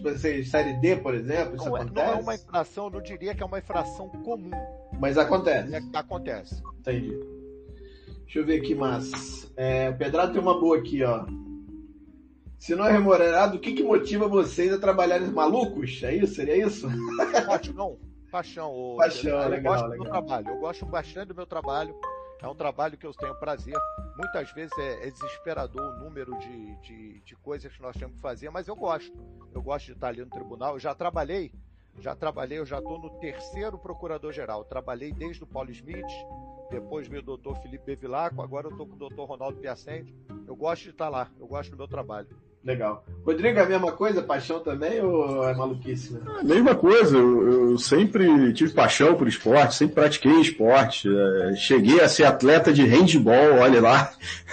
[0.49, 2.07] Série D, por exemplo, isso não, acontece?
[2.07, 4.51] Não é uma infração, eu não diria que é uma infração comum.
[4.99, 5.75] Mas acontece.
[5.75, 6.63] É, acontece.
[6.79, 7.19] Entendi.
[8.23, 9.51] Deixa eu ver aqui mais.
[9.57, 11.25] É, o Pedrado tem uma boa aqui, ó.
[12.57, 16.03] Se não é remunerado, o que, que motiva vocês a trabalharem malucos?
[16.03, 16.35] É isso?
[16.35, 16.87] Seria isso?
[17.47, 17.97] Paixão.
[18.29, 18.95] Paixão.
[18.97, 19.97] Paixão, eu legal, gosto legal.
[19.97, 20.49] do meu trabalho.
[20.49, 21.95] Eu gosto bastante do meu trabalho.
[22.41, 23.77] É um trabalho que eu tenho prazer.
[24.17, 28.21] Muitas vezes é, é desesperador o número de, de, de, coisas que nós temos que
[28.21, 29.13] fazer, mas eu gosto.
[29.53, 30.75] Eu gosto de estar ali no tribunal.
[30.75, 31.51] Eu já trabalhei,
[31.99, 34.63] já trabalhei, eu já estou no terceiro procurador-geral.
[34.63, 36.07] Trabalhei desde o Paulo Smith,
[36.71, 40.15] depois o doutor Felipe Bevilacqua, agora eu estou com o doutor Ronaldo Piacente.
[40.47, 42.29] Eu gosto de estar lá, eu gosto do meu trabalho.
[42.63, 43.05] Legal.
[43.25, 44.21] Rodrigo, é a mesma coisa?
[44.21, 46.13] Paixão também ou é maluquice?
[46.13, 46.19] Né?
[46.39, 47.17] A mesma coisa.
[47.17, 51.07] Eu, eu, sempre tive paixão por esporte, sempre pratiquei esporte.
[51.07, 54.11] É, cheguei a ser atleta de handball, olha lá.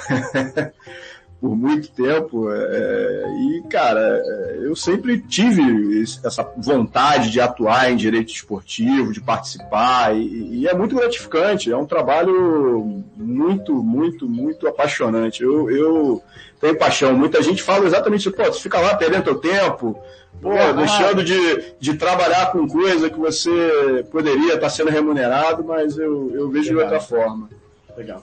[1.40, 2.50] por muito tempo.
[2.50, 4.22] É, e, cara,
[4.62, 10.74] eu sempre tive essa vontade de atuar em direito esportivo, de participar, e, e, é
[10.74, 11.70] muito gratificante.
[11.70, 15.42] É um trabalho muito, muito, muito apaixonante.
[15.42, 16.22] Eu, eu
[16.60, 17.16] tenho paixão.
[17.16, 19.98] Muita gente fala exatamente, pô, você fica lá perdendo teu tempo,
[20.40, 26.30] pô, deixando de, de trabalhar com coisa que você poderia estar sendo remunerado, mas eu,
[26.34, 26.88] eu vejo Legal.
[26.88, 27.48] de outra forma.
[27.96, 28.22] Legal.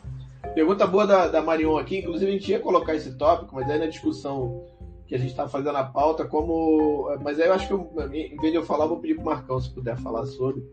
[0.54, 3.80] Pergunta boa da, da Marion aqui, inclusive a gente ia colocar esse tópico, mas aí
[3.80, 4.64] na discussão
[5.08, 7.16] que a gente está fazendo a pauta, como.
[7.22, 9.22] Mas aí eu acho que, eu, em vez de eu falar, eu vou pedir para
[9.22, 10.64] o Marcão se puder falar sobre.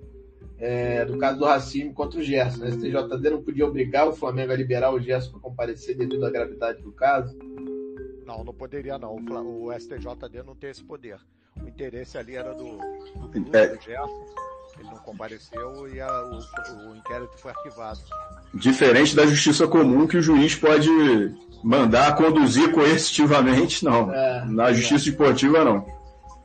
[0.59, 2.59] É, do caso do Racimo contra o Gerson.
[2.59, 2.69] Né?
[2.69, 6.31] A STJD não podia obrigar o Flamengo a liberar o Gerson para comparecer devido à
[6.31, 7.39] gravidade do caso?
[8.27, 9.17] Não, não poderia não.
[9.17, 11.19] O, STJD não tem esse poder.
[11.63, 13.69] O interesse ali era do, do, é.
[13.69, 14.50] do Gerson
[14.81, 18.01] ele não compareceu e a, o, o inquérito foi arquivado.
[18.55, 20.89] Diferente da justiça comum, que o juiz pode
[21.63, 24.13] mandar conduzir coercitivamente, não.
[24.13, 25.87] É, Na justiça esportiva, não.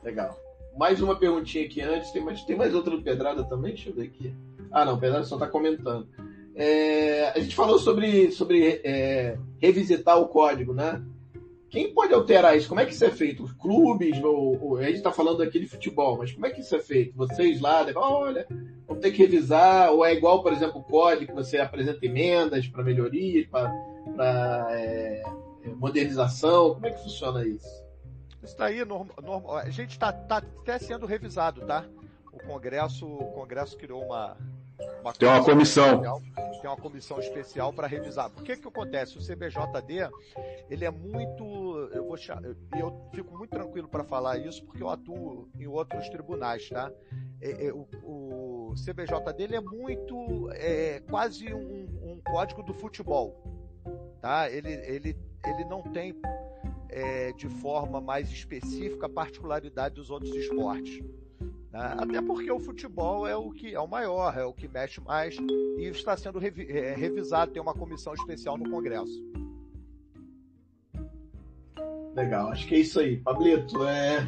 [0.03, 0.37] Legal.
[0.77, 2.11] mais uma perguntinha aqui antes.
[2.11, 3.73] Tem mais, tem mais outra do Pedrada também?
[3.73, 4.33] Deixa eu ver aqui.
[4.71, 6.07] Ah, não, o Pedrada só está comentando.
[6.53, 11.01] É, a gente falou sobre, sobre é, revisitar o código, né?
[11.69, 12.67] Quem pode alterar isso?
[12.67, 13.43] Como é que isso é feito?
[13.43, 14.21] Os clubes?
[14.23, 17.15] Ou a gente está falando aqui de futebol, mas como é que isso é feito?
[17.15, 18.47] Vocês lá, olha,
[18.87, 22.67] vamos ter que revisar, ou é igual, por exemplo, o código, que você apresenta emendas
[22.67, 23.73] para melhorias, para
[24.71, 25.23] é,
[25.63, 26.75] é, modernização?
[26.75, 27.85] Como é que funciona isso?
[28.43, 31.83] Isso daí, norm, norm, a gente está tá até sendo revisado, tá?
[32.31, 34.37] O Congresso, o Congresso criou uma,
[35.05, 35.85] uma tem uma comissão.
[35.85, 36.21] Especial,
[36.61, 38.29] tem uma comissão especial para revisar.
[38.29, 39.17] Por que que acontece?
[39.17, 40.09] O CBJD,
[40.69, 41.43] ele é muito,
[41.93, 42.15] eu vou
[42.79, 46.91] eu fico muito tranquilo para falar isso porque eu atuo em outros tribunais, tá?
[47.41, 53.43] É, é, o, o CBJD ele é muito, é, quase um, um, código do futebol,
[54.21, 54.49] tá?
[54.49, 56.15] Ele, ele, ele não tem
[56.89, 61.03] é, de forma mais específica a particularidade dos outros esportes.
[61.75, 61.93] Né?
[61.97, 65.35] Até porque o futebol é o que é o maior, é o que mexe mais
[65.77, 69.21] e está sendo revi é, revisado, tem uma comissão especial no Congresso.
[72.15, 73.17] Legal, acho que é isso aí.
[73.17, 74.25] Pablito, é...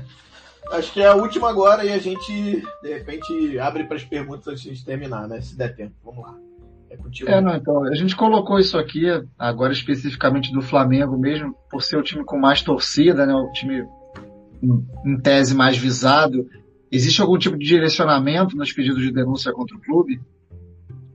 [0.74, 4.46] acho que é a última agora e a gente, de repente, abre para as perguntas
[4.46, 5.40] antes de terminar, né?
[5.40, 5.96] Se der tempo.
[6.04, 6.38] Vamos lá.
[6.90, 7.30] É contigo.
[7.30, 9.06] É, não, então, a gente colocou isso aqui,
[9.40, 13.34] agora especificamente do Flamengo mesmo, por ser o time com mais torcida, né?
[13.34, 13.88] O time
[14.62, 16.46] em tese mais visado.
[16.92, 20.22] Existe algum tipo de direcionamento nos pedidos de denúncia contra o clube?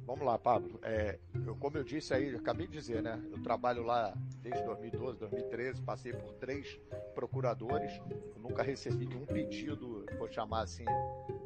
[0.07, 0.79] Vamos lá, Pablo.
[0.83, 3.19] É, eu, como eu disse aí, eu acabei de dizer, né?
[3.31, 4.13] Eu trabalho lá
[4.43, 6.79] desde 2012, 2013, passei por três
[7.15, 7.91] procuradores,
[8.39, 10.85] nunca recebi nenhum pedido, vou chamar assim,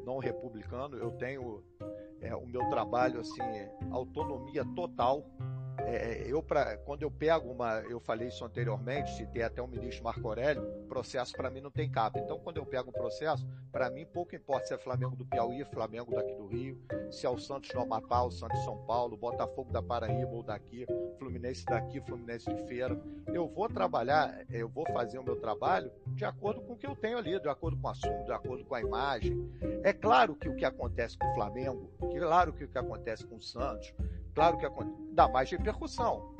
[0.05, 0.97] não republicano.
[0.97, 1.63] Eu tenho
[2.19, 3.41] é, o meu trabalho, assim,
[3.89, 5.25] autonomia total
[5.85, 10.03] é, eu pra, quando eu pego uma, eu falei isso anteriormente, citei até o ministro
[10.03, 12.19] Marco Aurélio, processo para mim não tem capa.
[12.19, 15.63] Então, quando eu pego um processo, para mim pouco importa se é Flamengo do Piauí,
[15.65, 16.81] Flamengo daqui do Rio,
[17.11, 20.43] se é o Santos do Amapá, o Santos de São Paulo, Botafogo da Paraíba ou
[20.43, 20.85] daqui,
[21.19, 22.99] Fluminense daqui, Fluminense de Feira.
[23.27, 26.95] Eu vou trabalhar, eu vou fazer o meu trabalho de acordo com o que eu
[26.95, 29.37] tenho ali, de acordo com o assunto, de acordo com a imagem.
[29.83, 33.35] É claro que o que acontece com o Flamengo, claro que o que acontece com
[33.35, 33.93] o Santos,
[34.37, 34.67] Claro que
[35.17, 36.35] dá mais repercussão.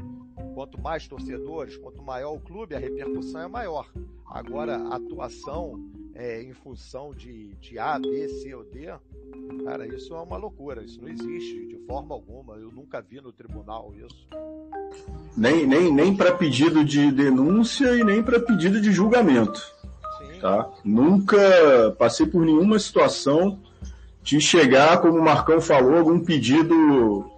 [0.53, 3.91] Quanto mais torcedores, quanto maior o clube, a repercussão é maior.
[4.27, 5.83] Agora, a atuação
[6.13, 8.93] é, em função de, de A, B, C ou D,
[9.65, 10.83] cara, isso é uma loucura.
[10.83, 12.55] Isso não existe de forma alguma.
[12.55, 14.27] Eu nunca vi no tribunal isso.
[15.35, 19.59] Nem, nem, nem para pedido de denúncia e nem para pedido de julgamento.
[20.19, 20.39] Sim.
[20.39, 20.71] Tá?
[20.85, 23.59] Nunca passei por nenhuma situação
[24.21, 27.36] de chegar, como o Marcão falou, algum pedido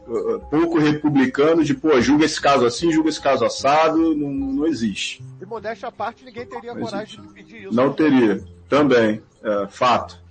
[0.50, 5.24] pouco republicano de, pô, julga esse caso assim, julga esse caso assado, não, não existe.
[5.42, 7.28] E modéstia à parte, ninguém teria não coragem existe.
[7.28, 7.74] de pedir isso.
[7.74, 10.22] Não teria, também, é, fato.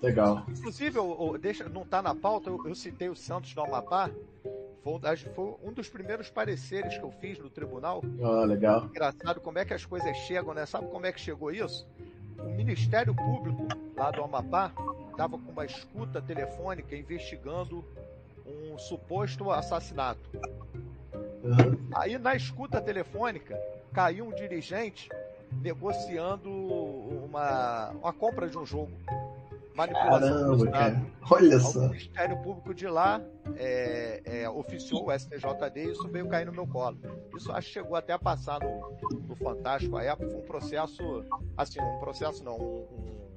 [0.00, 0.44] Legal.
[0.48, 4.10] Inclusive, eu, eu, deixa, não está na pauta, eu, eu, citei o Santos do Amapá,
[4.82, 4.98] foi,
[5.32, 8.02] foi, um dos primeiros pareceres que eu fiz no tribunal.
[8.20, 8.86] Ah, legal.
[8.86, 10.66] Engraçado como é que as coisas chegam, né?
[10.66, 11.86] Sabe como é que chegou isso?
[12.36, 14.72] O Ministério Público lá do Amapá
[15.12, 17.84] estava com uma escuta telefônica investigando
[18.46, 20.20] um suposto assassinato.
[21.42, 21.88] Uhum.
[21.94, 23.58] Aí na escuta telefônica
[23.92, 25.08] caiu um dirigente
[25.60, 28.92] negociando uma, uma compra de um jogo.
[29.74, 31.02] Manipulação Caramba, cara.
[31.30, 31.80] Olha só.
[31.80, 33.22] O Ministério Público de lá
[33.56, 36.98] é, é, oficiou o STJD e isso veio cair no meu colo.
[37.34, 40.28] Isso acho que chegou até a passar no, no Fantástico à época.
[40.28, 41.24] Foi um processo,
[41.56, 42.86] assim, um processo não, um,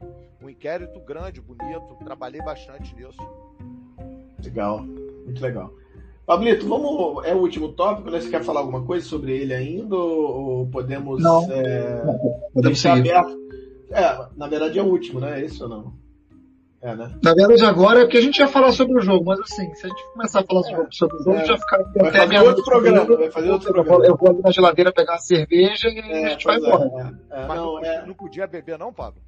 [0.02, 1.96] um, um inquérito grande, bonito.
[2.04, 3.18] Trabalhei bastante nisso.
[4.46, 5.74] Legal, muito legal.
[6.26, 7.24] Pablito, vamos.
[7.26, 8.20] É o último tópico, né?
[8.20, 9.96] Você quer falar alguma coisa sobre ele ainda?
[9.96, 11.22] Ou podemos.
[11.22, 11.44] Não.
[11.52, 12.02] É,
[12.54, 13.38] podemos deixar aberto?
[13.92, 15.40] É, na verdade é o último, né?
[15.40, 15.94] É isso ou não?
[16.82, 17.12] É, né?
[17.24, 19.86] Na verdade, agora é que a gente ia falar sobre o jogo, mas assim, se
[19.86, 20.88] a gente começar a falar é.
[20.92, 21.46] sobre o jogo, é.
[21.46, 24.06] já fica vai até fazer outro programa, vai fazer outro programa.
[24.06, 27.16] Eu vou ali na geladeira pegar uma cerveja e é, a gente vai embora.
[27.32, 27.48] É, é.
[27.48, 29.22] mas não, não, não, podia beber, não, Pablo?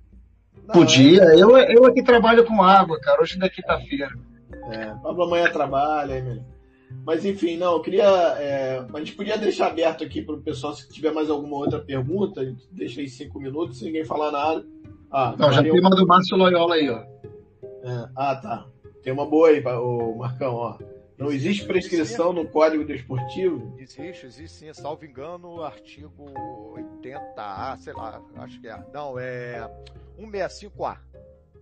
[0.67, 3.21] Não, podia, eu, eu aqui trabalho com água, cara.
[3.21, 4.11] Hoje ainda é quinta-feira.
[4.71, 6.43] É, Pablo amanhã trabalha, hein,
[7.05, 8.05] mas enfim, não, eu queria.
[8.37, 11.79] É, a gente podia deixar aberto aqui para o pessoal se tiver mais alguma outra
[11.79, 12.41] pergunta.
[12.41, 14.65] A gente deixa aí cinco minutos, se ninguém falar nada.
[15.11, 16.99] Ah, não, já tem uma do Márcio Loyola aí, ó.
[16.99, 18.67] É, ah, tá.
[19.03, 20.77] Tem uma boa aí, o Marcão, ó.
[21.17, 23.73] Não existe prescrição no Código Desportivo?
[23.79, 26.11] Existe, existe sim, salvo engano, artigo
[26.75, 28.79] 80A, sei lá, acho que é.
[28.93, 29.67] Não, é
[30.19, 30.97] 165A.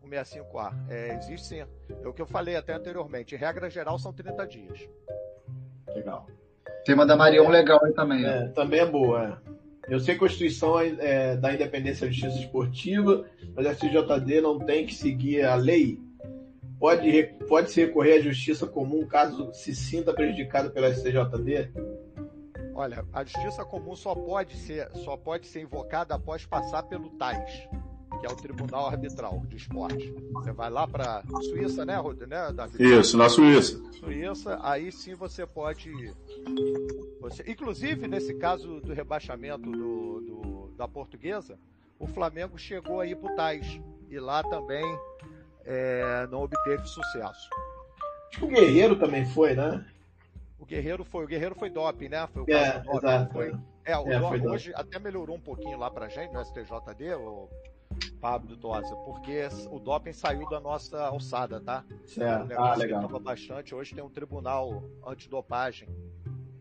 [0.06, 0.73] 165A.
[0.90, 1.60] É, existe sim.
[1.60, 3.36] É o que eu falei até anteriormente.
[3.36, 4.88] Em regra geral, são 30 dias.
[5.94, 6.27] Legal.
[6.86, 8.26] Tem uma da Marion legal aí também.
[8.26, 9.56] É, também é boa, é.
[9.88, 13.26] Eu sei que a Constituição é, da Independência da Justiça Esportiva,
[13.56, 15.99] mas a STJD não tem que seguir a lei.
[16.80, 21.72] Pode, pode se recorrer à justiça comum caso se sinta prejudicado pela STJD?
[22.73, 27.69] Olha, a justiça comum só pode ser, só pode ser invocada após passar pelo TAIS,
[28.26, 30.11] que é o Tribunal Arbitral de Esporte.
[30.34, 31.95] Você vai lá para Suíça, né,
[32.27, 32.84] né Davi?
[32.84, 33.80] Isso, na Suíça.
[33.93, 35.91] Suíça, aí sim você pode.
[37.22, 41.57] Você, inclusive, nesse caso do rebaixamento do, do da portuguesa,
[41.99, 43.80] o Flamengo chegou aí para o TAIS.
[44.10, 44.84] E lá também
[45.64, 47.49] é, não obteve sucesso.
[48.30, 49.85] Acho que o Guerreiro também foi, né?
[50.60, 52.27] O Guerreiro foi, o Guerreiro foi doping, né?
[52.34, 53.34] Foi o é, doping, exato.
[53.34, 57.15] Foi, é, o é, doping hoje até melhorou um pouquinho lá pra gente no STJD,
[57.15, 57.49] o
[58.19, 61.84] Pablo Tosa, porque o doping saiu da nossa alçada, tá?
[62.05, 62.51] Certo.
[62.51, 63.07] O ah, legal.
[63.19, 63.76] bastante.
[63.76, 65.88] Hoje tem um tribunal antidopagem.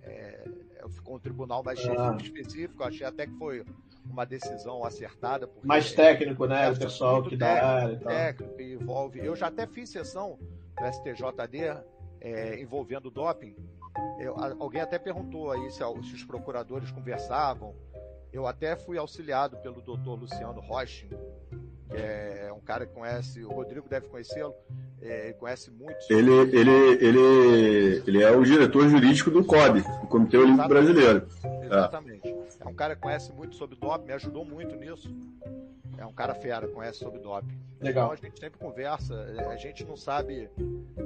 [0.02, 0.44] É,
[0.90, 2.16] ficou um tribunal mais ah.
[2.20, 2.82] específico.
[2.84, 3.64] Achei até que foi
[4.04, 5.48] uma decisão acertada.
[5.62, 6.70] Mais técnico, né?
[6.70, 9.18] O pessoal que dá técnico, técnico, envolve.
[9.20, 10.38] Eu já até fiz sessão
[10.76, 11.82] do STJD
[12.20, 13.56] é, envolvendo doping.
[14.18, 17.74] Eu, alguém até perguntou aí se, se, os procuradores conversavam.
[18.34, 23.52] Eu até fui auxiliado pelo doutor Luciano Rocha, que é um cara que conhece, o
[23.52, 24.52] Rodrigo deve conhecê-lo,
[25.00, 25.96] é, conhece muito.
[26.10, 26.70] Ele, ele,
[27.00, 31.28] ele, ele é o diretor jurídico do COB, do Comitê Olímpico Brasileiro.
[31.62, 32.26] Exatamente.
[32.26, 32.44] É.
[32.58, 35.08] é um cara que conhece muito sobre doping, me ajudou muito nisso.
[35.96, 37.56] É um cara fera, conhece sobre doping.
[37.80, 38.06] Legal.
[38.06, 40.50] Então a gente sempre conversa, é, a gente não sabe,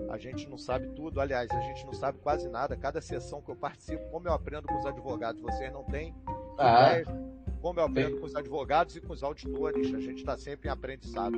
[0.09, 2.75] a gente não sabe tudo, aliás, a gente não sabe quase nada.
[2.75, 6.15] Cada sessão que eu participo, como eu aprendo com os advogados, vocês não têm
[6.59, 7.01] ah.
[7.01, 7.29] ideia
[7.61, 9.95] como eu aprendo com os advogados e com os auditores.
[9.95, 11.37] A gente está sempre em aprendizado.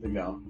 [0.00, 0.40] Legal.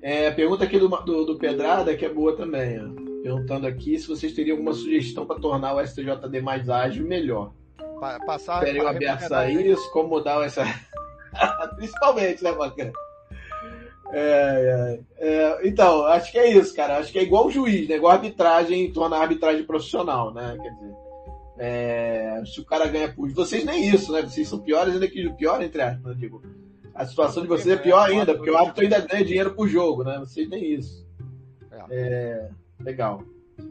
[0.00, 2.78] É, pergunta aqui do, do, do, Pedrada, que é boa também.
[2.80, 3.22] Ó.
[3.22, 7.52] Perguntando aqui se vocês teriam alguma sugestão para tornar o STJD mais ágil e melhor.
[7.98, 10.64] Pa passar Teriam abertos a isso, como mudar essa.
[11.76, 12.92] Principalmente, né, bacana?
[14.12, 16.98] É, é, é, então, acho que é isso, cara.
[16.98, 17.96] Acho que é igual o juiz, né?
[17.96, 20.56] Igual a arbitragem, tornar a arbitragem profissional, né?
[20.62, 21.05] Quer dizer,
[21.58, 23.30] é, se o cara ganha por.
[23.30, 24.22] Vocês nem isso, né?
[24.22, 26.42] Vocês são piores ainda que o pior, entre aspas, eu digo.
[26.94, 30.02] A situação de vocês é pior ainda, porque o árbitro ainda ganha dinheiro pro jogo,
[30.02, 30.18] né?
[30.18, 31.06] Vocês nem isso.
[31.90, 32.48] É,
[32.80, 33.22] legal.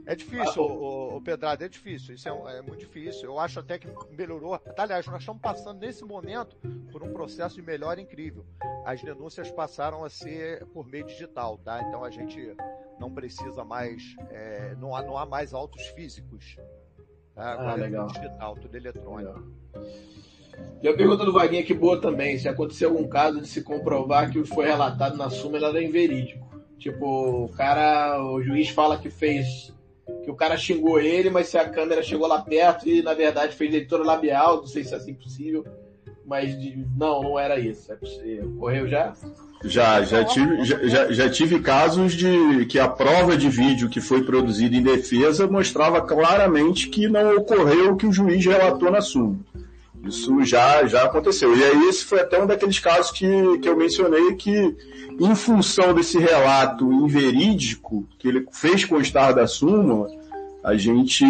[0.06, 2.16] É difícil, ah, o, o, Pedrado, é difícil.
[2.16, 3.26] Isso é, é, muito difícil.
[3.26, 4.60] Eu acho até que melhorou.
[4.78, 6.56] Aliás, nós estamos passando nesse momento
[6.92, 8.46] por um processo de melhora incrível.
[8.84, 11.84] As denúncias passaram a ser por meio digital, tá?
[11.88, 12.56] Então a gente
[13.00, 16.58] não precisa mais, é, não, há, não há mais autos físicos.
[17.36, 17.52] Tá?
[17.52, 18.06] Agora ah, legal.
[18.06, 19.44] é tudo digital, tudo eletrônico.
[20.82, 24.32] E a pergunta do Vaguinha que boa também, se aconteceu algum caso de se comprovar
[24.32, 26.46] que foi relatado na súmula era inverídico.
[26.80, 29.74] Tipo, o cara, o juiz fala que fez
[30.24, 33.56] que o cara xingou ele, mas se a câmera chegou lá perto e na verdade
[33.56, 35.66] fez leitura labial, não sei se é assim possível,
[36.26, 37.92] mas de, não, não era isso.
[37.92, 38.48] É possível.
[38.56, 39.14] Ocorreu já?
[39.64, 44.24] Já, já tive, já, já tive casos de que a prova de vídeo que foi
[44.24, 49.40] produzida em defesa mostrava claramente que não ocorreu o que o juiz relatou na súmula.
[50.04, 51.56] Isso já, já aconteceu.
[51.58, 53.26] E aí esse foi até um daqueles casos que,
[53.60, 54.76] que eu mencionei que,
[55.20, 60.08] em função desse relato inverídico que ele fez constar da súmula,
[60.66, 61.24] a gente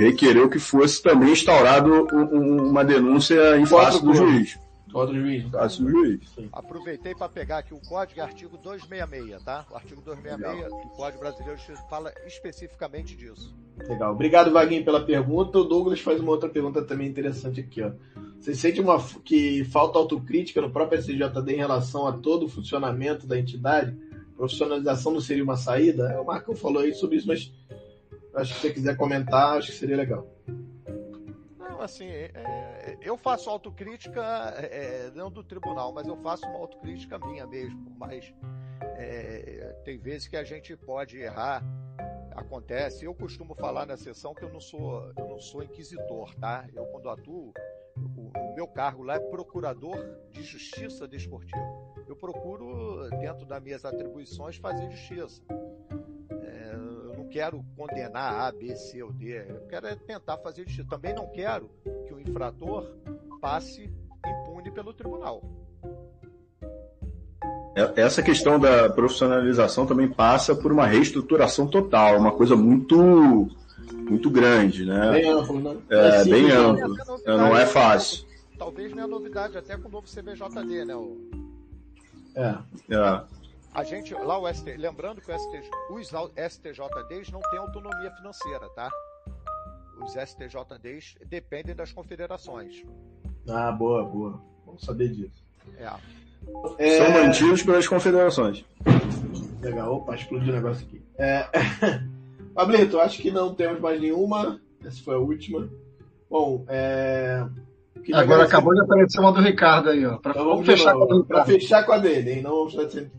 [0.00, 4.58] requereu que fosse também instaurado uma denúncia em face do juiz.
[4.92, 5.48] Contra o juiz.
[5.50, 6.20] Face do juiz.
[6.34, 6.48] Sim.
[6.52, 9.64] Aproveitei para pegar aqui o código, artigo 266, tá?
[9.70, 10.82] O artigo 266 Legal.
[10.82, 13.54] do Código Brasileiro fala especificamente disso.
[13.88, 14.12] Legal.
[14.12, 15.58] Obrigado, Vaguinho, pela pergunta.
[15.60, 17.92] O Douglas faz uma outra pergunta também interessante aqui, ó.
[18.40, 23.28] Você sente uma, que falta autocrítica no próprio SJD em relação a todo o funcionamento
[23.28, 23.96] da entidade?
[24.36, 26.10] Profissionalização não seria uma saída?
[26.10, 27.52] É, o Marco falou aí sobre isso, mas
[28.36, 30.26] acho que se você quiser comentar, acho que seria legal.
[31.58, 34.22] Não, assim, é, é, eu faço autocrítica,
[34.58, 37.94] é, não do tribunal, mas eu faço uma autocrítica minha mesmo.
[37.98, 38.32] Mas
[38.80, 41.64] é, tem vezes que a gente pode errar,
[42.34, 43.04] acontece.
[43.04, 46.66] Eu costumo falar na sessão que eu não sou, eu não sou inquisitor, tá?
[46.74, 47.52] Eu quando atuo,
[47.96, 49.96] o, o meu cargo lá é procurador
[50.30, 51.64] de justiça desportiva.
[52.06, 55.42] Eu procuro, dentro das minhas atribuições, fazer justiça
[57.30, 59.44] quero condenar A, B, C ou D.
[59.48, 60.88] Eu quero é tentar fazer justiça.
[60.88, 61.70] Também não quero
[62.06, 62.86] que o infrator
[63.40, 63.90] passe
[64.26, 65.42] impune pelo tribunal.
[67.76, 73.48] É, essa questão da profissionalização também passa por uma reestruturação total, uma coisa muito
[74.08, 75.12] muito grande, né?
[75.12, 75.76] Bem amplo, né?
[75.90, 76.96] É, é bem amplo.
[77.24, 78.24] É, não é fácil.
[78.58, 80.94] Talvez minha novidade até com o novo CBJD, né?
[80.96, 81.18] O...
[82.34, 82.56] É.
[82.90, 83.22] é.
[83.76, 88.70] A gente, lá o ST, lembrando que o ST, os STJDs não têm autonomia financeira,
[88.70, 88.90] tá?
[90.02, 92.82] os STJDs dependem das confederações.
[93.46, 94.40] Ah, boa, boa.
[94.64, 95.44] Vamos saber disso.
[95.78, 95.92] É.
[96.78, 96.98] É...
[96.98, 98.64] São mantidos pelas confederações.
[99.60, 101.02] Legal, opa, explodiu o negócio aqui.
[101.18, 101.46] É...
[102.54, 104.58] Pablito, acho que não temos mais nenhuma.
[104.82, 105.68] Essa foi a última.
[106.30, 107.46] Bom, é...
[108.12, 110.16] Agora acabou de aparecer uma do Ricardo aí, ó.
[110.18, 112.42] Pra, então vamos fechar com a do fechar com a dele, hein?
[112.42, 113.10] Não vamos fazer...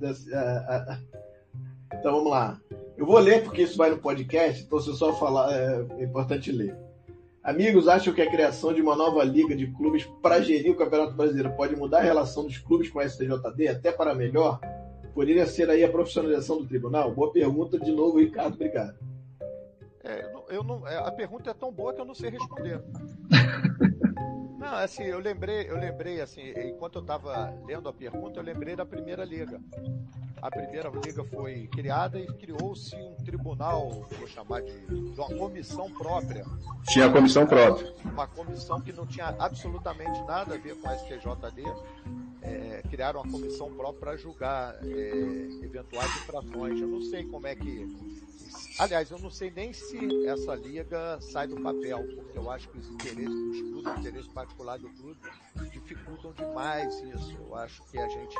[1.93, 2.59] Então vamos lá.
[2.97, 6.03] Eu vou ler porque isso vai no podcast, então se eu só falar, é, é
[6.03, 6.75] importante ler.
[7.43, 11.13] Amigos, acham que a criação de uma nova liga de clubes para gerir o Campeonato
[11.13, 14.59] Brasileiro pode mudar a relação dos clubes com a STJD até para melhor?
[15.13, 17.13] Poderia ser aí a profissionalização do tribunal?
[17.13, 18.55] Boa pergunta de novo, Ricardo.
[18.55, 18.95] Obrigado.
[20.03, 22.81] É, eu não, é, a pergunta é tão boa que eu não sei responder.
[24.57, 28.75] Não, assim, eu lembrei, eu lembrei, assim, enquanto eu estava lendo a pergunta, eu lembrei
[28.75, 29.61] da primeira liga.
[30.41, 35.91] A primeira liga foi criada e criou-se um tribunal, vou chamar de, de uma comissão
[35.91, 36.43] própria.
[36.87, 37.93] Tinha a comissão própria.
[38.05, 41.63] Uma comissão que não tinha absolutamente nada a ver com a STJD.
[42.41, 44.85] É, criaram uma comissão própria para julgar é,
[45.63, 46.79] eventuais infrações.
[46.79, 47.87] Eu não sei como é que
[48.79, 49.97] Aliás, eu não sei nem se
[50.27, 54.29] essa liga sai do papel, porque eu acho que os interesses dos clubes, o interesse
[54.29, 55.19] particular do clube,
[55.71, 57.35] dificultam demais isso.
[57.39, 58.37] Eu acho que a gente,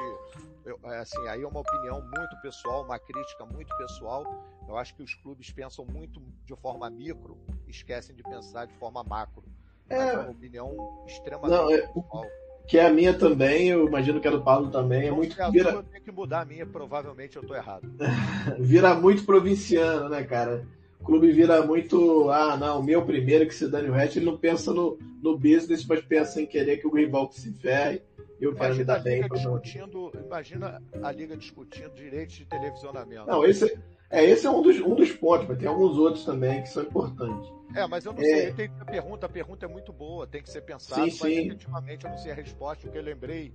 [0.64, 4.24] eu, é, assim, aí é uma opinião muito pessoal, uma crítica muito pessoal.
[4.68, 7.36] Eu acho que os clubes pensam muito de forma micro,
[7.68, 9.44] esquecem de pensar de forma macro.
[9.90, 12.26] É, é uma opinião extremamente não, é, pessoal
[12.68, 15.42] que é a minha também, eu imagino que é do Paulo também, é muito.
[15.42, 15.72] É vira...
[15.72, 17.88] Eu tenho que mudar a minha, provavelmente eu tô errado.
[18.60, 20.68] vira muito provinciano, né, cara?
[21.00, 24.26] O clube vira muito, ah, não, o meu primeiro que se dane o resto, ele
[24.26, 28.02] não pensa no, no business, mas pensa em querer que o rival se ferre.
[28.40, 29.28] Eu quero me dar bem.
[29.28, 33.26] Discutindo, imagina a liga discutindo direitos de televisionamento.
[33.26, 33.80] Não, esse,
[34.10, 36.84] é, esse é um dos, um dos pontos, mas tem alguns outros também que são
[36.84, 37.50] importantes.
[37.76, 38.26] É, mas eu não é...
[38.26, 41.34] sei, tem a pergunta, a pergunta é muito boa, tem que ser pensado, sim, mas
[41.34, 41.46] sim.
[41.46, 43.54] efetivamente eu não sei a resposta, o que eu lembrei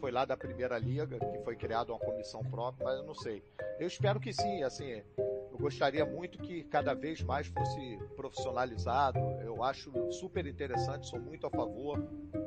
[0.00, 3.42] foi lá da primeira liga, que foi criada uma comissão própria, mas eu não sei.
[3.78, 9.62] Eu espero que sim, assim, eu gostaria muito que cada vez mais fosse profissionalizado, eu
[9.62, 12.06] acho super interessante, sou muito a favor,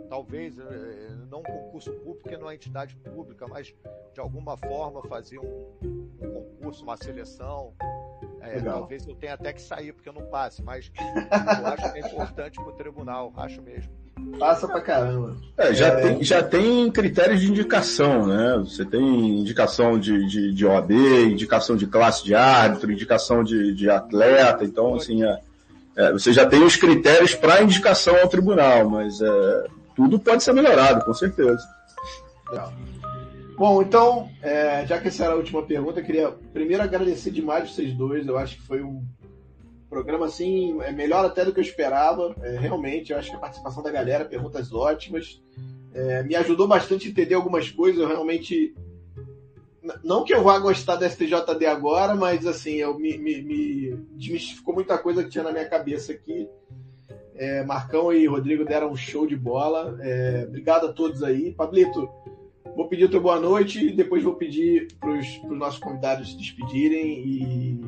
[0.09, 3.73] talvez eh, não um concurso público, porque não é entidade pública, mas
[4.13, 5.77] de alguma forma fazer um,
[6.21, 7.73] um concurso, uma seleção,
[8.53, 11.99] é, talvez eu tenha até que sair porque eu não passe, mas eu acho que
[11.99, 13.91] é importante para o tribunal, acho mesmo.
[14.39, 15.37] Passa pra caramba.
[15.57, 18.57] É, já, é, tem, já tem critérios de indicação, né?
[18.59, 23.89] Você tem indicação de, de, de OAB, indicação de classe de árbitro, indicação de, de
[23.89, 25.39] atleta, então assim, é,
[25.95, 29.65] é, você já tem os critérios para indicação ao tribunal, mas é,
[29.95, 31.63] tudo pode ser melhorado, com certeza.
[32.49, 32.73] Legal.
[33.57, 37.71] Bom, então, é, já que essa era a última pergunta, eu queria primeiro agradecer demais
[37.71, 38.27] vocês dois.
[38.27, 39.03] Eu acho que foi um
[39.89, 42.35] programa assim, é melhor até do que eu esperava.
[42.43, 45.41] É, realmente, eu acho que a participação da galera, perguntas ótimas,
[45.91, 47.99] é, me ajudou bastante a entender algumas coisas.
[47.99, 48.75] Eu realmente.
[50.03, 54.75] Não que eu vá gostar da STJD agora, mas assim, eu me, me, me desmistificou
[54.75, 56.47] muita coisa que tinha na minha cabeça aqui.
[57.33, 59.97] É, Marcão e Rodrigo deram um show de bola.
[59.99, 61.51] É, obrigado a todos aí.
[61.53, 62.07] Pablito,
[62.77, 67.25] Vou pedir outra boa noite e depois vou pedir para os nossos convidados se despedirem
[67.25, 67.81] e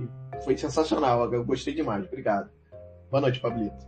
[0.44, 2.50] foi sensacional, eu gostei demais, obrigado.
[3.12, 3.86] Boa noite, Pablito.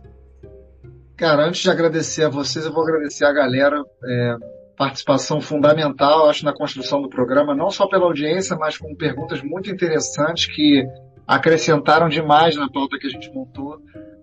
[1.16, 4.36] Cara, antes de agradecer a vocês, eu vou agradecer a galera, é,
[4.76, 9.68] participação fundamental, acho, na construção do programa, não só pela audiência, mas com perguntas muito
[9.72, 10.86] interessantes que
[11.26, 13.76] acrescentaram demais na pauta que a gente montou.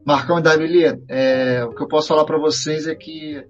[0.06, 3.44] Marcão e Davili, é, o que eu posso falar para vocês é que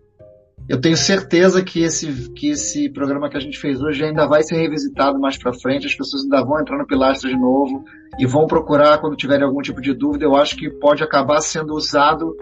[0.69, 4.43] eu tenho certeza que esse, que esse programa que a gente fez hoje ainda vai
[4.43, 7.83] ser revisitado mais para frente, as pessoas ainda vão entrar no Pilastra de novo
[8.19, 10.25] e vão procurar quando tiverem algum tipo de dúvida.
[10.25, 12.35] Eu acho que pode acabar sendo usado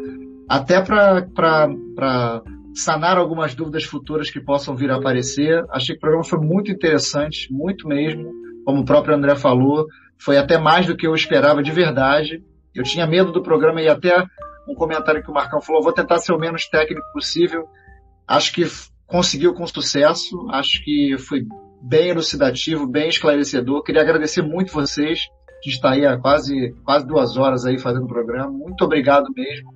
[0.49, 2.43] até para
[2.75, 5.63] sanar algumas dúvidas futuras que possam vir a aparecer.
[5.71, 8.29] Achei que o programa foi muito interessante, muito mesmo.
[8.65, 9.85] Como o próprio André falou,
[10.19, 12.43] foi até mais do que eu esperava de verdade.
[12.75, 14.21] Eu tinha medo do programa e até
[14.67, 17.65] um comentário que o Marcão falou, vou tentar ser o menos técnico possível.
[18.27, 18.63] Acho que
[19.05, 21.45] conseguiu com sucesso, acho que foi
[21.81, 23.83] bem elucidativo, bem esclarecedor.
[23.83, 25.27] Queria agradecer muito vocês,
[25.61, 28.51] que está aí há quase, quase duas horas aí fazendo o programa.
[28.51, 29.73] Muito obrigado mesmo.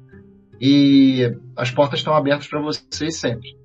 [0.60, 3.57] E as portas estão abertas para vocês sempre.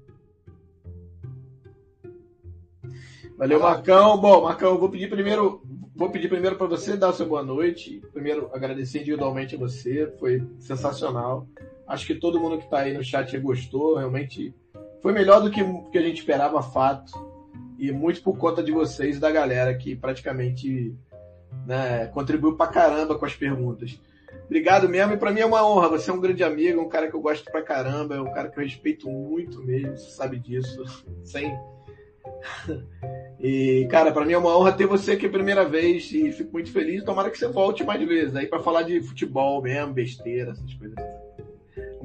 [3.36, 4.16] Valeu, Marcão.
[4.18, 5.60] Bom, Marcão, eu vou pedir primeiro,
[5.94, 8.00] vou pedir primeiro para você dar o seu boa noite.
[8.12, 11.46] Primeiro, agradecer individualmente a você, foi sensacional.
[11.86, 14.54] Acho que todo mundo que está aí no chat gostou, realmente
[15.02, 17.12] foi melhor do que, que a gente esperava, fato.
[17.78, 20.96] E muito por conta de vocês e da galera que praticamente
[21.66, 24.00] né, contribuiu pra caramba com as perguntas.
[24.46, 25.88] Obrigado mesmo, e pra mim é uma honra.
[25.90, 28.48] Você é um grande amigo, um cara que eu gosto pra caramba, é um cara
[28.48, 30.84] que eu respeito muito mesmo, você sabe disso.
[31.24, 31.56] Sem.
[33.40, 36.52] E, cara, para mim é uma honra ter você aqui a primeira vez e fico
[36.52, 37.04] muito feliz.
[37.04, 40.96] Tomara que você volte mais vezes aí para falar de futebol mesmo, besteira, essas coisas.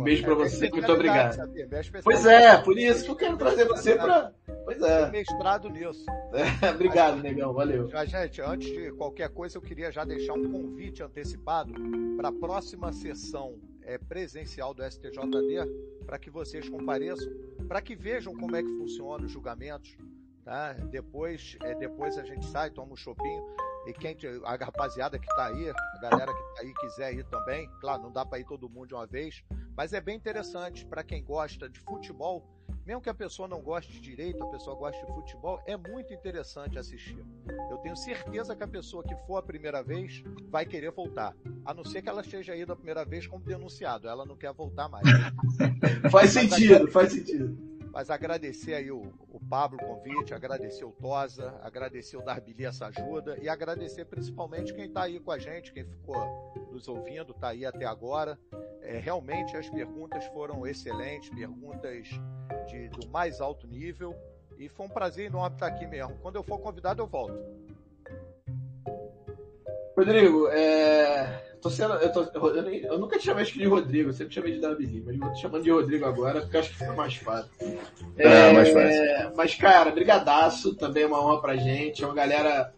[0.01, 1.37] Um beijo para você, muito obrigado.
[2.03, 4.33] Pois é, por isso que eu quero trazer você para.
[4.65, 5.11] Pois é.
[5.11, 6.05] Mestrado nisso.
[6.33, 7.87] É, obrigado, negão, valeu.
[7.87, 11.71] Já, gente, antes de qualquer coisa, eu queria já deixar um convite antecipado
[12.17, 15.69] para a próxima sessão é, presencial do STJD,
[16.03, 17.31] para que vocês compareçam,
[17.67, 19.95] para que vejam como é que funciona os julgamentos
[20.43, 20.73] Tá?
[20.73, 23.43] Depois, é, depois a gente sai, toma um chopinho.
[23.85, 27.69] E quem, a rapaziada que está aí, a galera que está aí quiser ir também,
[27.79, 29.43] claro, não dá para ir todo mundo de uma vez,
[29.75, 32.47] mas é bem interessante para quem gosta de futebol,
[32.85, 36.13] mesmo que a pessoa não goste de direito, a pessoa goste de futebol, é muito
[36.13, 37.23] interessante assistir.
[37.69, 41.73] Eu tenho certeza que a pessoa que for a primeira vez vai querer voltar, a
[41.73, 44.89] não ser que ela esteja aí da primeira vez como denunciado, ela não quer voltar
[44.89, 45.07] mais.
[46.11, 47.71] faz sentido, faz sentido.
[47.93, 52.87] Mas agradecer aí o, o Pablo o convite, agradecer o Tosa, agradecer o Darbili essa
[52.87, 56.15] ajuda e agradecer principalmente quem está aí com a gente, quem ficou
[56.71, 58.39] nos ouvindo, está aí até agora.
[58.81, 62.07] É, realmente as perguntas foram excelentes, perguntas
[62.67, 64.15] de, do mais alto nível.
[64.57, 66.17] E foi um prazer enorme estar aqui mesmo.
[66.21, 67.39] Quando eu for convidado, eu volto.
[69.97, 74.33] Rodrigo, é, tô sendo, eu, tô, eu, eu, nunca te chamei de Rodrigo, eu sempre
[74.33, 77.15] chamei de Davi, mas vou te chamando de Rodrigo agora porque acho que fica mais
[77.15, 77.51] fácil.
[78.17, 79.03] É, é mais fácil.
[79.03, 82.73] É, mas, cara, brigadaço, também é uma honra pra gente, é uma galera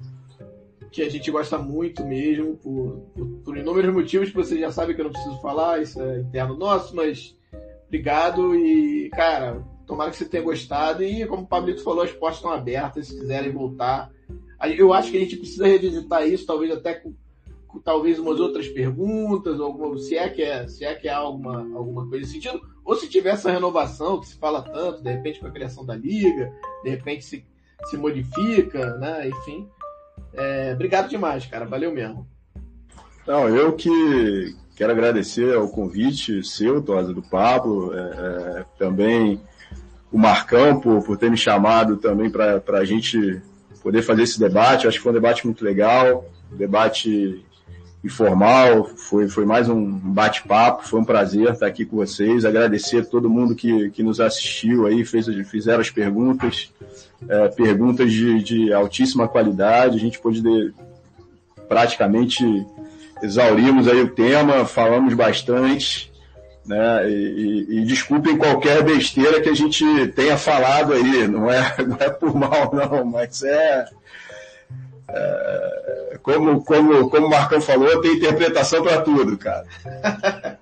[0.94, 4.96] que a gente gosta muito mesmo, por, por, por inúmeros motivos que vocês já sabem
[4.96, 7.36] que eu não preciso falar, isso é interno nosso, mas
[7.88, 12.38] obrigado e, cara, tomara que você tenha gostado e, como o Pablito falou, as portas
[12.38, 14.12] estão abertas, se quiserem voltar.
[14.78, 17.14] Eu acho que a gente precisa revisitar isso, talvez até com
[17.84, 22.08] talvez umas outras perguntas, alguma, se é que é, se é que há alguma, alguma
[22.08, 25.48] coisa nesse sentido, ou se tiver essa renovação que se fala tanto, de repente com
[25.48, 26.54] a criação da liga,
[26.84, 27.44] de repente se,
[27.86, 29.28] se modifica, né?
[29.28, 29.68] Enfim.
[30.34, 31.66] É, obrigado demais, cara.
[31.66, 32.28] Valeu mesmo.
[33.26, 39.40] Não, eu que quero agradecer ao convite seu, Tosa, do Pablo, é, é, também
[40.12, 43.42] o Marcão por, por ter me chamado também para a gente
[43.82, 44.84] poder fazer esse debate.
[44.84, 47.44] Eu acho que foi um debate muito legal, um debate
[48.04, 53.06] informal, foi, foi mais um bate-papo, foi um prazer estar aqui com vocês, agradecer a
[53.06, 56.70] todo mundo que, que nos assistiu aí, fez, fizeram as perguntas,
[57.28, 60.74] é, perguntas de, de altíssima qualidade, a gente pôde de,
[61.70, 62.44] praticamente
[63.22, 66.12] exaurimos aí o tema, falamos bastante,
[66.66, 71.76] né, e, e, e, desculpem qualquer besteira que a gente tenha falado aí, não é,
[71.88, 73.86] não é por mal não, mas é,
[75.10, 79.66] é, como, como, como o Marcão falou, tem interpretação para tudo, cara.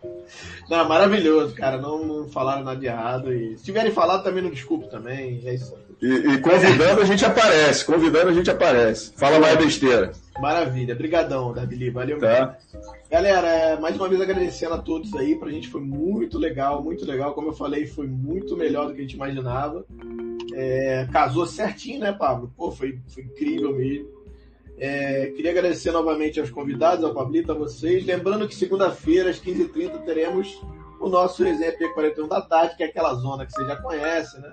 [0.69, 1.77] não, maravilhoso, cara.
[1.77, 3.33] Não, não, falaram nada de errado.
[3.33, 5.41] E se tiverem falado, também não desculpe também.
[5.45, 5.73] É isso.
[6.01, 9.13] E, e convidando a gente aparece, convidando a gente aparece.
[9.15, 10.11] Fala mais besteira.
[10.39, 12.57] Maravilha, brigadão, Davili, valeu tá.
[13.11, 17.05] Galera, é, mais uma vez agradecendo a todos aí, pra gente foi muito legal, muito
[17.05, 19.85] legal, como eu falei, foi muito melhor do que a gente imaginava.
[20.53, 22.51] É, casou certinho, né, Pablo?
[22.57, 24.20] Pô, foi, foi incrível mesmo.
[24.83, 28.03] É, queria agradecer novamente aos convidados, ao Pablito, a vocês.
[28.03, 30.59] Lembrando que segunda-feira, às 15h30, teremos
[30.99, 34.49] o nosso resenha P41 da tarde, que é aquela zona que você já conhece, né?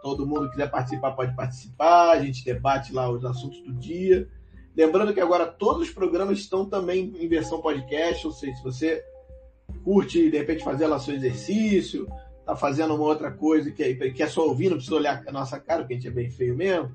[0.00, 4.28] Todo mundo que quiser participar pode participar, a gente debate lá os assuntos do dia.
[4.76, 9.04] Lembrando que agora todos os programas estão também em versão podcast, ou seja, se você
[9.82, 12.06] curte de repente fazer lá seu exercício,
[12.46, 15.58] tá fazendo uma outra coisa que é, é só ouvir, não precisa olhar a nossa
[15.58, 16.94] cara, porque a gente é bem feio mesmo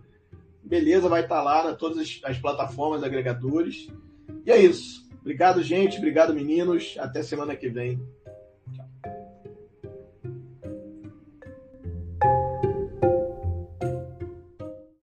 [0.64, 3.88] beleza, vai estar lá em todas as, as plataformas agregadores.
[4.46, 5.04] E é isso.
[5.22, 5.98] Obrigado, gente.
[5.98, 6.96] Obrigado, meninos.
[7.00, 8.02] Até semana que vem.